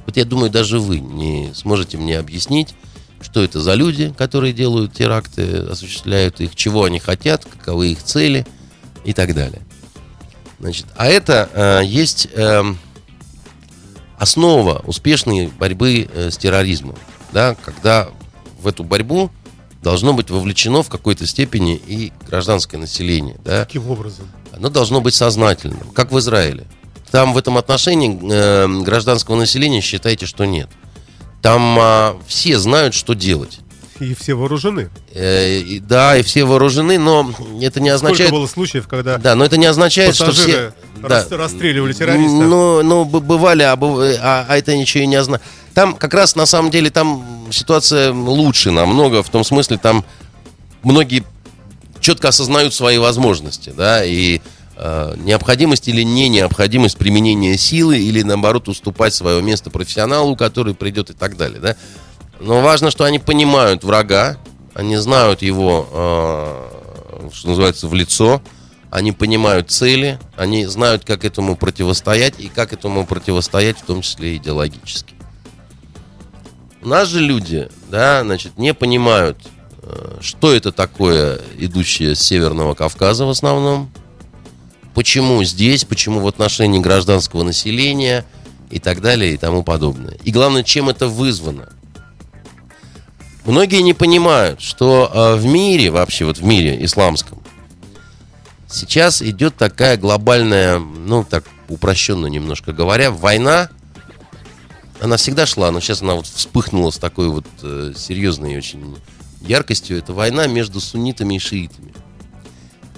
Вот 0.05 0.15
я 0.15 0.25
думаю, 0.25 0.49
даже 0.49 0.79
вы 0.79 0.99
не 0.99 1.51
сможете 1.53 1.97
мне 1.97 2.17
объяснить, 2.17 2.75
что 3.21 3.43
это 3.43 3.59
за 3.59 3.73
люди, 3.73 4.13
которые 4.17 4.53
делают 4.53 4.93
теракты, 4.93 5.57
осуществляют 5.69 6.39
их, 6.39 6.55
чего 6.55 6.85
они 6.85 6.99
хотят, 6.99 7.45
каковы 7.45 7.91
их 7.91 8.03
цели 8.03 8.45
и 9.03 9.13
так 9.13 9.33
далее. 9.33 9.61
Значит, 10.59 10.85
а 10.95 11.07
это 11.07 11.49
э, 11.53 11.85
есть 11.85 12.27
эм, 12.33 12.79
основа 14.17 14.81
успешной 14.85 15.47
борьбы 15.47 16.09
э, 16.11 16.31
с 16.31 16.37
терроризмом, 16.37 16.95
да, 17.31 17.55
когда 17.55 18.09
в 18.59 18.67
эту 18.67 18.83
борьбу 18.83 19.29
должно 19.83 20.13
быть 20.13 20.29
вовлечено 20.29 20.81
в 20.81 20.89
какой-то 20.89 21.27
степени 21.27 21.75
и 21.75 22.11
гражданское 22.27 22.77
население, 22.77 23.37
да, 23.45 23.65
Каким 23.65 23.89
образом? 23.89 24.27
оно 24.51 24.69
должно 24.69 25.01
быть 25.01 25.13
сознательным, 25.13 25.89
как 25.93 26.11
в 26.11 26.17
Израиле. 26.19 26.65
Там 27.11 27.33
в 27.33 27.37
этом 27.37 27.57
отношении 27.57 28.19
э, 28.21 28.67
гражданского 28.83 29.35
населения 29.35 29.81
считайте, 29.81 30.25
что 30.25 30.45
нет. 30.45 30.69
Там 31.41 31.77
а, 31.79 32.17
все 32.27 32.57
знают, 32.57 32.93
что 32.93 33.13
делать. 33.13 33.59
И 33.99 34.13
все 34.13 34.35
вооружены. 34.35 34.89
Э, 35.13 35.59
и- 35.59 35.79
да, 35.79 36.17
и 36.17 36.21
все 36.23 36.43
вооружены, 36.45 36.99
но 36.99 37.31
это 37.61 37.79
не 37.79 37.89
означает... 37.89 38.27
Сколько 38.29 38.39
было 38.41 38.47
случаев, 38.47 38.87
когда 38.87 39.17
Да, 39.17 39.35
но 39.35 39.45
это 39.45 39.57
не 39.57 39.65
означает, 39.65 40.15
что 40.15 40.31
все... 40.31 40.73
рас- 41.01 41.31
расстреливали 41.31 41.93
террористов? 41.93 42.47
Ну, 42.47 42.83
ну 42.83 43.05
бывали, 43.05 43.63
а, 43.63 43.73
а- 43.73 44.45
а 44.47 44.57
это 44.57 44.75
ничего 44.75 45.03
и 45.03 45.07
не 45.07 45.15
означает. 45.15 45.47
Там 45.73 45.95
как 45.95 46.13
раз 46.13 46.35
на 46.35 46.45
самом 46.45 46.69
деле 46.69 46.89
там 46.89 47.47
ситуация 47.51 48.11
лучше 48.11 48.71
намного, 48.71 49.23
в 49.23 49.29
том 49.29 49.43
смысле 49.43 49.77
там 49.77 50.05
многие 50.83 51.23
четко 51.99 52.27
осознают 52.29 52.73
свои 52.73 52.97
возможности, 52.97 53.73
да, 53.75 54.03
и 54.05 54.37
э, 54.37 54.39
необходимость 55.17 55.87
или 55.87 56.03
не 56.03 56.29
необходимость 56.29 56.97
применения 56.97 57.57
силы, 57.57 57.97
или 57.97 58.21
наоборот 58.21 58.67
уступать 58.67 59.13
свое 59.13 59.41
место 59.41 59.69
профессионалу, 59.69 60.35
который 60.35 60.75
придет 60.75 61.09
и 61.09 61.13
так 61.13 61.35
далее, 61.35 61.59
да. 61.59 61.75
Но 62.39 62.61
важно, 62.61 62.91
что 62.91 63.03
они 63.03 63.17
понимают 63.17 63.83
врага, 63.83 64.37
они 64.73 64.97
знают 64.97 65.41
его, 65.41 65.87
э, 65.91 67.29
что 67.33 67.49
называется, 67.49 67.87
в 67.87 67.95
лицо, 67.95 68.41
они 68.91 69.11
понимают 69.11 69.71
цели, 69.71 70.19
они 70.35 70.65
знают, 70.67 71.03
как 71.03 71.25
этому 71.25 71.55
противостоять 71.55 72.39
и 72.39 72.47
как 72.47 72.73
этому 72.73 73.05
противостоять, 73.05 73.79
в 73.79 73.85
том 73.85 74.01
числе 74.01 74.37
идеологически. 74.37 75.15
Же 76.83 77.19
люди, 77.19 77.69
да, 77.89 78.21
значит, 78.21 78.57
не 78.57 78.73
понимают, 78.73 79.37
э, 79.81 80.19
что 80.21 80.53
это 80.53 80.71
такое, 80.71 81.41
идущее 81.57 82.15
с 82.15 82.19
Северного 82.19 82.75
Кавказа 82.75 83.25
в 83.25 83.29
основном, 83.29 83.91
почему 84.97 85.43
здесь, 85.43 85.85
почему 85.85 86.21
в 86.21 86.27
отношении 86.27 86.79
гражданского 86.79 87.43
населения 87.43 88.25
и 88.71 88.79
так 88.79 88.99
далее 88.99 89.35
и 89.35 89.37
тому 89.37 89.61
подобное. 89.61 90.17
И 90.23 90.31
главное, 90.31 90.63
чем 90.63 90.89
это 90.89 91.07
вызвано. 91.07 91.69
Многие 93.45 93.83
не 93.83 93.93
понимают, 93.93 94.59
что 94.59 95.11
э, 95.13 95.35
в 95.35 95.45
мире, 95.45 95.91
вообще 95.91 96.25
вот 96.25 96.39
в 96.39 96.43
мире 96.43 96.83
исламском, 96.83 97.43
сейчас 98.67 99.21
идет 99.21 99.55
такая 99.55 99.97
глобальная, 99.97 100.79
ну 100.79 101.23
так 101.23 101.43
упрощенно 101.69 102.25
немножко 102.25 102.73
говоря, 102.73 103.11
война. 103.11 103.69
Она 104.99 105.17
всегда 105.17 105.45
шла, 105.45 105.69
но 105.69 105.79
сейчас 105.79 106.01
она 106.01 106.15
вот 106.15 106.25
вспыхнула 106.25 106.89
с 106.89 106.97
такой 106.97 107.29
вот 107.29 107.45
э, 107.61 107.93
серьезной 107.95 108.57
очень 108.57 108.97
яркостью. 109.41 109.99
Это 109.99 110.13
война 110.13 110.47
между 110.47 110.79
суннитами 110.81 111.35
и 111.35 111.39
шиитами. 111.39 111.93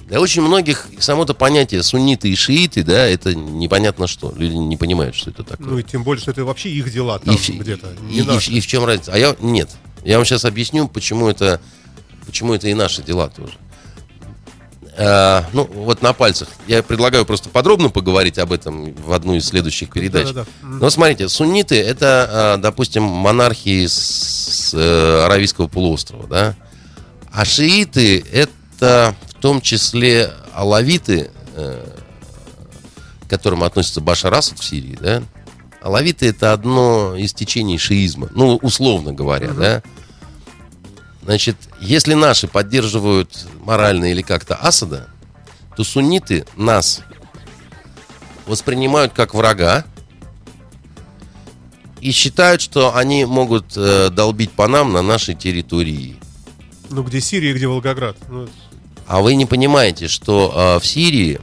Для 0.10 0.20
очень 0.20 0.42
многих 0.42 0.88
само-то 0.98 1.34
понятие 1.36 1.84
сунниты 1.84 2.30
и 2.30 2.36
шииты, 2.36 2.84
да, 2.84 3.06
это 3.08 3.36
непонятно 3.36 4.08
что. 4.08 4.34
Люди 4.36 4.56
не 4.56 4.76
понимают, 4.76 5.16
что 5.16 5.30
это 5.30 5.44
такое. 5.44 5.68
Ну 5.68 5.78
и 5.78 5.84
тем 5.84 6.04
более, 6.04 6.20
что 6.22 6.32
это 6.32 6.44
вообще 6.44 6.70
их 6.72 6.92
дела 6.92 7.20
там 7.20 7.36
И 7.36 7.52
где-то. 7.54 7.88
И, 8.10 8.18
и 8.20 8.22
в- 8.24 8.50
и 8.50 8.60
в 8.60 8.66
чем 8.68 8.86
разница? 8.86 9.14
А 9.14 9.18
я 9.20 9.36
нет. 9.40 9.70
Я 10.04 10.18
вам 10.18 10.26
сейчас 10.26 10.46
объясню, 10.46 10.88
почему 10.88 11.28
это, 11.30 11.62
почему 12.26 12.56
это 12.56 12.68
и 12.68 12.74
наши 12.74 13.04
дела 13.04 13.30
тоже. 13.30 13.54
А, 14.98 15.46
ну, 15.54 15.64
вот 15.66 16.02
на 16.02 16.12
пальцах. 16.14 16.50
Я 16.68 16.82
предлагаю 16.84 17.24
просто 17.26 17.50
подробно 17.50 17.90
поговорить 17.90 18.38
об 18.38 18.52
этом 18.52 18.94
в 18.96 19.14
одну 19.14 19.36
из 19.36 19.46
следующих 19.46 19.92
передач. 19.92 20.28
Да-да-да. 20.28 20.68
Мгм. 20.68 20.80
Но 20.80 20.90
смотрите, 20.90 21.30
сунниты 21.30 21.80
это, 21.80 22.28
а, 22.30 22.58
допустим, 22.58 23.04
монархии 23.04 23.86
с, 23.86 23.94
с, 23.94 24.74
э, 24.74 25.24
Аравийского 25.26 25.68
полуострова, 25.68 26.28
да. 26.28 26.56
А 27.32 27.46
шииты 27.46 28.26
это 28.32 29.16
в 29.40 29.42
том 29.42 29.62
числе 29.62 30.34
алавиты, 30.54 31.32
э, 31.56 31.98
к 33.26 33.30
которым 33.30 33.64
относится 33.64 34.02
Башар 34.02 34.34
Асад 34.34 34.60
в 34.60 34.66
Сирии, 34.66 34.98
да. 35.00 35.24
Алавиты 35.82 36.28
это 36.28 36.52
одно 36.52 37.16
из 37.16 37.34
течений 37.34 37.78
шиизма, 37.78 38.28
ну, 38.36 38.58
условно 38.58 39.14
говоря, 39.14 39.52
да. 39.54 39.82
Значит, 41.24 41.56
если 41.80 42.16
наши 42.16 42.50
поддерживают 42.50 43.48
морально 43.62 44.12
или 44.12 44.22
как-то 44.22 44.56
Асада, 44.56 45.08
то 45.78 45.86
сунниты 45.86 46.46
нас 46.58 47.00
воспринимают 48.46 49.14
как 49.14 49.34
врага 49.34 49.86
и 52.02 52.12
считают, 52.12 52.60
что 52.60 52.94
они 52.94 53.24
могут 53.24 53.78
э, 53.78 54.10
долбить 54.10 54.52
по 54.52 54.68
нам 54.68 54.92
на 54.92 55.02
нашей 55.02 55.36
территории. 55.36 56.18
Ну, 56.90 57.04
где 57.04 57.22
Сирия, 57.22 57.54
где 57.54 57.68
Волгоград. 57.68 58.18
Ну, 58.28 58.44
это- 58.44 58.52
А 59.10 59.22
вы 59.22 59.34
не 59.34 59.48
понимаете, 59.48 60.08
что 60.08 60.54
э, 60.76 60.80
в 60.80 60.86
Сирии 60.86 61.42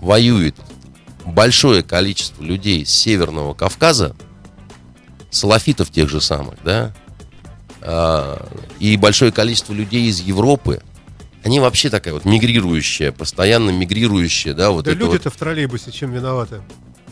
воюет 0.00 0.56
большое 1.26 1.82
количество 1.82 2.42
людей 2.42 2.86
с 2.86 2.90
Северного 2.90 3.52
Кавказа, 3.52 4.16
салафитов 5.30 5.90
тех 5.90 6.08
же 6.08 6.22
самых, 6.22 6.54
да, 6.64 6.94
А, 7.82 8.48
и 8.78 8.96
большое 8.96 9.30
количество 9.30 9.74
людей 9.74 10.08
из 10.08 10.20
Европы. 10.20 10.82
Они 11.44 11.60
вообще 11.60 11.90
такая 11.90 12.14
вот 12.14 12.24
мигрирующая, 12.24 13.12
постоянно 13.12 13.68
мигрирующая, 13.68 14.54
да, 14.54 14.70
вот 14.70 14.86
да 14.86 14.92
это 14.92 15.04
вот. 15.04 15.12
люди-то 15.12 15.28
в 15.28 15.36
троллейбусе 15.36 15.92
чем 15.92 16.12
виноваты 16.12 16.62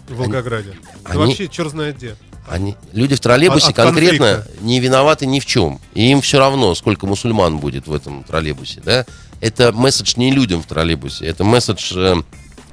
в 0.08 0.16
Волгограде? 0.16 0.76
Да 1.04 1.10
они- 1.10 1.18
вообще 1.26 1.46
черт 1.46 1.72
знает 1.72 1.98
где. 1.98 2.16
Они, 2.48 2.76
люди 2.92 3.14
в 3.14 3.20
троллейбусе 3.20 3.68
От- 3.68 3.78
от 3.78 3.86
конкретно 3.86 4.34
конфликта. 4.36 4.64
не 4.64 4.80
виноваты 4.80 5.26
ни 5.26 5.40
в 5.40 5.46
чем. 5.46 5.80
И 5.94 6.10
им 6.10 6.20
все 6.20 6.38
равно, 6.38 6.74
сколько 6.74 7.06
мусульман 7.06 7.58
будет 7.58 7.86
в 7.86 7.94
этом 7.94 8.24
троллейбусе. 8.24 8.80
Да? 8.84 9.06
Это 9.40 9.72
месседж 9.72 10.14
не 10.16 10.32
людям 10.32 10.62
в 10.62 10.66
троллейбусе, 10.66 11.26
это 11.26 11.44
месседж 11.44 11.92
э, 11.96 12.16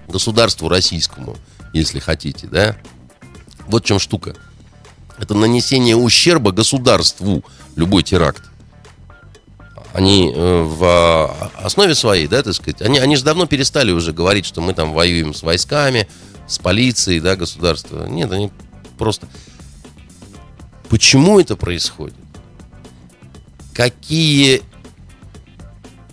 государству 0.07 0.68
российскому, 0.68 1.36
если 1.74 1.99
хотите. 1.99 2.47
Да? 2.47 2.76
Вот 3.68 3.84
в 3.84 3.88
чем 3.88 3.99
штука. 3.99 4.36
Это 5.18 5.34
нанесение 5.34 5.95
ущерба 5.95 6.51
государству, 6.51 7.43
любой 7.76 8.03
теракт. 8.03 8.43
Они 9.93 10.32
э, 10.34 10.61
в 10.61 10.84
а, 10.84 11.51
основе 11.55 11.95
своей, 11.95 12.28
да, 12.28 12.43
так 12.43 12.53
сказать, 12.53 12.82
они, 12.82 12.99
они 12.99 13.15
же 13.15 13.24
давно 13.24 13.47
перестали 13.47 13.91
уже 13.91 14.13
говорить, 14.13 14.45
что 14.45 14.61
мы 14.61 14.74
там 14.74 14.93
воюем 14.93 15.34
с 15.34 15.41
войсками, 15.41 16.07
с 16.47 16.59
полицией, 16.59 17.20
да, 17.20 17.36
государства. 17.36 18.05
Нет, 18.05 18.32
они 18.32 18.51
просто... 18.97 19.28
Почему 20.89 21.39
это 21.39 21.55
происходит? 21.55 22.15
Какие 23.73 24.61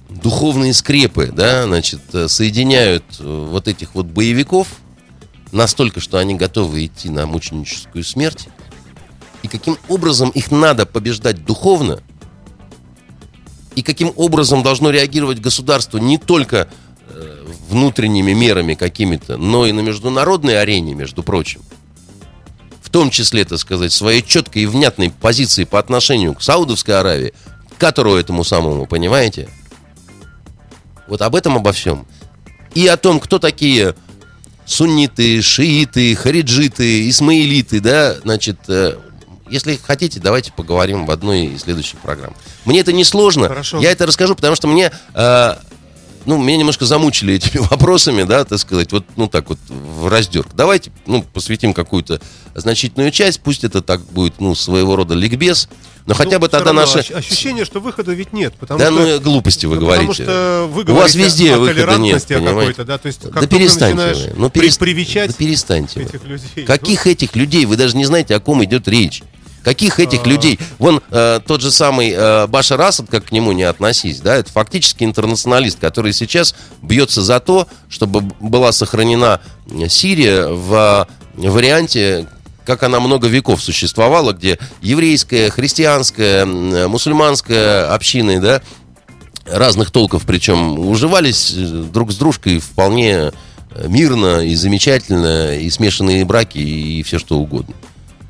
духовные 0.09 0.75
скрепы, 0.75 1.31
да, 1.35 1.65
значит, 1.65 2.01
э, 2.13 2.29
соединяют 2.29 3.05
э, 3.21 3.47
вот 3.51 3.69
этих 3.69 3.95
вот 3.95 4.07
боевиков 4.07 4.69
настолько, 5.53 6.01
что 6.01 6.19
они 6.19 6.35
готовы 6.35 6.87
идти 6.87 7.09
на 7.09 7.27
мученическую 7.27 8.05
смерть? 8.05 8.49
И 9.43 9.49
каким 9.49 9.77
образом 9.89 10.31
их 10.31 10.51
надо 10.51 10.87
побеждать 10.87 11.45
духовно? 11.45 12.01
И 13.75 13.83
каким 13.83 14.13
образом 14.17 14.63
должно 14.63 14.91
реагировать 14.91 15.41
государство 15.41 15.99
не 15.99 16.19
только 16.19 16.69
э, 17.09 17.47
внутренними 17.69 18.33
мерами 18.33 18.75
какими-то, 18.75 19.37
но 19.37 19.67
и 19.67 19.73
на 19.73 19.81
международной 19.81 20.61
арене, 20.61 20.95
между 20.95 21.23
прочим? 21.23 21.61
В 22.95 22.97
том 22.97 23.11
числе, 23.11 23.45
так 23.45 23.59
сказать, 23.59 23.93
своей 23.93 24.23
четкой 24.23 24.63
и 24.63 24.67
внятной 24.67 25.11
позиции 25.11 25.65
по 25.65 25.81
отношению 25.81 26.33
к 26.33 26.41
Саудовской 26.41 26.97
Аравии, 26.97 27.35
которую 27.77 28.21
этому 28.21 28.45
самому, 28.45 28.87
понимаете? 28.87 29.49
Вот 31.09 31.21
об 31.21 31.35
этом 31.35 31.57
обо 31.57 31.73
всем. 31.73 32.07
И 32.73 32.87
о 32.87 32.97
том, 32.97 33.19
кто 33.19 33.41
такие 33.41 33.97
сунниты, 34.65 35.43
шииты, 35.43 36.15
хариджиты, 36.15 37.11
исмаилиты, 37.11 37.81
да, 37.81 38.15
значит, 38.23 38.59
э, 38.69 38.97
если 39.51 39.75
хотите, 39.75 40.21
давайте 40.21 40.53
поговорим 40.53 41.05
в 41.05 41.11
одной 41.11 41.47
из 41.47 41.63
следующих 41.63 41.99
программ. 41.99 42.37
Мне 42.65 42.79
это 42.79 42.93
не 42.93 43.03
сложно. 43.03 43.49
Хорошо. 43.49 43.81
Я 43.81 43.91
это 43.91 44.07
расскажу, 44.07 44.37
потому 44.37 44.55
что 44.55 44.69
мне 44.69 44.93
э, 45.15 45.55
ну, 46.27 46.43
меня 46.43 46.59
немножко 46.59 46.85
замучили 46.87 47.35
этими 47.35 47.59
вопросами, 47.71 48.23
да, 48.25 48.45
так 48.45 48.59
сказать, 48.59 48.93
вот, 48.93 49.05
ну, 49.17 49.29
так 49.29 49.49
вот, 49.49 49.59
в 49.69 50.09
раздерг. 50.09 50.49
Давайте, 50.55 50.93
ну, 51.07 51.23
посвятим 51.23 51.73
какую-то 51.75 52.21
значительную 52.55 53.11
часть, 53.11 53.41
пусть 53.41 53.65
это 53.65 53.83
так 53.83 54.01
будет, 54.07 54.41
ну, 54.41 54.55
своего 54.55 54.97
рода 54.97 55.15
ликбез, 55.15 55.69
но 56.07 56.15
хотя 56.15 56.33
Ну, 56.33 56.41
бы 56.41 56.49
всё 56.49 56.59
тогда 56.59 56.67
равно 56.73 56.81
наши... 56.83 56.99
ощ- 56.99 57.11
Ощущение, 57.13 57.65
что 57.65 57.81
выхода 57.81 58.13
ведь 58.13 58.35
нет. 58.35 58.53
Потому 58.61 58.79
Да 58.79 58.91
что, 58.91 58.95
ну, 59.07 59.21
глупости 59.21 59.65
вы 59.65 59.77
ну, 59.77 59.81
говорите. 59.87 60.07
Потому 60.09 60.15
что 60.15 60.69
вы 60.71 60.83
У 60.83 60.85
говорите 60.85 61.03
вас 61.03 61.15
везде 61.15 61.55
о 61.55 61.59
выхода 61.59 61.97
нет, 61.99 62.27
понимаете? 62.29 62.85
да, 62.85 62.99
то 62.99 63.07
есть 63.07 63.21
как 63.23 63.41
да 63.41 63.47
перестаньте 63.47 64.15
вы. 64.15 64.33
Ну, 64.37 64.47
перест- 64.49 64.79
привечать 64.81 65.31
да 65.31 65.37
перестаньте 65.39 66.03
этих 66.03 66.23
людей. 66.25 66.65
Каких 66.67 67.07
этих 67.07 67.35
людей? 67.35 67.65
Вы 67.65 67.77
даже 67.77 67.97
не 67.97 68.05
знаете, 68.05 68.35
о 68.35 68.41
ком 68.41 68.63
идет 68.65 68.87
речь. 68.87 69.23
Каких 69.65 69.99
этих 69.99 70.27
А. 70.27 70.29
людей? 70.29 70.59
Вон 70.79 71.01
э, 71.11 71.41
тот 71.45 71.63
же 71.63 71.71
самый 71.71 72.11
э, 72.11 72.47
Башар 72.47 72.81
Асад, 72.83 73.09
как 73.09 73.27
к 73.27 73.33
нему 73.33 73.53
не 73.53 73.63
относись, 73.63 74.21
да, 74.21 74.37
это 74.37 74.53
фактически 74.53 75.05
интернационалист, 75.05 75.81
который 75.81 76.13
сейчас 76.13 76.55
бьется 76.83 77.23
за 77.23 77.41
то, 77.41 77.67
чтобы 77.89 78.21
была 78.21 78.73
сохранена 78.73 79.41
Сирия 79.89 80.49
в 80.49 81.09
э, 81.39 81.49
варианте, 81.49 82.29
как 82.67 82.83
она 82.83 83.01
много 83.01 83.27
веков 83.27 83.63
существовала, 83.63 84.33
где 84.33 84.59
еврейская, 84.83 85.49
христианская, 85.49 86.45
э, 86.45 86.87
мусульманская 86.87 87.91
общины, 87.93 88.41
да, 88.41 88.61
разных 89.47 89.91
толков, 89.91 90.25
причем 90.27 90.79
уживались 90.79 91.55
э, 91.57 91.85
друг 91.91 92.13
с 92.13 92.17
дружкой 92.17 92.59
вполне 92.59 93.33
мирно 93.89 94.41
и 94.41 94.55
замечательно, 94.55 95.57
и 95.57 95.71
смешанные 95.71 96.27
браки, 96.27 96.59
и 96.59 97.03
все 97.03 97.19
что 97.19 97.39
угодно. 97.39 97.75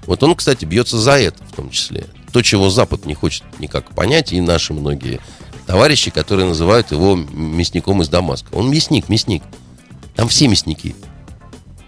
Вот 0.06 0.22
он, 0.22 0.34
кстати, 0.34 0.64
бьется 0.64 0.98
за 0.98 1.12
это 1.12 1.42
в 1.44 1.52
том 1.56 1.70
числе. 1.70 2.06
То, 2.32 2.42
чего 2.42 2.68
Запад 2.68 3.06
не 3.06 3.14
хочет 3.14 3.44
никак 3.58 3.94
понять, 3.94 4.32
и 4.32 4.40
наши 4.40 4.72
многие 4.74 5.20
товарищи, 5.66 6.10
которые 6.10 6.46
называют 6.46 6.90
его 6.90 7.16
мясником 7.16 8.02
из 8.02 8.08
Дамаска. 8.08 8.48
Он 8.54 8.70
мясник, 8.70 9.08
мясник. 9.08 9.42
Там 10.14 10.28
все 10.28 10.48
мясники. 10.48 10.94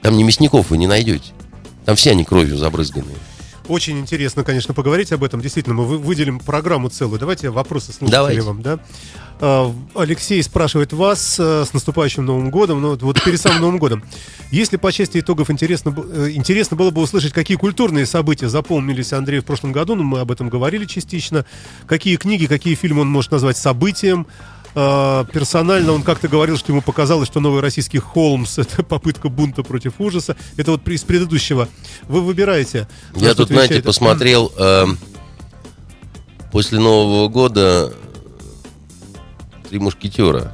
Там 0.02 0.16
не 0.16 0.24
мясников 0.24 0.70
вы 0.70 0.78
не 0.78 0.86
найдете. 0.86 1.32
Там 1.84 1.96
все 1.96 2.12
они 2.12 2.24
кровью 2.24 2.56
забрызганные. 2.56 3.16
Очень 3.68 3.98
интересно, 3.98 4.44
конечно, 4.44 4.74
поговорить 4.74 5.10
об 5.12 5.24
этом. 5.24 5.40
Действительно, 5.40 5.74
мы 5.74 5.84
вы- 5.86 5.98
выделим 5.98 6.38
программу 6.38 6.88
целую. 6.88 7.18
Давайте 7.18 7.50
вопросы 7.50 7.92
Давайте. 8.00 8.42
вам, 8.42 8.62
да? 8.62 8.78
А, 9.40 9.74
Алексей 9.94 10.42
спрашивает 10.42 10.92
вас 10.92 11.36
э, 11.38 11.64
с 11.64 11.72
наступающим 11.74 12.24
Новым 12.24 12.50
годом, 12.50 12.80
ну 12.80 12.96
вот- 12.96 13.22
перед 13.24 13.40
самым 13.40 13.60
Новым 13.60 13.78
годом. 13.78 14.02
Если 14.52 14.76
по 14.76 14.92
части 14.92 15.18
итогов 15.18 15.50
интересно, 15.50 15.94
э, 16.14 16.30
интересно 16.34 16.76
было 16.76 16.90
бы 16.90 17.02
услышать, 17.02 17.32
какие 17.32 17.56
культурные 17.56 18.06
события 18.06 18.48
запомнились 18.48 19.12
Андрею 19.12 19.42
в 19.42 19.44
прошлом 19.44 19.72
году, 19.72 19.94
ну 19.96 20.04
мы 20.04 20.20
об 20.20 20.30
этом 20.30 20.48
говорили 20.48 20.84
частично. 20.84 21.44
Какие 21.86 22.16
книги, 22.16 22.46
какие 22.46 22.76
фильмы 22.76 23.02
он 23.02 23.08
может 23.08 23.32
назвать 23.32 23.56
событием. 23.56 24.26
А, 24.78 25.24
Персонально 25.32 25.92
он 25.92 26.02
как-то 26.02 26.28
говорил, 26.28 26.58
что 26.58 26.70
ему 26.70 26.82
показалось, 26.82 27.28
что 27.28 27.40
новый 27.40 27.62
российский 27.62 27.98
Холмс 27.98 28.58
это 28.58 28.82
попытка 28.82 29.30
бунта 29.30 29.62
против 29.62 29.94
ужаса. 29.98 30.36
Это 30.58 30.72
вот 30.72 30.86
из 30.86 31.02
предыдущего. 31.02 31.66
Вы 32.08 32.20
выбираете. 32.20 32.86
Я 33.14 33.34
тут, 33.34 33.48
знаете, 33.48 33.76
отвечает. 33.76 33.84
посмотрел 33.84 34.52
э, 34.58 34.84
после 36.52 36.78
Нового 36.78 37.28
года 37.28 37.94
«Три 39.70 39.78
мушкетера» 39.78 40.52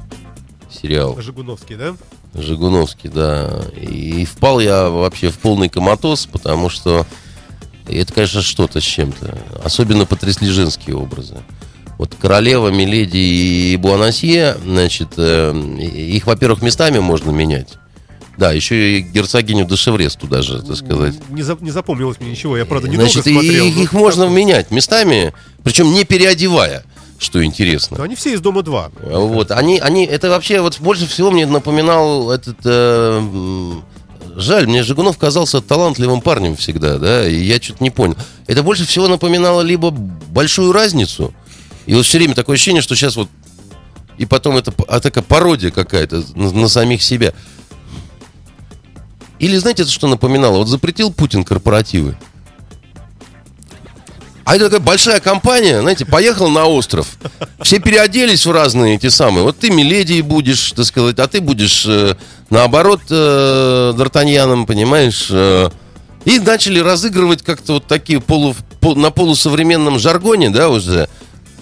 сериал. 0.71 1.19
Жигуновский, 1.19 1.75
да? 1.75 1.93
Жигуновский, 2.33 3.09
да. 3.09 3.61
И 3.75 4.23
впал 4.23 4.61
я 4.61 4.87
вообще 4.87 5.31
в 5.31 5.37
полный 5.37 5.67
коматоз, 5.67 6.27
потому 6.27 6.69
что 6.69 7.05
это, 7.87 8.13
конечно, 8.13 8.41
что-то 8.41 8.79
с 8.79 8.83
чем-то. 8.85 9.37
Особенно 9.65 10.05
потрясли 10.05 10.47
женские 10.49 10.95
образы. 10.95 11.35
Вот 12.03 12.15
королева, 12.21 12.67
Миледи 12.67 13.15
и 13.15 13.77
Буанасье, 13.77 14.57
значит, 14.61 15.13
э, 15.15 15.53
их, 15.79 16.25
во-первых, 16.27 16.61
местами 16.61 16.99
можно 16.99 17.31
менять. 17.31 17.75
Да, 18.37 18.51
еще 18.51 18.97
и 18.97 19.01
герцогиню 19.01 19.63
де 19.65 19.77
Шеврес 19.77 20.17
туда 20.17 20.41
же, 20.41 20.61
так 20.63 20.75
сказать. 20.75 21.13
Не, 21.29 21.43
за- 21.43 21.57
не 21.61 21.71
запомнилось 21.71 22.19
мне 22.19 22.31
ничего, 22.31 22.57
я, 22.57 22.65
правда, 22.65 22.89
недолго 22.89 23.09
Значит, 23.09 23.25
и- 23.27 23.31
смотрел. 23.31 23.65
их, 23.67 23.75
но- 23.77 23.81
их 23.83 23.93
можно 23.93 24.25
менять 24.27 24.69
местами, 24.69 25.31
причем 25.63 25.93
не 25.93 26.03
переодевая, 26.03 26.83
что 27.19 27.41
интересно. 27.41 27.95
Но 27.99 28.03
они 28.03 28.15
все 28.15 28.33
из 28.33 28.41
дома 28.41 28.63
2. 28.63 28.91
Вот, 29.01 29.51
они, 29.51 29.79
они, 29.79 30.03
это 30.05 30.29
вообще 30.29 30.59
вот 30.59 30.81
больше 30.81 31.07
всего 31.07 31.31
мне 31.31 31.45
напоминал 31.45 32.31
этот, 32.31 32.57
э, 32.65 33.71
жаль, 34.35 34.67
мне 34.67 34.83
Жигунов 34.83 35.17
казался 35.17 35.61
талантливым 35.61 36.19
парнем 36.19 36.57
всегда, 36.57 36.97
да, 36.97 37.25
и 37.25 37.35
я 37.41 37.61
что-то 37.61 37.81
не 37.81 37.91
понял. 37.91 38.17
Это 38.47 38.61
больше 38.61 38.85
всего 38.85 39.07
напоминало 39.07 39.61
либо 39.61 39.89
большую 39.91 40.73
разницу, 40.73 41.33
и 41.85 41.93
вот 41.93 42.05
все 42.05 42.17
время 42.17 42.35
такое 42.35 42.55
ощущение, 42.55 42.81
что 42.81 42.95
сейчас 42.95 43.15
вот, 43.15 43.29
и 44.17 44.25
потом 44.25 44.57
это 44.57 44.73
а, 44.87 44.99
такая 44.99 45.23
пародия 45.23 45.71
какая-то 45.71 46.23
на, 46.35 46.51
на 46.51 46.67
самих 46.67 47.01
себя. 47.01 47.33
Или 49.39 49.57
знаете, 49.57 49.83
это 49.83 49.91
что 49.91 50.07
напоминало? 50.07 50.57
Вот 50.57 50.67
запретил 50.67 51.11
Путин 51.11 51.43
корпоративы. 51.43 52.17
А 54.45 54.55
это 54.55 54.65
такая 54.65 54.81
большая 54.81 55.19
компания, 55.21 55.81
знаете, 55.81 56.05
поехал 56.05 56.49
на 56.49 56.65
остров. 56.65 57.17
Все 57.61 57.79
переоделись 57.79 58.45
в 58.45 58.51
разные 58.51 58.95
эти 58.95 59.07
самые. 59.07 59.43
Вот 59.43 59.57
ты 59.57 59.69
Миледи 59.69 60.19
будешь, 60.21 60.73
так 60.73 60.85
сказать, 60.85 61.17
а 61.19 61.27
ты 61.27 61.39
будешь 61.39 61.85
э, 61.87 62.15
наоборот 62.49 63.01
э, 63.09 63.93
Д'Артаньяном, 63.95 64.65
понимаешь? 64.65 65.27
э. 65.29 65.69
и 66.25 66.39
начали 66.39 66.79
разыгрывать 66.79 67.41
как-то 67.41 67.73
вот 67.73 67.87
такие 67.87 68.19
полу, 68.19 68.53
пол- 68.81 68.95
на 68.97 69.11
полусовременном 69.11 69.97
жаргоне, 69.97 70.49
да, 70.49 70.67
уже. 70.67 71.07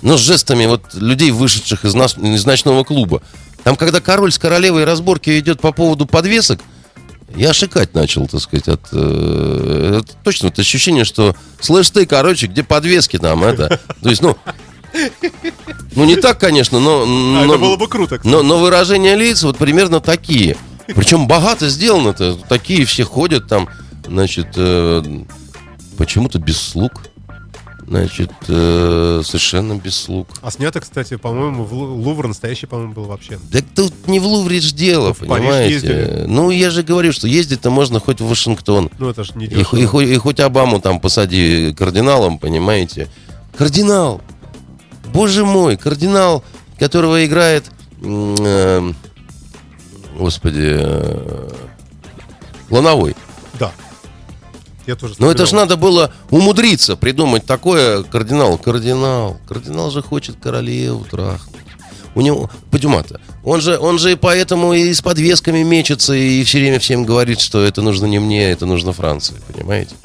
Но 0.01 0.17
с 0.17 0.21
жестами 0.21 0.65
вот 0.65 0.93
людей, 0.93 1.31
вышедших 1.31 1.85
из, 1.85 1.93
нас, 1.93 2.17
из 2.17 2.45
ночного 2.45 2.83
клуба. 2.83 3.21
Там, 3.63 3.75
когда 3.75 4.01
король 4.01 4.31
с 4.31 4.39
королевой 4.39 4.85
разборки 4.85 5.37
идет 5.39 5.61
по 5.61 5.71
поводу 5.71 6.05
подвесок, 6.05 6.59
я 7.35 7.53
шикать 7.53 7.93
начал, 7.93 8.27
так 8.27 8.41
сказать, 8.41 8.67
от... 8.67 8.81
Э, 8.91 10.01
это 10.01 10.13
точно 10.23 10.49
вот 10.49 10.59
ощущение, 10.59 11.05
что 11.05 11.35
слышь 11.59 11.89
ты, 11.89 12.05
короче, 12.05 12.47
где 12.47 12.63
подвески 12.63 13.17
там, 13.17 13.43
это... 13.43 13.79
То 14.01 14.09
есть, 14.09 14.21
ну... 14.21 14.35
Ну, 15.95 16.03
не 16.03 16.17
так, 16.17 16.37
конечно, 16.37 16.79
но... 16.79 17.03
А 17.03 17.05
но 17.05 17.45
это 17.45 17.57
было 17.57 17.77
бы 17.77 17.87
круто. 17.87 18.17
кстати. 18.17 18.29
но, 18.29 18.43
но 18.43 18.59
выражения 18.59 19.15
лиц 19.15 19.43
вот 19.43 19.57
примерно 19.57 20.01
такие. 20.01 20.57
Причем 20.87 21.27
богато 21.27 21.69
сделано-то. 21.69 22.35
Такие 22.49 22.83
все 22.85 23.05
ходят 23.05 23.47
там, 23.47 23.69
значит, 24.05 24.47
э, 24.57 25.01
почему-то 25.97 26.39
без 26.39 26.57
слуг. 26.57 27.03
Значит, 27.91 28.31
э, 28.47 29.21
совершенно 29.25 29.75
без 29.75 29.95
слуг. 29.97 30.29
А 30.41 30.49
снято, 30.49 30.79
кстати, 30.79 31.17
по-моему, 31.17 31.65
в 31.65 31.73
Лу- 31.73 31.93
Лувр 32.01 32.29
настоящий, 32.29 32.65
по-моему, 32.65 32.93
был 32.93 33.03
вообще. 33.03 33.37
Да 33.51 33.59
тут 33.75 34.07
не 34.07 34.21
в 34.21 34.25
Лувре 34.25 34.61
ж 34.61 34.71
дело, 34.71 35.09
Ну, 35.09 35.13
понимаете? 35.15 36.23
Ну, 36.25 36.51
я 36.51 36.69
же 36.69 36.83
говорю, 36.83 37.11
что 37.11 37.27
ездить-то 37.27 37.69
можно 37.69 37.99
хоть 37.99 38.21
в 38.21 38.27
Вашингтон. 38.29 38.89
Ну, 38.97 39.09
это 39.09 39.25
ж 39.25 39.35
не 39.35 39.45
И, 39.47 39.59
и 39.59 39.63
хо- 39.85 39.99
и 40.01 40.15
хоть 40.15 40.39
Обаму 40.39 40.79
там 40.79 41.01
посади 41.01 41.75
кардиналом, 41.77 42.39
понимаете? 42.39 43.09
Кардинал! 43.57 44.21
Боже 45.13 45.43
мой, 45.43 45.75
кардинал, 45.75 46.45
которого 46.79 47.25
играет... 47.25 47.65
э, 48.01 48.93
господи... 50.17 50.77
э, 50.79 51.49
Лановой. 52.69 53.17
Я 54.91 54.95
тоже 54.97 55.15
Ну 55.19 55.29
это 55.31 55.43
ж 55.43 55.47
вспоминал. 55.47 55.65
надо 55.65 55.77
было 55.77 56.13
умудриться 56.29 56.97
придумать 56.97 57.45
такое 57.45 58.03
кардинал. 58.03 58.57
Кардинал. 58.57 59.39
Кардинал 59.47 59.89
же 59.89 60.01
хочет 60.01 60.35
королеву 60.43 61.05
трахнуть. 61.09 61.61
У 62.13 62.19
него, 62.19 62.49
Падюмата, 62.71 63.21
он 63.45 63.61
же, 63.61 63.77
он 63.79 63.97
же 63.97 64.11
и 64.11 64.15
поэтому 64.15 64.73
и 64.73 64.93
с 64.93 65.01
подвесками 65.01 65.63
мечется, 65.63 66.13
и 66.13 66.43
все 66.43 66.59
время 66.59 66.77
всем 66.79 67.05
говорит, 67.05 67.39
что 67.39 67.63
это 67.63 67.81
нужно 67.81 68.05
не 68.05 68.19
мне, 68.19 68.51
это 68.51 68.65
нужно 68.65 68.91
Франции, 68.91 69.35
понимаете? 69.53 69.95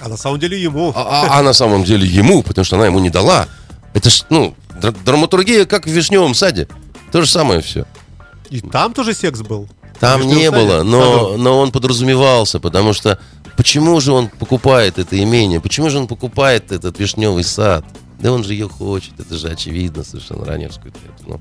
А 0.00 0.08
на 0.08 0.16
самом 0.16 0.40
деле 0.40 0.60
ему. 0.60 0.92
А, 0.96 1.02
а- 1.02 1.38
а 1.38 1.42
на 1.42 1.52
самом 1.52 1.84
деле 1.84 2.06
ему, 2.06 2.42
потому 2.42 2.64
что 2.64 2.76
она 2.76 2.86
ему 2.86 3.00
не 3.00 3.10
дала. 3.10 3.48
Это 3.92 4.08
ж, 4.08 4.24
ну, 4.30 4.54
др- 4.80 4.96
драматургия, 5.04 5.66
как 5.66 5.84
в 5.86 5.90
вишневом 5.90 6.34
саде. 6.34 6.68
То 7.12 7.20
же 7.20 7.26
самое 7.28 7.60
все. 7.60 7.84
И 8.48 8.62
там 8.62 8.94
тоже 8.94 9.12
секс 9.12 9.40
был. 9.40 9.68
Там 10.00 10.22
не 10.26 10.50
было, 10.50 10.82
но, 10.82 11.36
но 11.36 11.60
он 11.60 11.70
подразумевался, 11.70 12.60
потому 12.60 12.94
что 12.94 13.18
почему 13.56 14.00
же 14.00 14.12
он 14.12 14.28
покупает 14.28 14.98
это 14.98 15.20
имение? 15.22 15.60
Почему 15.60 15.90
же 15.90 15.98
он 15.98 16.06
покупает 16.06 16.72
этот 16.72 16.98
вишневый 16.98 17.44
сад? 17.44 17.84
Да 18.20 18.32
он 18.32 18.44
же 18.44 18.52
ее 18.54 18.68
хочет, 18.68 19.18
это 19.18 19.36
же 19.36 19.48
очевидно 19.48 20.04
совершенно 20.04 20.44
раневскую. 20.44 20.92
Ну. 21.26 21.40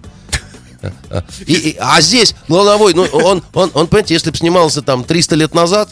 А, 0.81 0.91
а. 1.11 1.23
И- 1.45 1.53
и- 1.53 1.77
а 1.79 2.01
здесь 2.01 2.33
Лановой, 2.47 2.93
ну 2.95 3.03
он, 3.03 3.43
он, 3.53 3.69
он, 3.75 3.87
понимаете, 3.87 4.15
если 4.15 4.31
бы 4.31 4.37
снимался 4.37 4.81
там 4.81 5.03
300 5.03 5.35
лет 5.35 5.53
назад, 5.53 5.89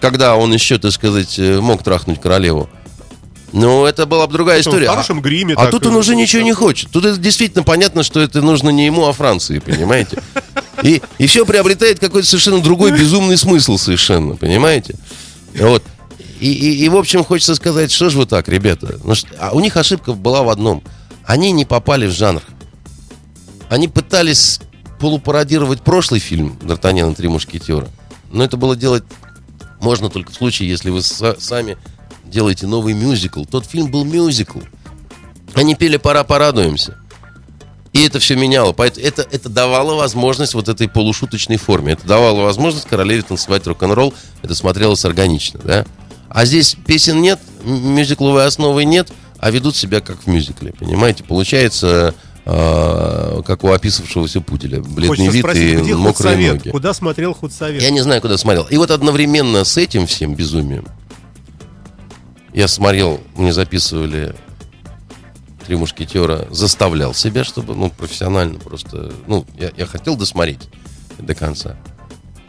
когда 0.00 0.36
он 0.36 0.52
еще, 0.52 0.78
так 0.78 0.92
сказать, 0.92 1.38
э, 1.40 1.60
мог 1.60 1.82
трахнуть 1.82 2.20
королеву, 2.20 2.68
ну, 3.52 3.84
это 3.86 4.04
была 4.06 4.26
бы 4.26 4.32
другая 4.34 4.58
в 4.58 4.60
история. 4.60 4.86
А- 4.88 4.90
хорошем 4.92 5.20
гриме. 5.22 5.54
а 5.54 5.62
так, 5.62 5.70
тут 5.70 5.86
он 5.86 5.96
уже 5.96 6.14
ничего 6.14 6.42
не 6.42 6.52
хочет. 6.52 6.90
Тут 6.90 7.04
это 7.04 7.16
действительно 7.18 7.64
понятно, 7.64 8.02
что 8.02 8.20
это 8.20 8.42
нужно 8.42 8.68
не 8.68 8.84
ему, 8.86 9.06
а 9.06 9.12
Франции, 9.12 9.58
понимаете? 9.58 10.22
И, 10.82 11.02
и 11.18 11.26
все 11.26 11.44
приобретает 11.44 11.98
какой-то 11.98 12.28
совершенно 12.28 12.60
другой 12.60 12.92
безумный 12.92 13.36
смысл 13.38 13.76
совершенно, 13.78 14.36
понимаете? 14.36 14.94
Вот. 15.60 15.82
И, 16.40 16.52
и, 16.52 16.84
и, 16.84 16.88
в 16.88 16.96
общем, 16.96 17.24
хочется 17.24 17.54
сказать, 17.54 17.90
что 17.90 18.10
же 18.10 18.18
вы 18.18 18.26
так, 18.26 18.48
ребята? 18.48 18.98
Ну, 19.04 19.14
что- 19.14 19.28
а 19.40 19.50
у 19.52 19.60
них 19.60 19.76
ошибка 19.76 20.12
была 20.12 20.42
в 20.42 20.48
одном. 20.48 20.82
Они 21.24 21.50
не 21.52 21.64
попали 21.64 22.06
в 22.06 22.12
жанр. 22.12 22.42
Они 23.68 23.88
пытались 23.88 24.60
полупародировать 25.00 25.82
прошлый 25.82 26.20
фильм 26.20 26.58
«Д'Артаньян 26.62 27.12
и 27.12 27.14
три 27.14 27.28
мушкетера». 27.28 27.88
Но 28.30 28.44
это 28.44 28.56
было 28.56 28.76
делать 28.76 29.04
можно 29.80 30.10
только 30.10 30.32
в 30.32 30.34
случае, 30.34 30.68
если 30.68 30.90
вы 30.90 30.98
са- 31.00 31.40
сами 31.40 31.76
делаете 32.24 32.66
новый 32.66 32.94
мюзикл. 32.94 33.44
Тот 33.44 33.64
фильм 33.66 33.90
был 33.90 34.04
мюзикл. 34.04 34.58
Они 35.54 35.74
пели 35.74 35.96
«Пора 35.96 36.24
порадуемся». 36.24 36.98
И 37.98 38.02
это 38.06 38.20
все 38.20 38.36
меняло. 38.36 38.72
Поэтому 38.72 39.04
это, 39.04 39.26
это 39.28 39.48
давало 39.48 39.96
возможность 39.96 40.54
вот 40.54 40.68
этой 40.68 40.88
полушуточной 40.88 41.56
форме. 41.56 41.94
Это 41.94 42.06
давало 42.06 42.42
возможность 42.42 42.86
королеве 42.86 43.22
танцевать 43.22 43.66
рок-н-ролл. 43.66 44.14
Это 44.40 44.54
смотрелось 44.54 45.04
органично, 45.04 45.58
да? 45.64 45.84
А 46.28 46.44
здесь 46.44 46.76
песен 46.86 47.20
нет, 47.20 47.40
мюзикловой 47.64 48.46
основы 48.46 48.84
нет, 48.84 49.10
а 49.40 49.50
ведут 49.50 49.74
себя 49.74 50.00
как 50.00 50.22
в 50.22 50.26
мюзикле. 50.28 50.72
Понимаете? 50.78 51.24
Получается, 51.24 52.14
э, 52.44 53.42
как 53.44 53.64
у 53.64 53.72
описавшегося 53.72 54.42
пуделя. 54.42 54.80
Бледный 54.80 55.08
Хочется 55.08 55.32
вид 55.32 55.42
спросить, 55.42 55.62
и 55.62 55.76
где 55.82 55.96
мокрые 55.96 56.12
худсовет? 56.36 56.52
ноги. 56.52 56.70
Куда 56.70 56.94
смотрел 56.94 57.34
худсовет? 57.34 57.82
Я 57.82 57.90
не 57.90 58.00
знаю, 58.00 58.20
куда 58.20 58.38
смотрел. 58.38 58.64
И 58.70 58.76
вот 58.76 58.92
одновременно 58.92 59.64
с 59.64 59.76
этим 59.76 60.06
всем 60.06 60.36
безумием 60.36 60.86
я 62.52 62.68
смотрел, 62.68 63.20
мне 63.34 63.52
записывали 63.52 64.36
три 65.68 65.76
мушкетера, 65.76 66.48
заставлял 66.50 67.12
себя, 67.12 67.44
чтобы, 67.44 67.74
ну, 67.74 67.90
профессионально 67.90 68.58
просто, 68.58 69.12
ну, 69.26 69.44
я, 69.60 69.70
я 69.76 69.84
хотел 69.84 70.16
досмотреть 70.16 70.60
до 71.18 71.34
конца. 71.34 71.76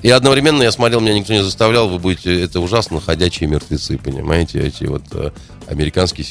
И 0.01 0.09
одновременно 0.09 0.63
я 0.63 0.71
смотрел, 0.71 1.01
меня 1.01 1.13
никто 1.13 1.33
не 1.33 1.43
заставлял, 1.43 1.89
вы 1.89 1.99
будете, 1.99 2.41
это 2.41 2.61
ужасно, 2.61 3.01
ходячие 3.01 3.49
мертвецы, 3.49 3.97
понимаете, 3.97 4.61
эти 4.61 4.85
вот 4.85 5.03
э, 5.11 5.31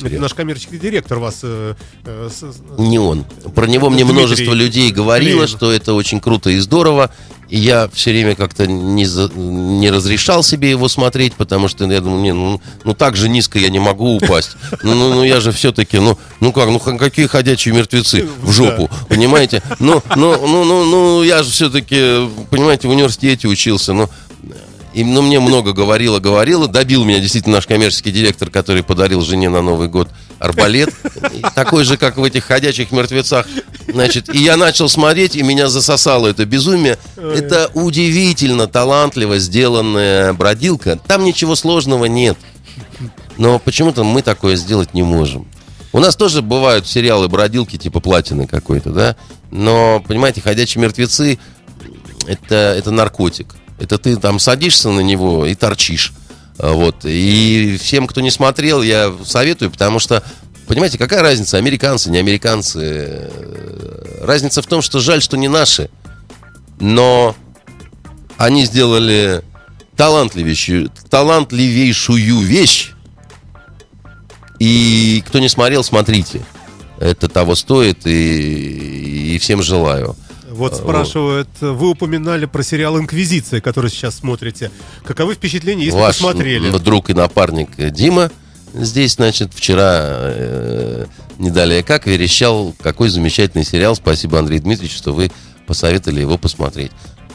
сериалы. 0.07 0.23
наш 0.23 0.33
коммерческий 0.33 0.79
директор 0.79 1.19
вас... 1.19 1.41
э, 1.43 1.75
э, 2.07 2.31
с- 2.33 2.43
Не 2.79 2.99
он. 2.99 3.25
Про 3.55 3.67
него 3.67 3.91
мне 3.91 4.05
Дмитрий 4.05 4.21
множество 4.21 4.53
людей 4.55 4.91
говорило, 4.91 5.43
Левин. 5.43 5.49
что 5.49 5.71
это 5.71 5.93
очень 5.93 6.21
круто 6.21 6.49
и 6.49 6.59
здорово. 6.59 7.13
И 7.49 7.59
я 7.59 7.89
все 7.93 8.11
время 8.11 8.35
как-то 8.35 8.67
не, 8.67 9.07
за- 9.07 9.31
не 9.35 9.91
разрешал 9.91 10.43
себе 10.43 10.71
его 10.71 10.89
смотреть, 10.89 11.35
потому 11.35 11.69
что 11.69 11.85
я 11.91 12.01
думаю, 12.01 12.23
не, 12.23 12.33
ну, 12.35 12.61
ну 12.85 12.95
так 12.95 13.17
же 13.17 13.29
низко 13.29 13.59
я 13.59 13.71
не 13.71 13.79
могу 13.79 14.17
упасть. 14.17 14.51
Ну, 14.83 14.95
ну, 14.95 15.15
ну 15.15 15.25
я 15.25 15.41
же 15.41 15.51
все-таки, 15.53 15.99
ну, 15.99 16.19
ну 16.41 16.53
как, 16.53 16.69
ну 16.69 16.79
какие 16.79 17.27
ходячие 17.27 17.75
мертвецы 17.75 18.29
в 18.43 18.53
жопу, 18.53 18.91
понимаете? 19.09 19.63
Ну, 19.79 20.03
ну, 20.15 20.37
ну, 20.47 20.65
ну, 20.65 20.85
ну 20.85 21.23
я 21.23 21.43
же 21.43 21.51
все-таки, 21.51 22.29
понимаете, 22.51 22.87
в 22.89 22.91
университете 22.91 23.49
учился, 23.49 23.93
ну, 23.95 24.11
и 24.99 25.05
ну, 25.05 25.23
мне 25.23 25.39
много 25.39 25.73
говорила, 25.73 26.19
говорила. 26.19 26.67
Добил 26.67 27.05
меня 27.05 27.21
действительно 27.21 27.59
наш 27.59 27.69
коммерческий 27.69 28.11
директор, 28.11 28.51
который 28.51 28.83
подарил 28.83 29.21
жене 29.21 29.49
на 29.49 29.63
Новый 29.63 29.87
год 29.87 30.09
арбалет. 30.41 30.93
Такой 31.55 31.85
же, 31.85 31.97
как 31.97 32.17
в 32.17 32.25
этих 32.25 32.43
ходячих 32.43 32.91
мертвецах. 32.91 33.47
Значит, 33.87 34.35
и 34.35 34.39
я 34.39 34.57
начал 34.57 34.89
смотреть, 34.89 35.37
и 35.37 35.45
меня 35.45 35.69
засосало 35.69 36.27
это 36.27 36.45
безумие. 36.47 36.99
Это 37.17 37.71
удивительно 37.75 38.67
талантливо 38.67 39.39
сделанная 39.39 40.33
бродилка. 40.33 40.99
Там 41.07 41.25
ничего 41.25 41.55
сложного 41.55 42.07
нет. 42.07 42.37
Но 43.37 43.61
почему-то 43.61 44.03
мы 44.03 44.23
такое 44.23 44.57
сделать 44.57 44.95
не 44.95 45.05
можем. 45.05 45.47
У 45.93 46.01
нас 46.01 46.17
тоже 46.17 46.43
бывают 46.43 46.89
сериалы 46.89 47.29
бродилки 47.29 47.77
типа 47.77 48.01
платины 48.01 48.49
какой-то, 48.49 48.91
да? 48.91 49.17
Но, 49.53 50.03
понимаете, 50.09 50.41
ходячие 50.41 50.83
мертвецы 50.83 51.39
это, 52.27 52.75
это 52.77 52.91
наркотик. 52.91 53.55
Это 53.79 53.99
ты 53.99 54.17
там 54.17 54.39
садишься 54.39 54.91
на 54.91 55.01
него 55.01 55.47
и 55.47 55.55
торчишь. 55.55 56.13
А, 56.59 56.73
Вот. 56.73 57.05
И 57.05 57.79
всем, 57.81 58.07
кто 58.07 58.21
не 58.21 58.31
смотрел, 58.31 58.83
я 58.83 59.15
советую, 59.25 59.71
потому 59.71 59.99
что, 59.99 60.23
понимаете, 60.67 60.99
какая 60.99 61.23
разница, 61.23 61.57
американцы, 61.59 62.11
не 62.11 62.19
американцы? 62.19 62.81
Э, 62.83 64.19
Разница 64.23 64.63
в 64.63 64.67
том, 64.67 64.83
что 64.83 64.99
жаль, 64.99 65.23
что 65.23 65.37
не 65.37 65.49
наши. 65.49 65.89
Но 66.81 67.37
они 68.37 68.65
сделали 68.65 69.43
талантливейшую, 69.97 70.91
талантливейшую 71.09 72.41
вещь. 72.41 72.93
И 74.59 75.23
кто 75.27 75.39
не 75.39 75.49
смотрел, 75.49 75.85
смотрите. 75.85 76.43
Это 76.99 77.29
того 77.29 77.55
стоит, 77.55 78.07
и, 78.07 79.35
и 79.35 79.39
всем 79.39 79.63
желаю. 79.63 80.17
Вот 80.59 80.77
спрашивают, 80.77 81.49
вы 81.61 81.91
упоминали 81.91 82.47
про 82.47 82.63
сериал 82.65 82.99
«Инквизиция», 82.99 83.61
который 83.61 83.91
сейчас 83.91 84.17
смотрите. 84.17 84.71
Каковы 85.05 85.35
впечатления, 85.35 85.85
если 85.85 85.99
Ваш 85.99 86.17
посмотрели? 86.17 86.71
друг 86.79 87.11
и 87.11 87.15
напарник 87.15 87.71
э, 87.77 87.91
Дима 87.91 88.31
здесь, 88.75 89.15
значит, 89.15 89.53
вчера, 89.55 90.01
э, 90.03 91.07
не 91.39 91.51
далее 91.51 91.83
как, 91.85 92.07
верещал, 92.07 92.75
какой 92.83 93.09
замечательный 93.09 93.65
сериал. 93.65 93.95
Спасибо, 93.95 94.39
Андрей 94.39 94.59
Дмитриевич, 94.59 94.97
что 94.97 95.13
вы 95.13 95.31
посоветовали 95.67 96.21
его 96.21 96.39
посмотреть. 96.39 96.91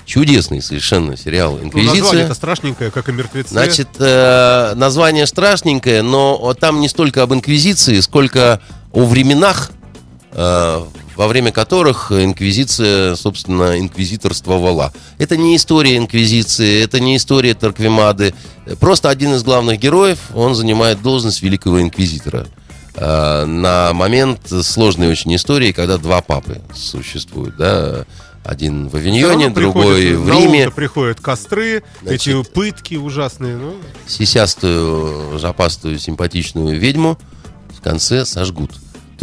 Чудесный 0.06 0.62
совершенно 0.62 1.16
сериал 1.16 1.58
Ну, 1.58 1.68
«Инквизиция». 1.68 2.02
название-то 2.02 2.34
страшненькое, 2.34 2.92
как 2.92 3.08
и 3.08 3.14
«Мертвецы». 3.14 3.50
Значит, 3.52 3.88
э, 4.00 4.74
название 4.76 5.26
страшненькое, 5.28 6.02
но 6.02 6.54
там 6.60 6.82
не 6.82 6.90
столько 6.90 7.24
об 7.24 7.34
инквизиции, 7.34 8.02
сколько 8.02 8.60
о 8.92 9.06
временах, 9.06 9.72
э, 10.34 10.82
во 11.16 11.28
время 11.28 11.52
которых 11.52 12.12
инквизиция, 12.12 13.16
собственно, 13.16 13.80
инквизиторствовала. 13.80 14.94
Это 15.18 15.38
не 15.38 15.56
история 15.56 15.98
инквизиции, 15.98 16.84
это 16.84 17.00
не 17.00 17.18
история 17.18 17.54
Торквемады. 17.54 18.34
Просто 18.80 19.10
один 19.10 19.34
из 19.34 19.44
главных 19.44 19.80
героев, 19.80 20.20
он 20.34 20.56
занимает 20.56 21.02
должность 21.02 21.42
великого 21.42 21.82
инквизитора. 21.82 22.48
э, 22.96 23.46
на 23.46 23.92
момент 23.94 24.42
сложной 24.48 25.10
очень 25.10 25.36
истории, 25.36 25.72
когда 25.72 25.98
два 25.98 26.22
папы 26.22 26.62
существуют, 26.76 27.58
да, 27.58 28.06
один 28.44 28.90
в 28.90 28.96
Авиньоне, 28.96 29.50
другой 29.50 30.16
в 30.16 30.30
Риме. 30.30 30.70
приходят 30.70 31.20
костры, 31.20 31.84
эти 32.06 32.32
Значит, 32.32 32.54
пытки 32.54 32.96
ужасные. 32.96 33.56
Ну, 33.56 33.76
сисястую, 34.06 35.40
жопастую, 35.40 35.98
симпатичную 35.98 36.78
ведьму 36.78 37.18
в 37.70 37.82
конце 37.82 38.26
сожгут. 38.26 38.72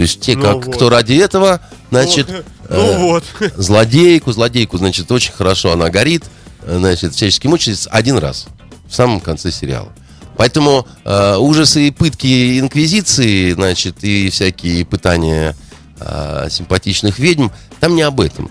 То 0.01 0.05
есть 0.05 0.21
те, 0.21 0.35
Ну 0.35 0.41
как, 0.41 0.65
вот. 0.65 0.77
кто 0.77 0.89
ради 0.89 1.13
этого, 1.13 1.61
значит, 1.91 2.27
ну, 2.27 2.37
э, 2.71 2.97
ну 2.97 2.99
вот. 3.01 3.25
злодейку, 3.59 4.33
злодейку, 4.33 4.79
значит, 4.79 5.13
очень 5.13 5.33
хорошо 5.33 5.73
она 5.73 5.91
горит, 5.91 6.25
э, 6.63 6.79
значит, 6.79 7.13
всячески 7.13 7.47
мучается 7.47 7.91
один 7.91 8.17
раз, 8.17 8.47
в 8.89 8.95
самом 8.95 9.21
конце 9.21 9.51
сериала. 9.51 9.93
Поэтому 10.39 10.87
э, 11.05 11.37
ужасы 11.37 11.89
и 11.89 11.91
пытки 11.91 12.59
инквизиции, 12.59 13.53
значит, 13.53 14.03
и 14.03 14.31
всякие 14.31 14.87
пытания 14.87 15.55
э, 15.99 16.49
симпатичных 16.51 17.19
ведьм, 17.19 17.49
там 17.79 17.95
не 17.95 18.01
об 18.01 18.23
этом. 18.23 18.51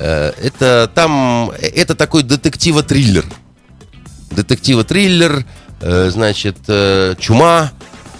Э, 0.00 0.32
это 0.42 0.90
там, 0.92 1.52
э, 1.52 1.68
это 1.68 1.94
такой 1.94 2.24
детективо-триллер. 2.24 3.26
Детективо-триллер, 4.32 5.44
э, 5.82 6.10
значит, 6.10 6.56
э, 6.66 7.14
чума, 7.20 7.70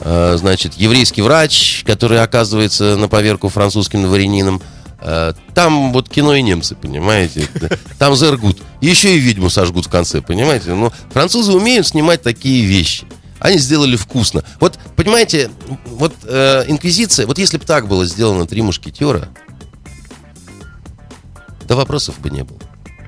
значит, 0.00 0.74
еврейский 0.74 1.22
врач, 1.22 1.82
который 1.86 2.22
оказывается 2.22 2.96
на 2.96 3.08
поверку 3.08 3.48
французским 3.48 4.02
дворянином. 4.02 4.62
Э, 5.00 5.32
Там 5.54 5.92
вот 5.92 6.08
кино 6.08 6.34
и 6.34 6.42
немцы, 6.42 6.74
понимаете? 6.74 7.48
Там 7.98 8.14
зергут. 8.16 8.58
Еще 8.80 9.16
и 9.16 9.18
ведьму 9.18 9.50
сожгут 9.50 9.86
в 9.86 9.90
конце, 9.90 10.20
понимаете? 10.20 10.74
Ну, 10.74 10.92
французы 11.10 11.52
умеют 11.52 11.86
снимать 11.86 12.22
такие 12.22 12.64
вещи. 12.64 13.06
Они 13.40 13.58
сделали 13.58 13.96
вкусно. 13.96 14.42
Вот, 14.60 14.78
понимаете, 14.96 15.50
вот 15.86 16.12
э, 16.24 16.64
Инквизиция, 16.66 17.26
вот 17.26 17.38
если 17.38 17.56
бы 17.58 17.64
так 17.64 17.86
было 17.86 18.04
сделано 18.04 18.46
«Три 18.46 18.62
мушкетера», 18.62 19.28
да 21.68 21.76
вопросов 21.76 22.18
бы 22.20 22.30
не 22.30 22.42
было. 22.42 22.58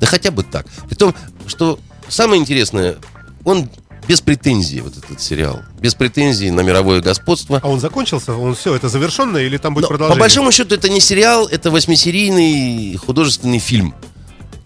Да 0.00 0.06
хотя 0.06 0.30
бы 0.30 0.42
так. 0.42 0.66
При 0.88 0.94
том, 0.94 1.14
что 1.46 1.78
самое 2.08 2.40
интересное, 2.40 2.96
он 3.44 3.68
без 4.10 4.20
претензий, 4.20 4.80
вот 4.80 4.94
этот 4.98 5.20
сериал. 5.20 5.60
Без 5.80 5.94
претензий 5.94 6.50
на 6.50 6.62
мировое 6.62 7.00
господство. 7.00 7.60
А 7.62 7.68
он 7.68 7.78
закончился? 7.78 8.34
Он 8.34 8.56
все, 8.56 8.74
это 8.74 8.88
завершенно 8.88 9.36
или 9.36 9.56
там 9.56 9.72
будет 9.72 9.82
Но, 9.82 9.86
по 9.86 9.94
продолжение? 9.94 10.18
большому 10.20 10.50
счету 10.50 10.74
это 10.74 10.88
не 10.88 10.98
сериал, 10.98 11.46
это 11.46 11.70
восьмисерийный 11.70 12.96
художественный 12.96 13.60
фильм, 13.60 13.94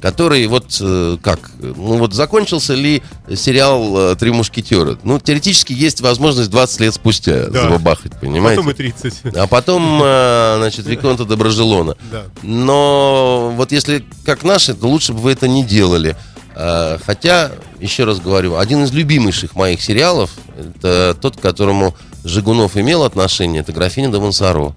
который 0.01 0.47
вот 0.47 0.79
э, 0.81 1.19
как, 1.23 1.51
ну 1.61 1.99
вот 1.99 2.15
закончился 2.15 2.73
ли 2.73 3.03
сериал 3.37 4.13
э, 4.13 4.17
«Три 4.17 4.31
мушкетера»? 4.31 4.99
Ну, 5.03 5.21
теоретически 5.21 5.75
есть 5.75 6.01
возможность 6.01 6.49
20 6.49 6.81
лет 6.81 6.95
спустя 6.95 7.49
Да. 7.51 7.65
забабахать, 7.65 8.19
понимаете? 8.19 8.63
Потом 8.63 8.71
и 8.71 8.75
30. 8.75 9.37
А 9.37 9.47
потом, 9.47 10.01
э, 10.03 10.55
значит, 10.57 10.87
Виконта 10.87 11.27
Доброжелона. 11.27 11.97
Да. 12.11 12.23
Но 12.43 13.53
вот 13.55 13.73
если 13.73 14.07
как 14.25 14.43
наши, 14.43 14.73
то 14.73 14.87
лучше 14.89 15.13
бы 15.13 15.19
вы 15.19 15.33
это 15.33 15.49
не 15.49 15.63
делали. 15.63 16.17
Э, 16.55 16.99
Хотя, 17.05 17.53
еще 17.81 18.05
раз 18.05 18.21
говорю, 18.21 18.57
один 18.57 18.85
из 18.85 18.93
любимейших 18.93 19.55
моих 19.57 19.83
сериалов, 19.83 20.31
это 20.57 21.17
тот, 21.21 21.37
к 21.37 21.41
которому 21.41 21.95
Жигунов 22.23 22.77
имел 22.77 23.03
отношение, 23.03 23.61
это 23.61 23.73
«Графиня 23.73 24.09
де 24.09 24.19
Монсоро». 24.19 24.75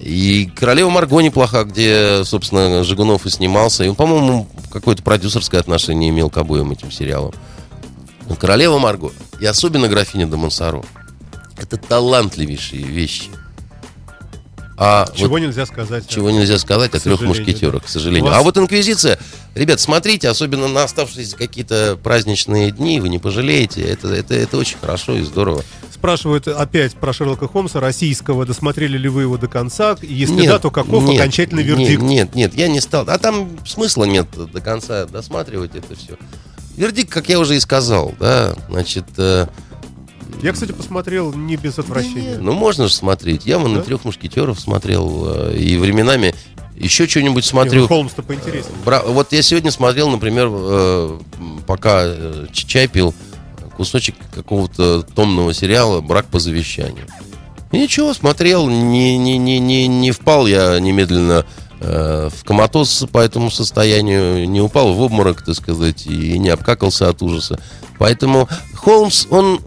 И 0.00 0.50
«Королева 0.54 0.90
Марго» 0.90 1.20
неплоха, 1.20 1.64
где, 1.64 2.22
собственно, 2.24 2.84
Жигунов 2.84 3.26
и 3.26 3.30
снимался. 3.30 3.84
И 3.84 3.88
он, 3.88 3.94
по-моему, 3.94 4.48
какое-то 4.70 5.02
продюсерское 5.02 5.60
отношение 5.60 6.10
имел 6.10 6.30
к 6.30 6.36
обоим 6.36 6.70
этим 6.70 6.90
сериалам. 6.90 7.32
«Королева 8.38 8.78
Марго» 8.78 9.10
и 9.40 9.46
особенно 9.46 9.88
«Графиня 9.88 10.26
де 10.26 10.36
Монсоро» 10.36 10.84
это 11.60 11.76
талантливейшие 11.76 12.82
вещи. 12.84 13.30
А 14.80 15.06
вот- 15.06 15.16
Чего 15.16 15.38
нельзя 15.40 15.66
сказать. 15.66 16.06
чего 16.08 16.30
нельзя 16.30 16.56
сказать 16.56 16.94
о 16.94 17.00
трех 17.00 17.20
мушкетерах, 17.22 17.84
к 17.84 17.88
сожалению. 17.88 18.26
У 18.26 18.28
вас- 18.28 18.38
А 18.38 18.42
вот 18.42 18.56
Инквизиция, 18.58 19.18
ребят, 19.56 19.80
смотрите, 19.80 20.28
особенно 20.28 20.68
на 20.68 20.84
оставшиеся 20.84 21.36
какие-то 21.36 21.98
праздничные 22.00 22.70
дни, 22.70 23.00
вы 23.00 23.08
не 23.08 23.18
пожалеете. 23.18 23.82
Это, 23.82 24.06
это, 24.08 24.34
это 24.34 24.56
очень 24.56 24.78
хорошо 24.80 25.14
и 25.16 25.22
здорово. 25.22 25.64
Спрашивают 25.92 26.46
опять 26.46 26.94
про 26.94 27.12
Шерлока 27.12 27.48
Холмса 27.48 27.80
российского. 27.80 28.46
Досмотрели 28.46 28.96
ли 28.96 29.08
вы 29.08 29.22
его 29.22 29.36
до 29.36 29.48
конца? 29.48 29.96
Если 30.00 30.34
Нет, 30.34 30.46
да, 30.46 30.58
то 30.60 30.70
каков 30.70 31.02
нет, 31.02 31.18
окончательный 31.20 31.64
нет, 31.64 31.76
вердикт? 31.76 32.02
Нет, 32.02 32.34
нет, 32.36 32.54
я 32.54 32.68
не 32.68 32.80
стал. 32.80 33.04
А 33.08 33.18
там 33.18 33.58
смысла 33.66 34.04
нет 34.04 34.28
до 34.32 34.60
конца 34.60 35.06
досматривать 35.06 35.74
это 35.74 35.96
все. 35.96 36.16
Вердикт, 36.76 37.10
как 37.10 37.28
я 37.28 37.40
уже 37.40 37.56
и 37.56 37.60
сказал, 37.60 38.14
да, 38.20 38.54
значит, 38.68 39.06
э, 39.16 39.48
Я, 40.42 40.52
кстати, 40.52 40.72
посмотрел 40.72 41.32
не 41.32 41.56
без 41.56 41.78
отвращения. 41.78 42.38
ну 42.38 42.52
можно 42.52 42.86
же 42.88 42.94
смотреть. 42.94 43.44
Я 43.46 43.58
вон 43.58 43.72
Да? 43.72 43.78
на 43.78 43.84
трех 43.84 44.04
мушкетеров 44.04 44.60
смотрел, 44.60 45.24
э, 45.50 45.56
и 45.56 45.76
временами 45.76 46.34
еще 46.76 47.08
что-нибудь 47.08 47.44
Не, 47.44 47.48
смотрю. 47.50 47.82
ну, 47.82 47.88
Холмс-то 47.88 48.22
поинтереснее. 48.22 48.74
Бра- 48.84 49.02
Вот 49.04 49.32
я 49.32 49.42
сегодня 49.42 49.70
смотрел, 49.72 50.08
например, 50.10 50.48
э, 50.50 51.18
пока 51.66 52.02
э, 52.04 52.46
чай 52.52 52.86
пил, 52.86 53.14
кусочек 53.76 54.14
какого-то 54.34 55.02
томного 55.02 55.52
сериала 55.54 56.00
«Брак 56.00 56.26
по 56.26 56.38
завещанию». 56.38 57.06
И 57.72 57.78
ничего, 57.78 58.14
смотрел, 58.14 58.68
не, 58.68 59.18
не, 59.18 59.36
не, 59.38 59.58
не, 59.58 59.86
не 59.88 60.10
впал 60.12 60.46
я 60.46 60.78
немедленно 60.80 61.44
э, 61.80 62.30
в 62.34 62.44
коматоз 62.44 63.04
по 63.12 63.18
этому 63.18 63.50
состоянию, 63.50 64.48
не 64.48 64.60
упал 64.60 64.94
в 64.94 65.00
обморок, 65.02 65.42
так 65.44 65.54
сказать, 65.56 66.06
и 66.06 66.38
не 66.38 66.48
обкакался 66.48 67.08
от 67.08 67.20
ужаса. 67.22 67.60
Поэтому 67.98 68.48
Холмс, 68.74 69.26
он, 69.30 69.60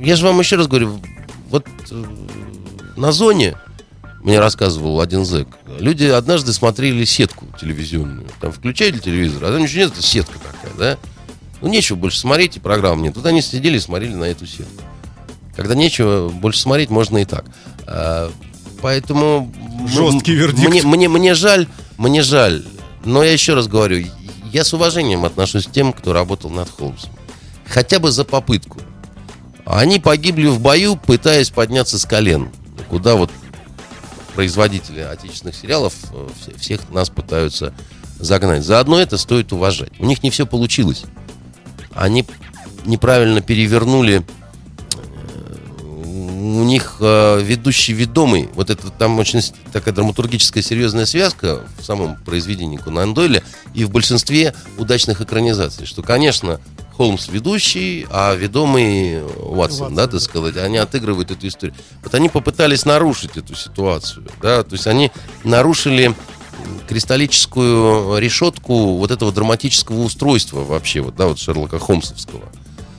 я 0.00 0.16
же 0.16 0.26
вам 0.26 0.38
еще 0.40 0.56
раз 0.56 0.66
говорю, 0.66 1.00
вот 1.50 1.66
э, 1.90 2.04
на 2.96 3.12
зоне, 3.12 3.56
мне 4.22 4.40
рассказывал 4.40 5.00
один 5.00 5.24
зэк, 5.24 5.48
люди 5.78 6.04
однажды 6.04 6.52
смотрели 6.52 7.04
сетку 7.04 7.46
телевизионную. 7.60 8.26
Там 8.40 8.52
включали 8.52 8.98
телевизор, 8.98 9.44
а 9.44 9.52
там 9.52 9.62
ничего 9.62 9.82
нет, 9.82 9.92
это 9.92 10.02
сетка 10.02 10.38
такая, 10.38 10.72
да? 10.78 10.98
Ну, 11.60 11.68
нечего 11.68 11.96
больше 11.96 12.18
смотреть, 12.18 12.56
и 12.56 12.60
программ 12.60 13.02
нет. 13.02 13.14
Тут 13.14 13.26
они 13.26 13.40
сидели 13.40 13.76
и 13.76 13.80
смотрели 13.80 14.14
на 14.14 14.24
эту 14.24 14.46
сетку. 14.46 14.82
Когда 15.56 15.74
нечего 15.74 16.28
больше 16.28 16.60
смотреть, 16.60 16.90
можно 16.90 17.18
и 17.18 17.24
так. 17.24 17.44
А, 17.86 18.30
поэтому... 18.82 19.52
Жесткий 19.86 20.34
вердикт. 20.34 20.68
Мне, 20.68 20.82
мне, 20.82 21.08
мне 21.08 21.34
жаль, 21.34 21.68
мне 21.96 22.22
жаль. 22.22 22.64
Но 23.04 23.22
я 23.22 23.32
еще 23.32 23.54
раз 23.54 23.68
говорю, 23.68 24.04
я 24.52 24.64
с 24.64 24.74
уважением 24.74 25.24
отношусь 25.24 25.66
к 25.66 25.72
тем, 25.72 25.92
кто 25.92 26.12
работал 26.12 26.50
над 26.50 26.68
Холмсом. 26.68 27.10
Хотя 27.66 27.98
бы 27.98 28.10
за 28.10 28.24
попытку. 28.24 28.80
Они 29.64 29.98
погибли 29.98 30.46
в 30.46 30.60
бою, 30.60 30.96
пытаясь 30.96 31.50
подняться 31.50 31.98
с 31.98 32.04
колен. 32.04 32.50
Куда 32.88 33.14
вот 33.16 33.30
производители 34.34 35.00
отечественных 35.00 35.54
сериалов 35.54 35.94
э, 36.12 36.28
все- 36.40 36.58
всех 36.58 36.90
нас 36.90 37.08
пытаются 37.08 37.72
загнать. 38.18 38.64
Заодно 38.64 39.00
это 39.00 39.16
стоит 39.16 39.52
уважать. 39.52 39.90
У 39.98 40.06
них 40.06 40.22
не 40.22 40.30
все 40.30 40.46
получилось. 40.46 41.04
Они 41.94 42.24
неправильно 42.84 43.40
перевернули 43.40 44.22
э, 44.22 45.84
у 45.84 46.64
них 46.64 46.96
э, 47.00 47.40
ведущий 47.42 47.92
ведомый, 47.94 48.48
вот 48.54 48.70
это 48.70 48.90
там 48.90 49.18
очень 49.18 49.40
такая 49.72 49.94
драматургическая 49.94 50.62
серьезная 50.62 51.06
связка 51.06 51.62
в 51.78 51.84
самом 51.84 52.16
произведении 52.16 52.76
Конан 52.76 53.14
Дойля 53.14 53.42
и 53.72 53.84
в 53.84 53.90
большинстве 53.90 54.54
удачных 54.78 55.20
экранизаций, 55.20 55.86
что, 55.86 56.02
конечно, 56.02 56.60
Холмс 56.96 57.28
ведущий, 57.28 58.06
а 58.10 58.34
ведомый 58.34 59.22
Уотсон, 59.22 59.56
Ватсон, 59.56 59.94
да. 59.94 60.06
так 60.06 60.20
сказать, 60.20 60.56
они 60.56 60.78
отыгрывают 60.78 61.30
эту 61.30 61.48
историю. 61.48 61.74
Вот 62.02 62.14
они 62.14 62.28
попытались 62.28 62.84
нарушить 62.84 63.36
эту 63.36 63.54
ситуацию, 63.56 64.24
да, 64.40 64.62
то 64.62 64.74
есть 64.74 64.86
они 64.86 65.10
нарушили 65.42 66.14
кристаллическую 66.88 68.18
решетку 68.18 68.96
вот 68.96 69.10
этого 69.10 69.32
драматического 69.32 70.02
устройства 70.02 70.60
вообще, 70.64 71.00
вот, 71.00 71.16
да, 71.16 71.26
вот 71.26 71.38
Шерлока 71.38 71.78
Холмсовского. 71.78 72.42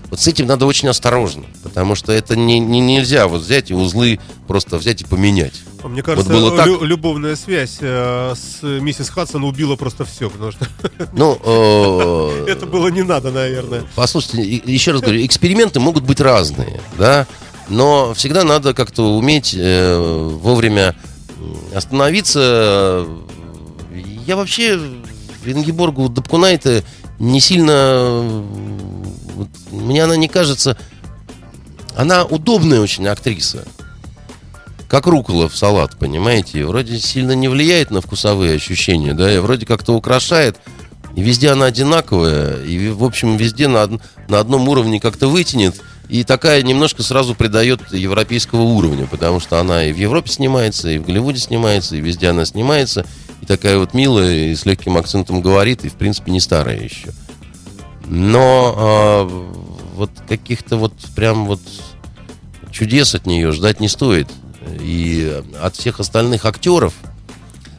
Вот 0.09 0.19
с 0.19 0.27
этим 0.27 0.45
надо 0.45 0.65
очень 0.65 0.87
осторожно, 0.89 1.45
потому 1.63 1.95
что 1.95 2.11
это 2.11 2.35
не, 2.35 2.59
не- 2.59 2.79
нельзя 2.79 3.27
вот 3.27 3.41
взять 3.41 3.71
и 3.71 3.73
узлы 3.73 4.19
просто 4.47 4.77
взять 4.77 5.01
и 5.01 5.05
поменять. 5.05 5.61
А 5.85 5.87
Мне 5.87 6.01
кажется, 6.01 6.31
было 6.31 6.57
так. 6.57 6.65
лю- 6.65 6.83
любовная 6.83 7.35
связь 7.35 7.77
э, 7.79 8.33
с 8.35 8.63
миссис 8.63 9.07
Хадсон 9.07 9.43
убила 9.43 9.75
просто 9.75 10.03
все, 10.03 10.31
потому 10.31 10.51
что 10.51 10.65
Ну, 11.13 11.39
э, 11.43 12.45
это 12.47 12.65
было 12.65 12.87
не 12.87 13.03
надо, 13.03 13.29
наверное. 13.29 13.83
Послушайте, 13.93 14.41
еще 14.65 14.93
раз 14.93 15.01
говорю, 15.01 15.23
эксперименты 15.23 15.79
могут 15.79 16.03
быть 16.03 16.19
разные, 16.19 16.81
да, 16.97 17.27
но 17.69 18.15
всегда 18.15 18.43
надо 18.43 18.73
как-то 18.73 19.15
уметь 19.15 19.53
э, 19.55 19.95
вовремя 20.41 20.95
остановиться. 21.75 23.05
Я 24.25 24.37
вообще 24.37 24.79
Ингеборгу 25.45 26.09
Дапкунайте 26.09 26.83
не 27.19 27.39
сильно... 27.39 28.33
вот 29.35 29.49
мне 29.69 30.03
она 30.03 30.15
не 30.15 30.29
кажется... 30.29 30.79
Она 31.95 32.25
удобная 32.25 32.81
очень 32.81 33.07
актриса. 33.07 33.65
Как 34.87 35.07
рукола 35.07 35.49
в 35.49 35.57
салат, 35.57 35.97
понимаете? 35.97 36.65
Вроде 36.65 36.99
сильно 36.99 37.31
не 37.31 37.47
влияет 37.47 37.91
на 37.91 38.01
вкусовые 38.01 38.55
ощущения, 38.55 39.13
да, 39.13 39.33
и 39.33 39.39
вроде 39.39 39.65
как-то 39.65 39.93
украшает. 39.93 40.57
И 41.15 41.21
везде 41.21 41.49
она 41.49 41.65
одинаковая, 41.65 42.61
и, 42.63 42.89
в 42.89 43.03
общем, 43.03 43.37
везде 43.37 43.67
на, 43.67 43.83
од- 43.83 44.01
на 44.27 44.39
одном 44.39 44.67
уровне 44.67 44.99
как-то 44.99 45.27
вытянет 45.27 45.81
И 46.09 46.23
такая 46.23 46.61
немножко 46.61 47.01
сразу 47.03 47.33
придает 47.33 47.81
европейского 47.91 48.61
уровня, 48.61 49.07
потому 49.07 49.39
что 49.39 49.59
она 49.59 49.85
и 49.85 49.93
в 49.93 49.97
Европе 49.97 50.29
снимается, 50.29 50.89
и 50.89 50.99
в 50.99 51.05
Голливуде 51.05 51.39
снимается, 51.39 51.95
и 51.95 52.01
везде 52.01 52.29
она 52.29 52.45
снимается. 52.45 53.05
И 53.41 53.45
такая 53.45 53.77
вот 53.79 53.93
милая, 53.93 54.49
и 54.49 54.55
с 54.55 54.65
легким 54.65 54.97
акцентом 54.97 55.41
говорит, 55.41 55.83
и 55.83 55.89
в 55.89 55.93
принципе 55.93 56.31
не 56.31 56.39
старая 56.39 56.79
еще. 56.79 57.11
Но 58.07 58.75
а, 58.77 59.23
вот 59.95 60.11
каких-то 60.27 60.77
вот 60.77 60.93
прям 61.15 61.45
вот 61.45 61.61
чудес 62.71 63.15
от 63.15 63.25
нее 63.25 63.51
ждать 63.51 63.79
не 63.79 63.87
стоит. 63.87 64.27
И 64.79 65.41
от 65.61 65.75
всех 65.75 65.99
остальных 65.99 66.45
актеров 66.45 66.93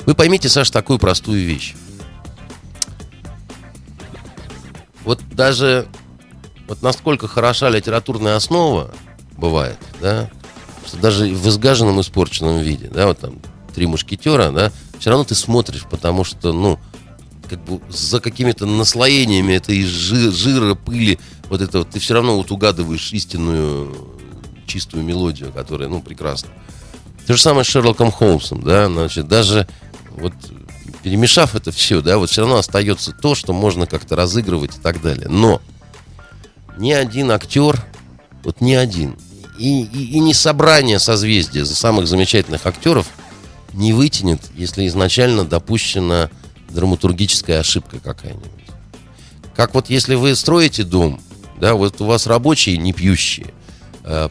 вы 0.05 0.15
поймите, 0.15 0.49
Саша, 0.49 0.73
такую 0.73 0.99
простую 0.99 1.45
вещь. 1.45 1.75
Вот 5.05 5.21
даже 5.31 5.87
вот 6.69 6.83
насколько 6.83 7.29
хороша 7.29 7.69
литературная 7.69 8.37
основа 8.37 8.93
бывает, 9.37 9.79
да, 10.01 10.31
что 10.85 10.97
даже 10.97 11.27
в 11.27 11.49
изгаженном, 11.49 12.01
испорченном 12.01 12.59
виде, 12.59 12.89
да, 12.89 13.07
вот 13.07 13.19
там 13.21 13.39
три 13.75 13.87
мушкетера, 13.87 14.51
да, 14.51 14.73
все 14.99 15.11
равно 15.11 15.25
ты 15.25 15.35
смотришь, 15.35 15.85
потому 15.89 16.25
что, 16.25 16.53
ну, 16.53 16.79
как 17.49 17.63
бы 17.65 17.81
за 17.89 18.21
какими-то 18.21 18.67
наслоениями 18.67 19.53
этой 19.53 19.85
жи- 19.85 20.33
жира, 20.33 20.75
пыли, 20.75 21.19
вот 21.49 21.61
это 21.61 21.79
вот, 21.79 21.91
ты 21.91 22.01
все 22.01 22.15
равно 22.15 22.37
вот 22.37 22.51
угадываешь 22.51 23.13
истинную 23.13 24.16
чистую 24.67 25.05
мелодию, 25.05 25.53
которая, 25.53 25.89
ну, 25.89 26.01
прекрасна. 26.01 26.51
То 27.27 27.35
же 27.35 27.43
самое 27.43 27.65
с 27.65 27.69
Шерлоком 27.69 28.13
Холмсом, 28.13 28.63
да, 28.63 28.87
значит, 28.87 29.27
даже 29.27 29.67
вот 30.17 30.33
перемешав 31.03 31.55
это 31.55 31.71
все, 31.73 32.01
да, 32.01 32.19
вот 32.19 32.31
все 32.31 32.43
равно 32.43 32.57
остается 32.57 33.13
то, 33.13 33.35
что 33.35 33.53
можно 33.53 33.87
как-то 33.87 34.17
разыгрывать 34.17 34.77
и 34.77 34.81
так 34.81 35.01
далее. 35.01 35.29
Но 35.29 35.61
ни 36.77 36.93
один 36.93 37.31
актер, 37.31 37.85
вот 38.45 38.61
ни 38.61 38.75
один, 38.75 39.17
и, 39.59 39.83
и, 39.83 40.13
и 40.13 40.19
не 40.19 40.35
собрание 40.35 40.99
созвездия 40.99 41.65
самых 41.65 42.07
замечательных 42.07 42.67
актеров 42.67 43.09
не 43.73 43.93
вытянет, 43.93 44.41
если 44.55 44.87
изначально 44.87 45.45
допущена 45.45 46.31
драматургическая 46.71 47.61
ошибка 47.61 47.99
какая-нибудь. 48.01 48.51
Как 49.55 49.75
вот 49.75 49.89
если 49.89 50.15
вы 50.15 50.35
строите 50.35 50.83
дом, 50.83 51.21
да, 51.59 51.75
вот 51.75 52.01
у 52.01 52.05
вас 52.05 52.27
рабочие 52.27 52.77
не 52.77 52.93
пьющие, 52.93 53.47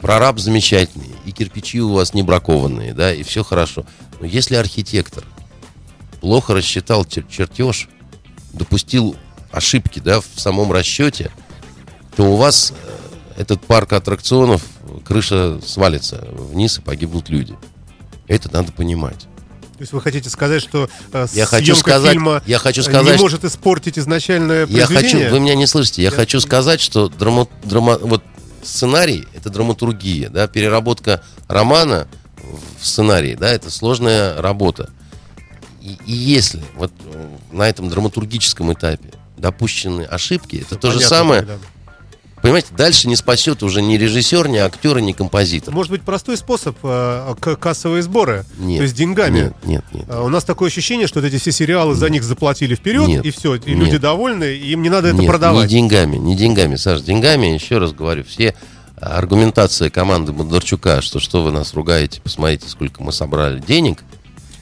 прораб 0.02 0.40
замечательный, 0.40 1.14
и 1.26 1.32
кирпичи 1.32 1.82
у 1.82 1.94
вас 1.94 2.14
не 2.14 2.24
бракованные, 2.24 2.94
да, 2.94 3.14
и 3.14 3.24
все 3.24 3.44
хорошо. 3.44 3.86
Но 4.20 4.26
если 4.26 4.56
архитектор 4.56 5.24
плохо 6.22 6.54
рассчитал 6.54 7.04
чер- 7.04 7.26
чертеж, 7.30 7.90
допустил 8.54 9.16
ошибки, 9.52 10.00
да, 10.00 10.22
в 10.22 10.26
самом 10.38 10.72
расчете, 10.72 11.32
то 12.16 12.24
у 12.24 12.36
вас 12.38 12.72
э, 13.36 13.42
этот 13.42 13.62
парк 13.66 13.92
аттракционов, 13.94 14.64
крыша 15.04 15.60
свалится 15.66 16.26
вниз 16.32 16.78
и 16.78 16.82
погибнут 16.82 17.30
люди. 17.30 17.56
Это 18.28 18.52
надо 18.54 18.72
понимать. 18.72 19.28
То 19.78 19.82
есть 19.82 19.92
вы 19.92 20.00
хотите 20.00 20.30
сказать, 20.30 20.62
что 20.62 20.90
э, 21.12 21.28
Я 21.34 21.46
хочу 21.46 21.76
сказать- 21.76 22.14
фильма 22.14 22.42
я 22.46 22.60
хочу 22.60 22.80
э, 22.80 22.84
сказать, 22.86 23.16
не 23.18 23.22
может 23.22 23.44
испортить 23.44 24.00
изначальное 24.00 24.62
Я 24.68 24.88
произведение? 24.88 25.26
хочу, 25.26 25.34
вы 25.36 25.40
меня 25.42 25.56
не 25.56 25.68
слышите, 25.68 26.02
я 26.02 26.10
Я- 26.12 26.16
хочу 26.16 26.40
сказать, 26.40 26.80
что 26.80 27.10
драма, 27.10 27.48
драма- 27.66 27.98
вот 28.02 28.24
сценарий 28.66 29.26
это 29.34 29.50
драматургия, 29.50 30.30
да, 30.30 30.48
переработка 30.48 31.24
романа 31.48 32.08
в 32.80 32.86
сценарий, 32.86 33.36
да, 33.36 33.50
это 33.50 33.72
сложная 33.72 34.42
работа. 34.42 34.90
И, 35.82 35.98
и 36.06 36.14
если 36.14 36.64
вот 36.76 36.92
э, 37.06 37.38
на 37.52 37.70
этом 37.70 37.90
драматургическом 37.90 38.74
этапе 38.74 39.14
допущены 39.38 40.02
ошибки, 40.02 40.58
это 40.58 40.76
то 40.76 40.92
же 40.92 40.98
Понятно 40.98 41.18
самое, 41.18 41.40
тогда. 41.42 41.58
Понимаете, 42.46 42.68
дальше 42.78 43.08
не 43.08 43.16
спасет 43.16 43.64
уже 43.64 43.82
ни 43.82 43.98
режиссер, 43.98 44.48
ни 44.48 44.58
актер, 44.58 45.00
ни 45.00 45.12
композитор. 45.14 45.74
Может 45.74 45.92
быть, 45.92 46.04
простой 46.04 46.38
способ 46.38 46.78
э, 46.84 47.36
к- 47.40 47.56
кассовые 47.56 48.04
сборы, 48.04 48.46
Нет. 48.60 48.78
то 48.78 48.84
есть 48.84 48.96
деньгами. 48.96 49.40
Нет, 49.40 49.54
нет, 49.66 49.84
нет. 49.92 50.06
А 50.10 50.22
У 50.24 50.30
нас 50.30 50.44
такое 50.44 50.70
ощущение, 50.70 51.08
что 51.08 51.20
вот 51.22 51.28
эти 51.28 51.38
все 51.40 51.52
сериалы 51.52 51.96
за 51.96 52.10
них 52.10 52.24
заплатили 52.24 52.76
вперед, 52.76 53.08
Нет. 53.08 53.26
и 53.26 53.32
все, 53.32 53.56
и 53.56 53.60
Нет. 53.60 53.78
люди 53.80 53.98
довольны, 53.98 54.56
и 54.56 54.72
им 54.72 54.84
не 54.84 54.90
надо 54.90 55.08
это 55.10 55.24
продавать. 55.24 55.64
не 55.70 55.76
деньгами, 55.80 56.18
не 56.18 56.36
деньгами, 56.36 56.76
Саш, 56.76 57.02
деньгами, 57.02 57.48
еще 57.48 57.80
раз 57.80 57.92
говорю, 57.94 58.24
все 58.24 58.54
аргументация 59.02 59.90
команды 59.90 60.32
Бондарчука, 60.32 61.02
что 61.02 61.20
что 61.20 61.44
вы 61.44 61.52
нас 61.52 61.74
ругаете, 61.74 62.22
посмотрите, 62.22 62.70
сколько 62.70 63.04
мы 63.04 63.12
собрали 63.12 63.60
денег, 63.60 64.04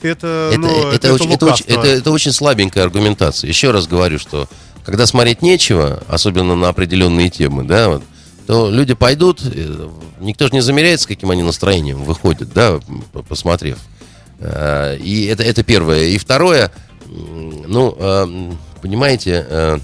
Это, 0.02 0.50
это, 0.52 0.60
ну, 0.60 0.68
это, 0.90 1.14
очень, 1.14 1.32
это, 1.32 1.46
очень, 1.46 1.46
лукавство. 1.46 1.72
это, 1.72 1.86
это 1.86 2.10
очень 2.10 2.32
слабенькая 2.32 2.84
аргументация. 2.84 3.48
Еще 3.48 3.70
раз 3.70 3.86
говорю, 3.86 4.18
что 4.18 4.48
когда 4.84 5.06
смотреть 5.06 5.42
нечего, 5.42 6.02
особенно 6.08 6.54
на 6.54 6.68
определенные 6.68 7.30
темы, 7.30 7.64
да, 7.64 7.88
вот, 7.88 8.02
то 8.46 8.70
люди 8.70 8.94
пойдут, 8.94 9.42
никто 10.20 10.46
же 10.46 10.52
не 10.52 10.60
замеряет, 10.60 11.00
с 11.00 11.06
каким 11.06 11.30
они 11.30 11.42
настроением 11.42 12.04
выходят, 12.04 12.52
да, 12.52 12.80
посмотрев. 13.28 13.78
Э, 14.38 14.96
И 14.98 15.24
это, 15.26 15.42
это 15.42 15.62
первое. 15.62 16.04
И 16.04 16.18
второе, 16.18 16.70
ну, 17.06 17.96
э, 17.98 18.52
понимаете, 18.82 19.46
э, 19.48 19.78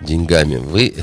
деньгами 0.00 0.56
вы 0.56 0.94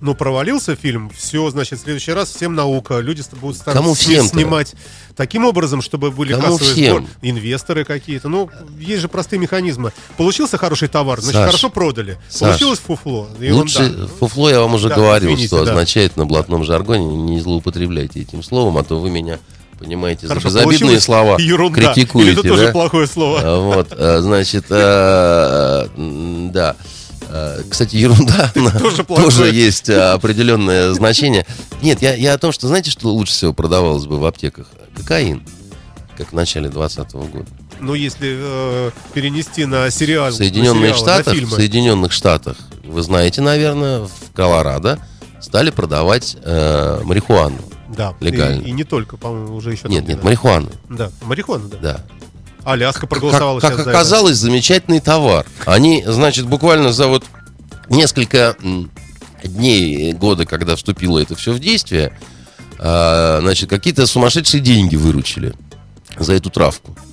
Ну, 0.00 0.14
провалился 0.14 0.76
фильм, 0.76 1.10
все, 1.10 1.50
значит, 1.50 1.80
в 1.80 1.82
следующий 1.82 2.12
раз 2.12 2.30
всем 2.30 2.54
наука. 2.54 2.98
Люди 3.00 3.22
будут 3.40 3.56
стараться 3.56 3.82
Кому 3.82 3.94
снимать 3.96 4.74
таким 5.18 5.44
образом, 5.44 5.82
чтобы 5.82 6.10
были 6.10 6.32
Кому 6.32 6.44
кассовые 6.56 6.72
всем? 6.72 6.96
сборы, 6.96 7.06
инвесторы 7.20 7.84
какие-то. 7.84 8.28
Ну, 8.30 8.48
есть 8.78 9.02
же 9.02 9.08
простые 9.08 9.38
механизмы. 9.40 9.92
Получился 10.16 10.56
хороший 10.56 10.88
товар, 10.88 11.20
значит, 11.20 11.34
Саш, 11.40 11.46
хорошо 11.50 11.68
продали. 11.70 12.16
Саш, 12.30 12.48
Получилось 12.50 12.78
фуфло. 12.78 13.28
ерунда. 13.38 13.58
Лучше 13.60 14.08
фуфло 14.18 14.48
я 14.48 14.60
вам 14.60 14.74
уже 14.74 14.88
Да, 14.88 14.94
говорил, 14.94 15.28
извините, 15.30 15.48
что 15.48 15.64
да. 15.64 15.72
означает 15.72 16.16
на 16.16 16.24
блатном 16.24 16.64
жаргоне. 16.64 17.04
Не 17.16 17.40
злоупотребляйте 17.40 18.20
этим 18.22 18.42
словом, 18.42 18.78
а 18.78 18.84
то 18.84 18.98
вы 19.00 19.10
меня, 19.10 19.38
понимаете, 19.78 20.22
за 20.28 20.34
Хорошо, 20.34 20.48
безобидные 20.48 20.78
получилось 20.78 21.04
слова 21.04 21.36
ерунда. 21.38 21.80
Или 21.80 21.92
критикуете. 21.94 22.32
это 22.32 22.42
тоже 22.48 22.66
да? 22.66 22.72
плохое 22.72 23.06
слово. 23.06 23.40
А, 23.42 23.60
Вот, 23.60 23.88
а, 23.92 24.20
значит, 24.22 24.64
а, 24.70 25.88
да. 26.52 26.76
А, 27.30 27.60
Кстати, 27.68 27.96
ерунда 27.96 28.52
Тоже 28.78 29.04
тоже 29.04 29.50
есть 29.52 29.90
а, 29.90 30.14
определенное 30.14 30.92
значение. 30.92 31.46
Нет, 31.82 32.02
я, 32.02 32.14
я 32.14 32.34
о 32.34 32.38
том, 32.38 32.52
что 32.52 32.68
знаете, 32.68 32.90
что 32.90 33.08
лучше 33.08 33.32
всего 33.32 33.52
продавалось 33.52 34.06
бы 34.06 34.18
в 34.18 34.24
аптеках? 34.24 34.68
Кокаин, 34.96 35.42
как 36.16 36.28
в 36.30 36.32
начале 36.32 36.68
20 36.68 37.12
года. 37.12 37.46
Ну, 37.80 37.94
если 37.94 38.36
э, 38.40 38.90
перенести 39.14 39.64
на 39.64 39.88
сериал, 39.90 40.30
В 40.30 40.34
Соединенных 40.34 40.80
на 40.80 40.96
сериалы, 40.96 40.98
Штатах, 40.98 41.40
на 41.40 41.46
в. 41.46 41.50
Соединенных 41.52 42.12
Штатах, 42.12 42.56
вы 42.84 43.02
знаете, 43.02 43.40
наверное, 43.40 44.00
в 44.00 44.10
Колорадо 44.34 44.98
стали 45.40 45.70
продавать 45.70 46.36
э, 46.42 47.00
марихуану. 47.04 47.58
Да, 47.96 48.14
легально. 48.20 48.62
И, 48.62 48.68
и 48.68 48.72
не 48.72 48.84
только, 48.84 49.16
по-моему, 49.16 49.54
уже 49.54 49.72
еще 49.72 49.82
Нет, 49.88 49.88
там 49.88 49.92
нет, 49.94 50.04
где-то. 50.04 50.24
марихуану, 50.24 50.68
Да, 50.88 51.10
марихуана, 51.22 51.68
да. 51.68 51.78
да. 51.80 52.04
Аляска 52.68 53.00
Как, 53.02 53.10
проголосовала 53.10 53.60
как 53.60 53.72
сейчас 53.72 53.84
за 53.84 53.90
оказалось, 53.90 54.36
замечательный 54.36 55.00
товар. 55.00 55.46
Они, 55.64 56.04
значит, 56.06 56.46
буквально 56.46 56.92
за 56.92 57.08
вот 57.08 57.24
несколько 57.88 58.56
дней 59.42 60.12
года, 60.12 60.44
когда 60.44 60.76
вступило 60.76 61.18
это 61.18 61.34
все 61.34 61.52
в 61.52 61.60
действие, 61.60 62.18
а, 62.78 63.38
значит, 63.40 63.70
какие-то 63.70 64.06
сумасшедшие 64.06 64.60
деньги 64.60 64.96
выручили 64.96 65.54
за 66.18 66.34
эту 66.34 66.50
травку. 66.50 66.92
это. 66.92 67.08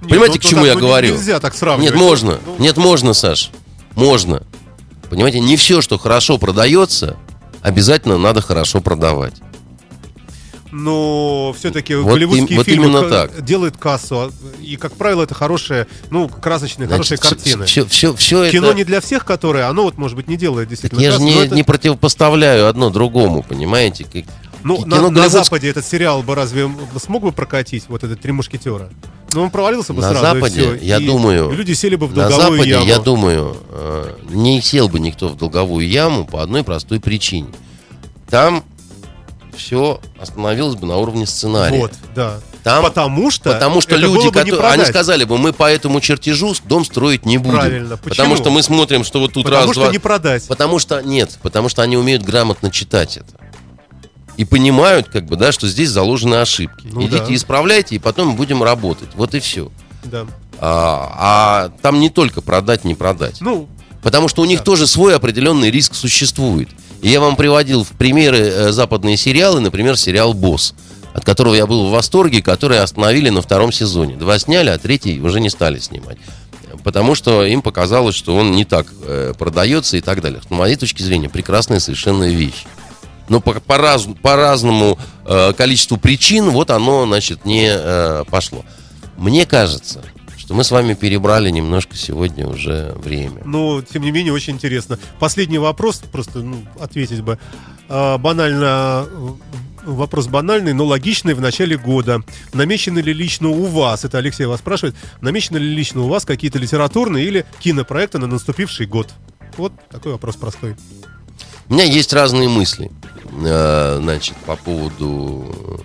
Нет, 0.00 0.10
Понимаете, 0.10 0.34
ну, 0.34 0.40
к 0.40 0.44
чему 0.44 0.60
так, 0.60 0.68
я 0.68 0.74
ну, 0.74 0.80
говорю? 0.80 1.14
Нельзя 1.14 1.38
так 1.38 1.54
сравнивать. 1.54 1.92
Нет, 1.92 2.00
можно. 2.00 2.38
Ну, 2.46 2.56
Нет, 2.58 2.76
можно, 2.78 3.12
Саш. 3.12 3.50
Можно. 3.94 4.42
Понимаете, 5.10 5.40
не 5.40 5.56
все, 5.56 5.82
что 5.82 5.98
хорошо 5.98 6.38
продается, 6.38 7.16
обязательно 7.60 8.16
надо 8.16 8.40
хорошо 8.40 8.80
продавать. 8.80 9.34
Но 10.72 11.52
все-таки 11.58 11.94
Вот 11.96 12.12
голливудские 12.12 12.48
им- 12.48 12.56
вот 12.58 12.66
фильмы 12.66 13.00
ка- 13.02 13.08
так. 13.28 13.44
делают 13.44 13.76
кассу. 13.76 14.16
а- 14.16 14.30
И, 14.62 14.76
как 14.76 14.92
правило, 14.92 15.22
это 15.24 15.34
хорошие, 15.34 15.86
ну, 16.10 16.28
красочные, 16.28 16.88
хорошие 16.88 17.18
картины. 17.18 17.64
Все, 17.66 17.84
все, 17.86 18.14
все 18.14 18.42
это... 18.44 18.52
Кино 18.52 18.72
не 18.72 18.84
для 18.84 19.00
всех, 19.00 19.24
которые, 19.24 19.64
оно 19.64 19.82
вот, 19.82 19.98
может 19.98 20.16
быть, 20.16 20.28
не 20.28 20.36
делает 20.36 20.68
Так 20.68 20.70
действительно 20.70 21.00
я 21.00 21.10
же 21.10 21.18
кассу, 21.18 21.28
не, 21.28 21.44
это- 21.44 21.54
не 21.54 21.62
противопоставляю 21.64 22.68
одно 22.68 22.90
другому, 22.90 23.42
понимаете? 23.42 24.04
Как- 24.04 24.24
Ну, 24.62 24.76
кино 24.84 25.10
на, 25.10 25.22
на 25.22 25.28
Западе 25.28 25.68
этот 25.68 25.84
сериал 25.86 26.22
бы 26.22 26.34
разве 26.34 26.70
смог 27.02 27.22
бы 27.22 27.32
прокатить, 27.32 27.84
вот 27.88 28.04
этот 28.04 28.20
«Три 28.20 28.30
мушкетера»? 28.32 28.90
Ну, 29.32 29.42
он 29.42 29.50
провалился 29.50 29.92
бы 29.92 30.02
На 30.02 30.10
сразу, 30.10 30.24
и 30.36 30.40
Западе, 30.40 30.60
всё. 30.60 30.74
я 30.74 30.98
И 30.98 31.06
думаю, 31.06 31.50
люди 31.52 31.72
сели 31.72 31.96
бы 31.96 32.06
в 32.06 32.16
На 32.16 32.28
долговую 32.28 32.58
Западе, 32.58 32.70
яму. 32.70 32.84
я 32.86 32.98
думаю, 32.98 33.56
э, 33.70 34.14
не 34.30 34.60
сел 34.60 34.88
бы 34.88 34.98
никто 35.00 35.28
в 35.28 35.36
долговую 35.36 35.88
яму 35.88 36.24
по 36.26 36.42
одной 36.42 36.62
простой 36.64 36.98
причине. 37.00 37.48
Там 38.28 38.62
все 39.60 40.00
остановилось 40.18 40.76
бы 40.76 40.86
на 40.86 40.96
уровне 40.96 41.26
сценария. 41.26 41.78
Вот, 41.78 41.92
да. 42.14 42.40
Там, 42.62 42.84
потому 42.84 43.30
что, 43.30 43.52
потому 43.52 43.80
что 43.80 43.96
люди, 43.96 44.30
которые, 44.30 44.72
они 44.72 44.84
сказали 44.84 45.24
бы, 45.24 45.38
мы 45.38 45.52
по 45.52 45.70
этому 45.70 46.00
чертежу 46.00 46.54
дом 46.64 46.84
строить 46.84 47.24
не 47.24 47.38
будем. 47.38 47.58
Правильно. 47.58 47.96
Потому 47.96 48.30
Почему? 48.30 48.36
что 48.36 48.50
мы 48.50 48.62
смотрим, 48.62 49.04
что 49.04 49.20
вот 49.20 49.32
тут 49.32 49.44
Потому 49.44 49.66
раз, 49.66 49.72
что 49.72 49.80
два... 49.82 49.92
не 49.92 49.98
продать. 49.98 50.46
Потому 50.46 50.78
что 50.78 51.00
нет, 51.00 51.38
потому 51.42 51.68
что 51.68 51.82
они 51.82 51.96
умеют 51.96 52.22
грамотно 52.22 52.70
читать 52.70 53.16
это. 53.16 53.32
И 54.36 54.44
понимают, 54.44 55.08
как 55.08 55.26
бы, 55.26 55.36
да, 55.36 55.52
что 55.52 55.68
здесь 55.68 55.90
заложены 55.90 56.36
ошибки. 56.36 56.86
Ну 56.90 57.02
Идите 57.02 57.26
да. 57.26 57.34
исправляйте, 57.34 57.96
и 57.96 57.98
потом 57.98 58.36
будем 58.36 58.62
работать. 58.62 59.10
Вот 59.14 59.34
и 59.34 59.40
все. 59.40 59.70
Да. 60.04 60.26
А, 60.58 61.14
а 61.18 61.72
там 61.82 62.00
не 62.00 62.10
только 62.10 62.40
продать, 62.42 62.84
не 62.84 62.94
продать. 62.94 63.40
Ну, 63.40 63.68
Потому 64.02 64.28
что 64.28 64.42
у 64.42 64.44
них 64.44 64.62
тоже 64.62 64.86
свой 64.86 65.14
определенный 65.14 65.70
риск 65.70 65.94
существует. 65.94 66.68
Я 67.02 67.20
вам 67.20 67.36
приводил 67.36 67.82
в 67.84 67.90
примеры 67.90 68.38
э, 68.38 68.72
западные 68.72 69.16
сериалы, 69.16 69.60
например, 69.60 69.96
сериал 69.96 70.34
«Босс», 70.34 70.74
от 71.14 71.24
которого 71.24 71.54
я 71.54 71.66
был 71.66 71.86
в 71.86 71.90
восторге, 71.90 72.42
который 72.42 72.80
остановили 72.80 73.30
на 73.30 73.40
втором 73.40 73.72
сезоне. 73.72 74.16
Два 74.16 74.38
сняли, 74.38 74.68
а 74.68 74.78
третий 74.78 75.20
уже 75.20 75.40
не 75.40 75.48
стали 75.48 75.78
снимать. 75.78 76.18
Потому 76.84 77.14
что 77.14 77.44
им 77.44 77.62
показалось, 77.62 78.14
что 78.14 78.36
он 78.36 78.52
не 78.52 78.64
так 78.64 78.86
э, 79.02 79.32
продается 79.38 79.96
и 79.96 80.00
так 80.00 80.20
далее. 80.20 80.42
С 80.46 80.50
моей 80.50 80.76
точки 80.76 81.02
зрения, 81.02 81.28
прекрасная 81.28 81.80
совершенно 81.80 82.24
вещь. 82.24 82.64
Но 83.28 83.40
по, 83.40 83.54
по, 83.54 83.78
раз, 83.78 84.06
по 84.22 84.36
разному 84.36 84.98
э, 85.24 85.52
количеству 85.54 85.96
причин 85.96 86.50
вот 86.50 86.70
оно, 86.70 87.06
значит, 87.06 87.44
не 87.44 87.70
э, 87.70 88.24
пошло. 88.28 88.64
Мне 89.16 89.46
кажется, 89.46 90.02
что 90.50 90.56
мы 90.56 90.64
с 90.64 90.72
вами 90.72 90.94
перебрали 90.94 91.48
немножко 91.48 91.94
сегодня 91.94 92.44
уже 92.44 92.92
время. 92.96 93.40
Но, 93.44 93.82
тем 93.82 94.02
не 94.02 94.10
менее, 94.10 94.32
очень 94.32 94.54
интересно. 94.54 94.98
Последний 95.20 95.58
вопрос, 95.58 96.02
просто 96.10 96.40
ну, 96.40 96.64
ответить 96.80 97.20
бы. 97.20 97.38
А, 97.88 98.18
банально, 98.18 99.06
э, 99.08 99.28
вопрос 99.84 100.26
банальный, 100.26 100.72
но 100.72 100.86
логичный 100.86 101.34
в 101.34 101.40
начале 101.40 101.78
года. 101.78 102.24
Намечены 102.52 102.98
ли 102.98 103.12
лично 103.12 103.48
у 103.48 103.66
вас, 103.66 104.04
это 104.04 104.18
Алексей 104.18 104.44
вас 104.44 104.58
спрашивает, 104.58 104.96
намечены 105.20 105.58
ли 105.58 105.72
лично 105.72 106.00
у 106.00 106.08
вас 106.08 106.24
какие-то 106.24 106.58
литературные 106.58 107.26
или 107.26 107.46
кинопроекты 107.60 108.18
на 108.18 108.26
наступивший 108.26 108.86
год? 108.86 109.08
Вот 109.56 109.72
такой 109.88 110.10
вопрос 110.10 110.34
простой. 110.34 110.74
У 111.68 111.74
меня 111.74 111.84
есть 111.84 112.12
разные 112.12 112.48
мысли, 112.48 112.90
э, 113.40 113.98
значит, 114.02 114.34
по 114.38 114.56
поводу... 114.56 115.80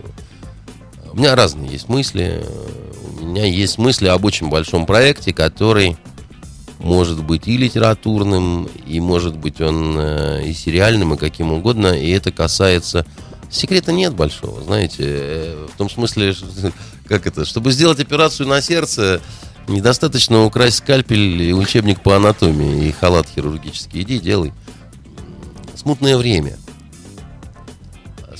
У 1.15 1.17
меня 1.17 1.35
разные 1.35 1.71
есть 1.71 1.89
мысли. 1.89 2.45
У 3.19 3.25
меня 3.25 3.45
есть 3.45 3.79
мысли 3.79 4.07
об 4.07 4.25
очень 4.25 4.49
большом 4.49 4.85
проекте, 4.85 5.33
который 5.33 5.97
может 6.77 7.23
быть 7.23 7.47
и 7.47 7.57
литературным, 7.57 8.69
и 8.85 8.99
может 8.99 9.35
быть 9.35 9.61
он 9.61 9.95
э, 9.97 10.43
и 10.45 10.53
сериальным, 10.53 11.13
и 11.13 11.17
каким 11.17 11.53
угодно. 11.53 11.87
И 11.87 12.09
это 12.11 12.31
касается 12.31 13.07
Секрета 13.49 13.91
нет 13.91 14.13
большого, 14.13 14.61
знаете, 14.63 15.03
э, 15.03 15.67
в 15.73 15.77
том 15.77 15.89
смысле, 15.89 16.35
как 17.07 17.27
это, 17.27 17.45
чтобы 17.45 17.71
сделать 17.71 17.99
операцию 17.99 18.47
на 18.47 18.61
сердце, 18.61 19.21
недостаточно 19.67 20.43
украсть 20.43 20.77
скальпель 20.77 21.41
и 21.41 21.53
учебник 21.53 22.01
по 22.01 22.15
анатомии 22.15 22.87
и 22.87 22.91
халат 22.91 23.27
хирургический. 23.33 24.01
Иди, 24.01 24.19
делай. 24.19 24.51
Смутное 25.75 26.17
время. 26.17 26.57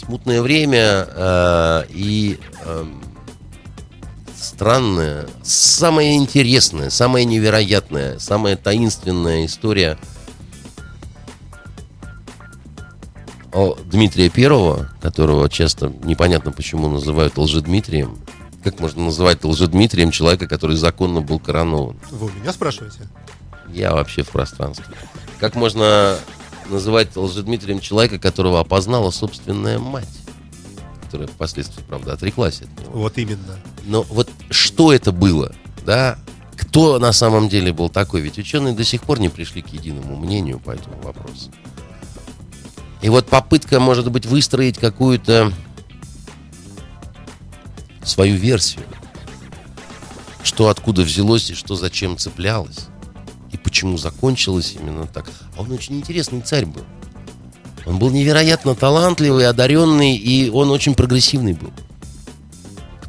Смутное 0.06 0.42
время 0.42 1.08
э, 1.08 1.84
и 1.90 2.40
э, 2.64 2.86
странная, 4.36 5.28
самая 5.44 6.16
интересная, 6.16 6.90
самая 6.90 7.24
невероятная, 7.24 8.20
самая 8.20 8.56
таинственная 8.56 9.46
история– 9.46 9.98
о 13.56 13.78
Дмитрия 13.86 14.30
Первого, 14.30 14.90
которого 15.02 15.50
часто 15.50 15.92
непонятно 16.04 16.52
почему 16.52 16.90
называют 16.90 17.38
Лжедмитрием. 17.38 18.18
Как 18.62 18.82
можно 18.82 19.06
называть 19.06 19.46
Лжедмитрием 19.46 20.12
человека, 20.12 20.46
который 20.46 20.76
законно 20.76 21.22
был 21.22 21.40
коронован? 21.40 21.96
Вы 22.12 22.32
меня 22.34 22.52
спрашиваете? 22.52 23.08
Я 23.70 23.94
вообще 23.94 24.24
в 24.24 24.30
пространстве. 24.30 24.94
Как 25.40 25.56
можно 25.56 26.18
называть 26.70 27.16
Лжедмитрием 27.16 27.80
человека, 27.80 28.20
которого 28.20 28.60
опознала 28.60 29.12
собственная 29.12 29.80
мать? 29.80 30.08
Которая 31.04 31.28
впоследствии, 31.28 31.84
правда, 31.84 32.14
отреклась 32.14 32.62
от 32.62 32.80
него. 32.80 33.00
Вот 33.00 33.18
именно. 33.18 33.60
Но 33.86 34.04
вот 34.04 34.30
что 34.50 34.92
это 34.92 35.12
было, 35.12 35.54
да? 35.86 36.18
Кто 36.58 37.00
на 37.00 37.12
самом 37.12 37.50
деле 37.50 37.74
был 37.74 37.90
такой? 37.90 38.22
Ведь 38.22 38.38
ученые 38.38 38.74
до 38.74 38.84
сих 38.84 39.02
пор 39.02 39.20
не 39.20 39.30
пришли 39.30 39.62
к 39.62 39.68
единому 39.70 40.16
мнению 40.16 40.60
по 40.60 40.72
этому 40.72 41.00
вопросу. 41.02 41.52
И 43.02 43.10
вот 43.10 43.28
попытка, 43.28 43.80
может 43.80 44.10
быть, 44.12 44.26
выстроить 44.26 44.78
какую-то 44.78 45.54
свою 48.04 48.36
версию, 48.38 48.84
что 50.44 50.70
откуда 50.70 51.02
взялось 51.02 51.50
и 51.52 51.56
что 51.56 51.76
зачем 51.76 52.18
цеплялось, 52.18 52.88
и 53.56 53.58
почему 53.58 53.98
закончилось 53.98 54.76
именно 54.78 55.08
так. 55.08 55.32
А 55.56 55.62
он 55.62 55.72
очень 55.72 55.96
интересный 55.96 56.42
царь 56.42 56.66
был. 56.66 56.84
Он 57.86 57.98
был 57.98 58.10
невероятно 58.10 58.76
талантливый, 58.76 59.48
одаренный, 59.48 60.18
и 60.18 60.50
он 60.50 60.72
очень 60.72 60.94
прогрессивный 60.94 61.54
был. 61.54 61.72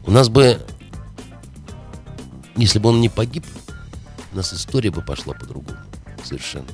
У 0.06 0.12
нас 0.12 0.28
бы, 0.28 0.60
если 2.56 2.78
бы 2.78 2.90
он 2.90 3.00
не 3.00 3.08
погиб, 3.08 3.44
у 4.32 4.36
нас 4.36 4.52
история 4.52 4.90
бы 4.90 5.02
пошла 5.02 5.34
по-другому. 5.34 5.78
Совершенно 6.24 6.68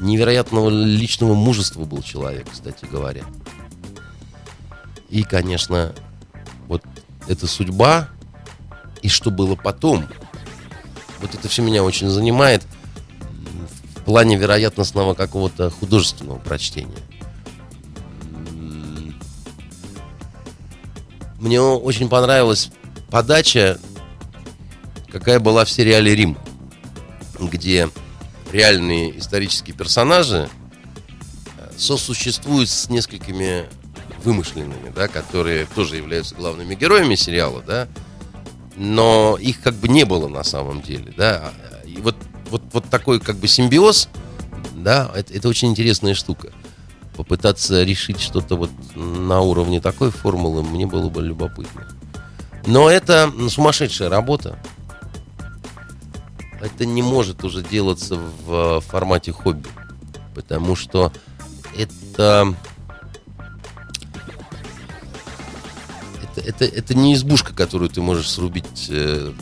невероятного 0.00 0.70
личного 0.70 1.34
мужества 1.34 1.84
был 1.84 2.02
человек, 2.02 2.48
кстати 2.50 2.84
говоря. 2.84 3.22
И, 5.08 5.22
конечно, 5.22 5.94
вот 6.66 6.82
эта 7.28 7.46
судьба 7.46 8.08
и 9.02 9.08
что 9.08 9.30
было 9.30 9.54
потом, 9.54 10.06
вот 11.24 11.34
это 11.34 11.48
все 11.48 11.62
меня 11.62 11.82
очень 11.82 12.10
занимает 12.10 12.62
в 13.96 14.02
плане 14.02 14.36
вероятностного 14.36 15.14
какого-то 15.14 15.70
художественного 15.70 16.38
прочтения. 16.38 16.92
Мне 21.40 21.60
очень 21.60 22.10
понравилась 22.10 22.70
подача, 23.10 23.80
какая 25.10 25.40
была 25.40 25.64
в 25.64 25.70
сериале 25.70 26.14
«Рим», 26.14 26.36
где 27.40 27.88
реальные 28.52 29.18
исторические 29.18 29.74
персонажи 29.74 30.50
э, 31.58 31.70
сосуществуют 31.78 32.68
с 32.68 32.90
несколькими 32.90 33.64
вымышленными, 34.22 34.92
да, 34.94 35.08
которые 35.08 35.66
тоже 35.74 35.96
являются 35.96 36.34
главными 36.34 36.74
героями 36.74 37.14
сериала, 37.14 37.62
да, 37.66 37.88
но 38.76 39.36
их 39.40 39.60
как 39.60 39.74
бы 39.74 39.88
не 39.88 40.04
было 40.04 40.28
на 40.28 40.44
самом 40.44 40.82
деле, 40.82 41.12
да. 41.16 41.52
И 41.84 41.98
вот, 41.98 42.16
вот, 42.50 42.62
вот 42.72 42.84
такой 42.90 43.20
как 43.20 43.36
бы 43.36 43.48
симбиоз, 43.48 44.08
да, 44.74 45.10
это, 45.14 45.32
это 45.32 45.48
очень 45.48 45.68
интересная 45.68 46.14
штука. 46.14 46.52
Попытаться 47.16 47.84
решить 47.84 48.20
что-то 48.20 48.56
вот 48.56 48.70
на 48.96 49.40
уровне 49.40 49.80
такой 49.80 50.10
формулы 50.10 50.62
мне 50.62 50.86
было 50.86 51.08
бы 51.08 51.22
любопытно. 51.22 51.88
Но 52.66 52.90
это 52.90 53.32
сумасшедшая 53.48 54.08
работа 54.08 54.58
это 56.64 56.86
не 56.86 57.02
может 57.02 57.44
уже 57.44 57.62
делаться 57.62 58.18
в 58.46 58.80
формате 58.80 59.32
хобби. 59.32 59.68
Потому 60.34 60.74
что 60.74 61.12
это... 61.76 62.54
Это, 66.46 66.64
это, 66.64 66.94
не 66.94 67.14
избушка, 67.14 67.54
которую 67.54 67.90
ты 67.90 68.00
можешь 68.00 68.30
срубить 68.30 68.86
э, 68.88 69.32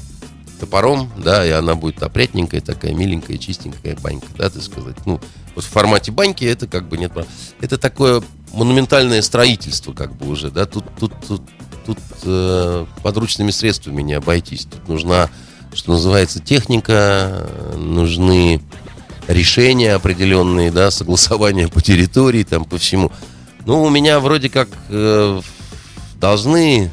топором, 0.61 1.11
да, 1.17 1.45
и 1.47 1.51
она 1.51 1.75
будет 1.75 2.03
опрятненькая, 2.03 2.61
такая 2.61 2.95
миленькая, 2.95 3.39
чистенькая 3.39 3.97
банька, 3.97 4.27
да, 4.37 4.51
ты 4.51 4.61
сказать. 4.61 4.97
Ну, 5.07 5.21
вот 5.55 5.65
в 5.65 5.69
формате 5.69 6.13
баньки 6.13 6.45
это 6.45 6.67
как 6.67 6.89
бы 6.89 6.99
нет. 6.99 7.13
Это 7.61 7.79
такое 7.79 8.23
монументальное 8.53 9.23
строительство, 9.23 9.93
как 9.93 10.15
бы 10.17 10.29
уже, 10.29 10.51
да. 10.51 10.67
Тут, 10.67 10.85
тут, 10.99 11.13
тут, 11.27 11.43
тут 11.87 11.99
э, 12.25 12.87
подручными 13.03 13.51
средствами 13.51 14.03
не 14.03 14.15
обойтись. 14.15 14.67
Тут 14.67 14.89
нужна 14.89 15.29
что 15.75 15.93
называется, 15.93 16.41
техника, 16.41 17.49
нужны 17.77 18.61
решения 19.29 19.95
определенные, 19.95 20.71
да, 20.71 20.91
согласования 20.91 21.69
по 21.69 21.81
территории, 21.81 22.45
там, 22.45 22.65
по 22.65 22.79
всему. 22.79 23.11
Ну, 23.65 23.83
у 23.83 23.91
меня 23.91 24.21
вроде 24.21 24.49
как 24.49 24.69
э, 24.89 25.41
должны 26.23 26.89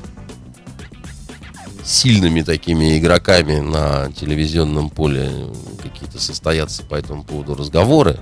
сильными 1.85 2.41
такими 2.41 2.97
игроками 2.97 3.59
на 3.59 4.11
телевизионном 4.11 4.89
поле 4.89 5.31
какие-то 5.83 6.19
состояться 6.19 6.83
по 6.83 6.95
этому 6.95 7.23
поводу 7.23 7.53
разговоры. 7.53 8.19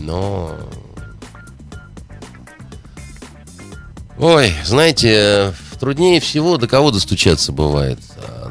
Но... 0.00 0.58
Ой, 4.18 4.52
знаете, 4.64 5.54
труднее 5.78 6.18
всего 6.18 6.56
до 6.56 6.66
кого 6.66 6.90
достучаться 6.90 7.52
бывает 7.52 8.00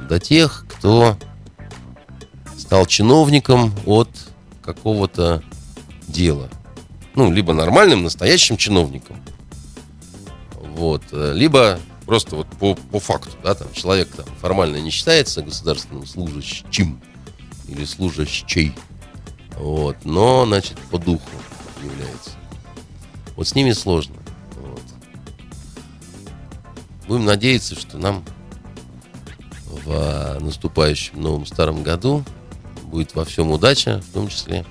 до 0.08 0.22
тех, 0.22 0.66
кто 0.70 1.18
стал 2.58 2.86
чиновником 2.86 3.74
от 3.86 4.10
какого-то 4.64 5.44
дела. 6.08 6.48
Ну, 7.16 7.30
либо 7.30 7.52
нормальным, 7.52 8.04
настоящим 8.04 8.56
чиновником. 8.56 9.18
Вот. 10.82 11.04
Либо 11.12 11.80
просто 12.08 12.38
вот 12.38 12.48
по, 12.60 12.74
по 12.74 13.00
факту, 13.00 13.30
да, 13.44 13.54
там 13.54 13.72
человек 13.72 14.10
там 14.10 14.26
формально 14.40 14.78
не 14.78 14.90
считается 14.90 15.44
государственным 15.44 16.08
служащим 16.08 17.00
или 17.68 17.86
служащей. 17.86 18.74
Вот. 19.58 19.98
Но, 20.06 20.44
значит, 20.48 20.80
по 20.90 20.98
духу 20.98 21.30
является. 21.84 22.32
Вот 23.36 23.48
с 23.48 23.54
ними 23.54 23.74
сложно. 23.74 24.16
Вот. 24.56 24.82
Будем 27.08 27.26
надеяться, 27.26 27.80
что 27.80 28.00
нам 28.00 28.26
в 29.68 30.40
наступающем 30.40 31.22
новом 31.22 31.46
старом 31.46 31.84
году 31.84 32.24
будет 32.86 33.14
во 33.14 33.24
всем 33.24 33.52
удача, 33.52 34.02
в 34.10 34.14
том 34.14 34.30
числе 34.30 34.66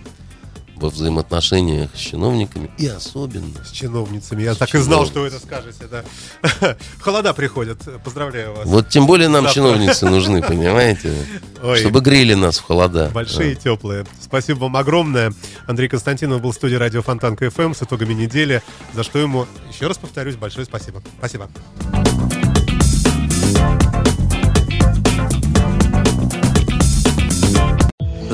во 0.80 0.88
взаимоотношениях 0.88 1.90
с 1.94 1.98
чиновниками 1.98 2.70
и 2.78 2.86
особенно 2.86 3.64
С 3.64 3.70
чиновницами. 3.70 4.42
Я 4.42 4.54
С 4.54 4.58
так 4.58 4.74
и 4.74 4.78
знал, 4.78 5.06
что 5.06 5.20
вы 5.20 5.26
это 5.28 5.38
скажете, 5.38 5.86
да. 5.90 6.04
Холода 7.00 7.34
приходят. 7.34 7.78
Поздравляю 8.02 8.54
вас. 8.54 8.66
Вот 8.66 8.88
тем 8.88 9.06
более 9.06 9.28
нам 9.28 9.44
Завтра. 9.44 9.60
чиновницы 9.62 10.06
нужны, 10.08 10.42
понимаете? 10.46 11.14
Ой. 11.62 11.78
Чтобы 11.78 12.00
грели 12.00 12.34
нас 12.34 12.58
в 12.58 12.64
холода. 12.64 13.10
Большие 13.12 13.52
и 13.52 13.56
теплые. 13.56 14.06
Спасибо 14.22 14.60
вам 14.60 14.76
огромное. 14.76 15.32
Андрей 15.66 15.88
Константинов 15.88 16.40
был 16.40 16.52
в 16.52 16.54
студии 16.54 16.76
радио 16.76 17.02
Фонтанка 17.02 17.50
ФМ 17.50 17.74
с 17.74 17.82
итогами 17.82 18.14
недели, 18.14 18.62
за 18.94 19.02
что 19.02 19.18
ему, 19.18 19.46
еще 19.72 19.86
раз 19.86 19.98
повторюсь, 19.98 20.36
большое 20.36 20.64
спасибо. 20.64 21.02
Спасибо. 21.18 21.50